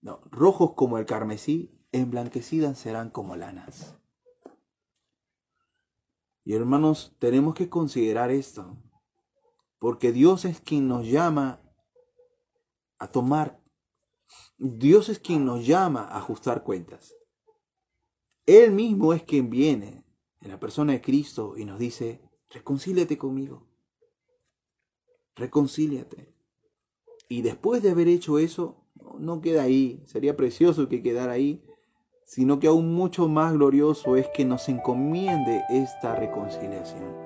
no, 0.00 0.22
rojos 0.30 0.72
como 0.76 0.96
el 0.96 1.04
carmesí, 1.04 1.78
emblanquecidas 1.92 2.78
serán 2.78 3.10
como 3.10 3.36
lanas. 3.36 3.98
Y 6.42 6.54
hermanos, 6.54 7.14
tenemos 7.18 7.52
que 7.52 7.68
considerar 7.68 8.30
esto, 8.30 8.78
porque 9.78 10.10
Dios 10.10 10.46
es 10.46 10.58
quien 10.58 10.88
nos 10.88 11.06
llama 11.06 11.60
a 12.98 13.08
tomar, 13.08 13.59
Dios 14.62 15.08
es 15.08 15.18
quien 15.18 15.46
nos 15.46 15.66
llama 15.66 16.02
a 16.02 16.18
ajustar 16.18 16.64
cuentas. 16.64 17.16
Él 18.44 18.72
mismo 18.72 19.14
es 19.14 19.22
quien 19.22 19.48
viene 19.48 20.04
en 20.42 20.50
la 20.50 20.60
persona 20.60 20.92
de 20.92 21.00
Cristo 21.00 21.54
y 21.56 21.64
nos 21.64 21.78
dice, 21.78 22.20
reconcíliate 22.50 23.16
conmigo, 23.16 23.66
reconcíliate. 25.34 26.34
Y 27.26 27.40
después 27.40 27.82
de 27.82 27.92
haber 27.92 28.08
hecho 28.08 28.38
eso, 28.38 28.84
no 29.18 29.40
queda 29.40 29.62
ahí, 29.62 30.02
sería 30.04 30.36
precioso 30.36 30.90
que 30.90 31.02
quedara 31.02 31.32
ahí, 31.32 31.64
sino 32.26 32.60
que 32.60 32.66
aún 32.66 32.94
mucho 32.94 33.28
más 33.28 33.54
glorioso 33.54 34.16
es 34.16 34.28
que 34.28 34.44
nos 34.44 34.68
encomiende 34.68 35.62
esta 35.70 36.14
reconciliación. 36.14 37.16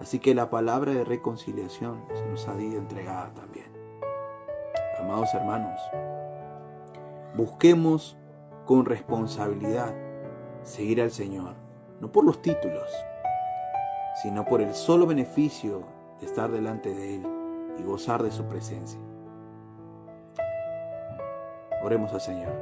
Así 0.00 0.18
que 0.18 0.34
la 0.34 0.50
palabra 0.50 0.92
de 0.92 1.04
reconciliación 1.04 2.02
se 2.08 2.26
nos 2.26 2.48
ha 2.48 2.60
ido 2.60 2.78
entregada 2.80 3.32
también. 3.32 3.72
Amados 4.98 5.32
hermanos, 5.34 5.80
busquemos 7.36 8.16
con 8.66 8.84
responsabilidad 8.84 9.94
seguir 10.62 11.00
al 11.00 11.10
Señor, 11.10 11.54
no 12.00 12.12
por 12.12 12.24
los 12.24 12.42
títulos, 12.42 12.88
sino 14.22 14.44
por 14.44 14.60
el 14.60 14.74
solo 14.74 15.06
beneficio 15.06 15.84
de 16.20 16.26
estar 16.26 16.50
delante 16.50 16.94
de 16.94 17.16
Él 17.16 17.26
y 17.78 17.82
gozar 17.82 18.22
de 18.22 18.30
su 18.30 18.44
presencia. 18.44 19.00
Oremos 21.82 22.12
al 22.12 22.20
Señor. 22.20 22.52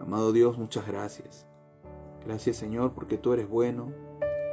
Amado 0.00 0.32
Dios, 0.32 0.58
muchas 0.58 0.86
gracias. 0.86 1.46
Gracias 2.24 2.56
Señor 2.56 2.92
porque 2.92 3.18
tú 3.18 3.32
eres 3.32 3.48
bueno. 3.48 3.92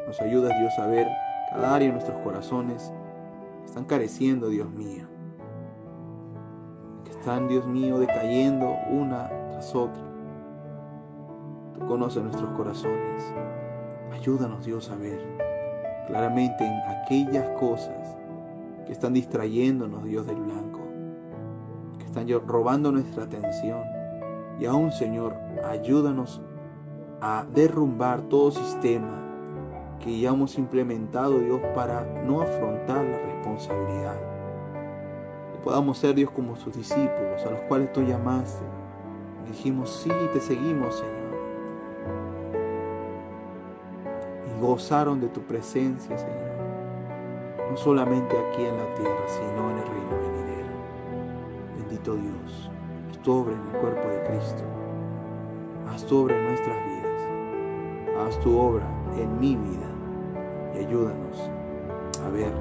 Nos 0.05 0.19
ayudas 0.21 0.57
Dios 0.59 0.77
a 0.79 0.87
ver 0.87 1.07
cada 1.51 1.75
área 1.75 1.87
de 1.87 1.93
nuestros 1.93 2.21
corazones 2.21 2.91
están 3.65 3.85
careciendo, 3.85 4.49
Dios 4.49 4.69
mío. 4.69 5.10
Que 7.21 7.29
están, 7.29 7.47
Dios 7.47 7.67
mío, 7.67 7.99
decayendo 7.99 8.75
una 8.89 9.29
tras 9.51 9.75
otra. 9.75 10.01
Tú 11.75 11.85
conoces 11.85 12.23
nuestros 12.23 12.49
corazones. 12.57 13.23
Ayúdanos, 14.11 14.65
Dios, 14.65 14.89
a 14.89 14.95
ver 14.95 15.21
claramente 16.07 16.65
en 16.65 16.81
aquellas 16.89 17.47
cosas 17.59 18.17
que 18.87 18.91
están 18.91 19.13
distrayéndonos, 19.13 20.03
Dios 20.03 20.25
del 20.25 20.37
blanco 20.37 20.81
están 22.11 22.27
robando 22.45 22.91
nuestra 22.91 23.23
atención. 23.23 23.83
Y 24.59 24.65
aún, 24.65 24.91
Señor, 24.91 25.35
ayúdanos 25.65 26.41
a 27.21 27.45
derrumbar 27.53 28.21
todo 28.23 28.51
sistema 28.51 29.17
que 30.03 30.19
ya 30.19 30.29
hemos 30.29 30.57
implementado, 30.57 31.39
Dios, 31.39 31.61
para 31.73 32.03
no 32.25 32.41
afrontar 32.41 33.05
la 33.05 33.17
responsabilidad. 33.19 34.30
Podamos 35.63 35.97
ser, 35.97 36.15
Dios, 36.15 36.31
como 36.31 36.55
sus 36.55 36.75
discípulos, 36.75 37.45
a 37.45 37.51
los 37.51 37.59
cuales 37.61 37.91
tú 37.93 38.01
llamaste. 38.01 38.63
Dijimos, 39.47 39.89
sí, 39.89 40.11
te 40.33 40.39
seguimos, 40.39 40.95
Señor. 40.95 41.31
Y 44.47 44.61
gozaron 44.61 45.19
de 45.19 45.27
tu 45.27 45.41
presencia, 45.41 46.17
Señor. 46.17 46.51
No 47.69 47.77
solamente 47.77 48.37
aquí 48.37 48.65
en 48.65 48.77
la 48.77 48.95
tierra, 48.95 49.27
sino 49.27 49.71
en 49.71 49.77
el 49.77 49.85
reino 49.85 50.01
Dios, 52.03 52.71
haz 53.09 53.17
tu 53.19 53.31
obra 53.31 53.53
en 53.53 53.61
el 53.61 53.79
cuerpo 53.79 54.07
de 54.07 54.23
Cristo. 54.23 54.63
Haz 55.87 56.03
tu 56.05 56.17
obra 56.17 56.35
en 56.35 56.47
nuestras 56.47 56.77
vidas. 56.83 58.27
Haz 58.27 58.39
tu 58.39 58.57
obra 58.57 58.85
en 59.15 59.39
mi 59.39 59.55
vida. 59.55 59.87
Y 60.73 60.79
ayúdanos 60.79 61.51
a 62.25 62.29
ver 62.29 62.51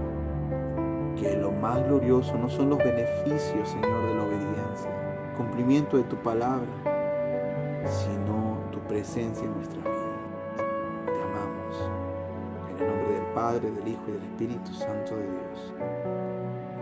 que 1.18 1.36
lo 1.36 1.52
más 1.52 1.82
glorioso 1.86 2.36
no 2.36 2.48
son 2.48 2.70
los 2.70 2.78
beneficios, 2.78 3.68
Señor, 3.68 4.06
de 4.06 4.14
la 4.14 4.22
obediencia, 4.22 4.90
cumplimiento 5.36 5.96
de 5.96 6.04
tu 6.04 6.16
palabra, 6.16 6.68
sino 7.84 8.58
tu 8.72 8.78
presencia 8.80 9.44
en 9.44 9.54
nuestra 9.54 9.80
vida. 9.80 10.00
Te 11.06 11.22
amamos. 11.22 11.90
En 12.70 12.78
el 12.78 12.86
nombre 12.88 13.12
del 13.14 13.26
Padre, 13.34 13.70
del 13.70 13.88
Hijo 13.88 14.02
y 14.08 14.12
del 14.12 14.22
Espíritu 14.22 14.72
Santo 14.74 15.16
de 15.16 15.22
Dios. 15.22 15.74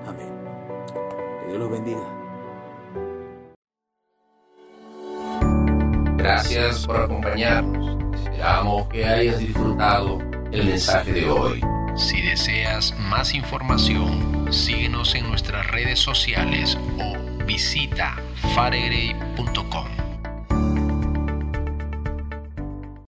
Amén. 0.06 0.32
Que 1.40 1.46
Dios 1.48 1.58
los 1.58 1.70
bendiga. 1.70 2.18
Gracias 6.16 6.86
por 6.86 6.96
acompañarnos. 6.96 7.96
Esperamos 8.14 8.88
que 8.88 9.04
hayas 9.04 9.38
disfrutado 9.38 10.18
el 10.50 10.66
mensaje 10.66 11.12
de 11.12 11.30
hoy. 11.30 11.60
Si 11.98 12.22
deseas 12.22 12.96
más 12.96 13.34
información, 13.34 14.52
síguenos 14.52 15.16
en 15.16 15.28
nuestras 15.28 15.66
redes 15.66 15.98
sociales 15.98 16.78
o 16.98 17.44
visita 17.44 18.14
faregrey.com. 18.54 20.07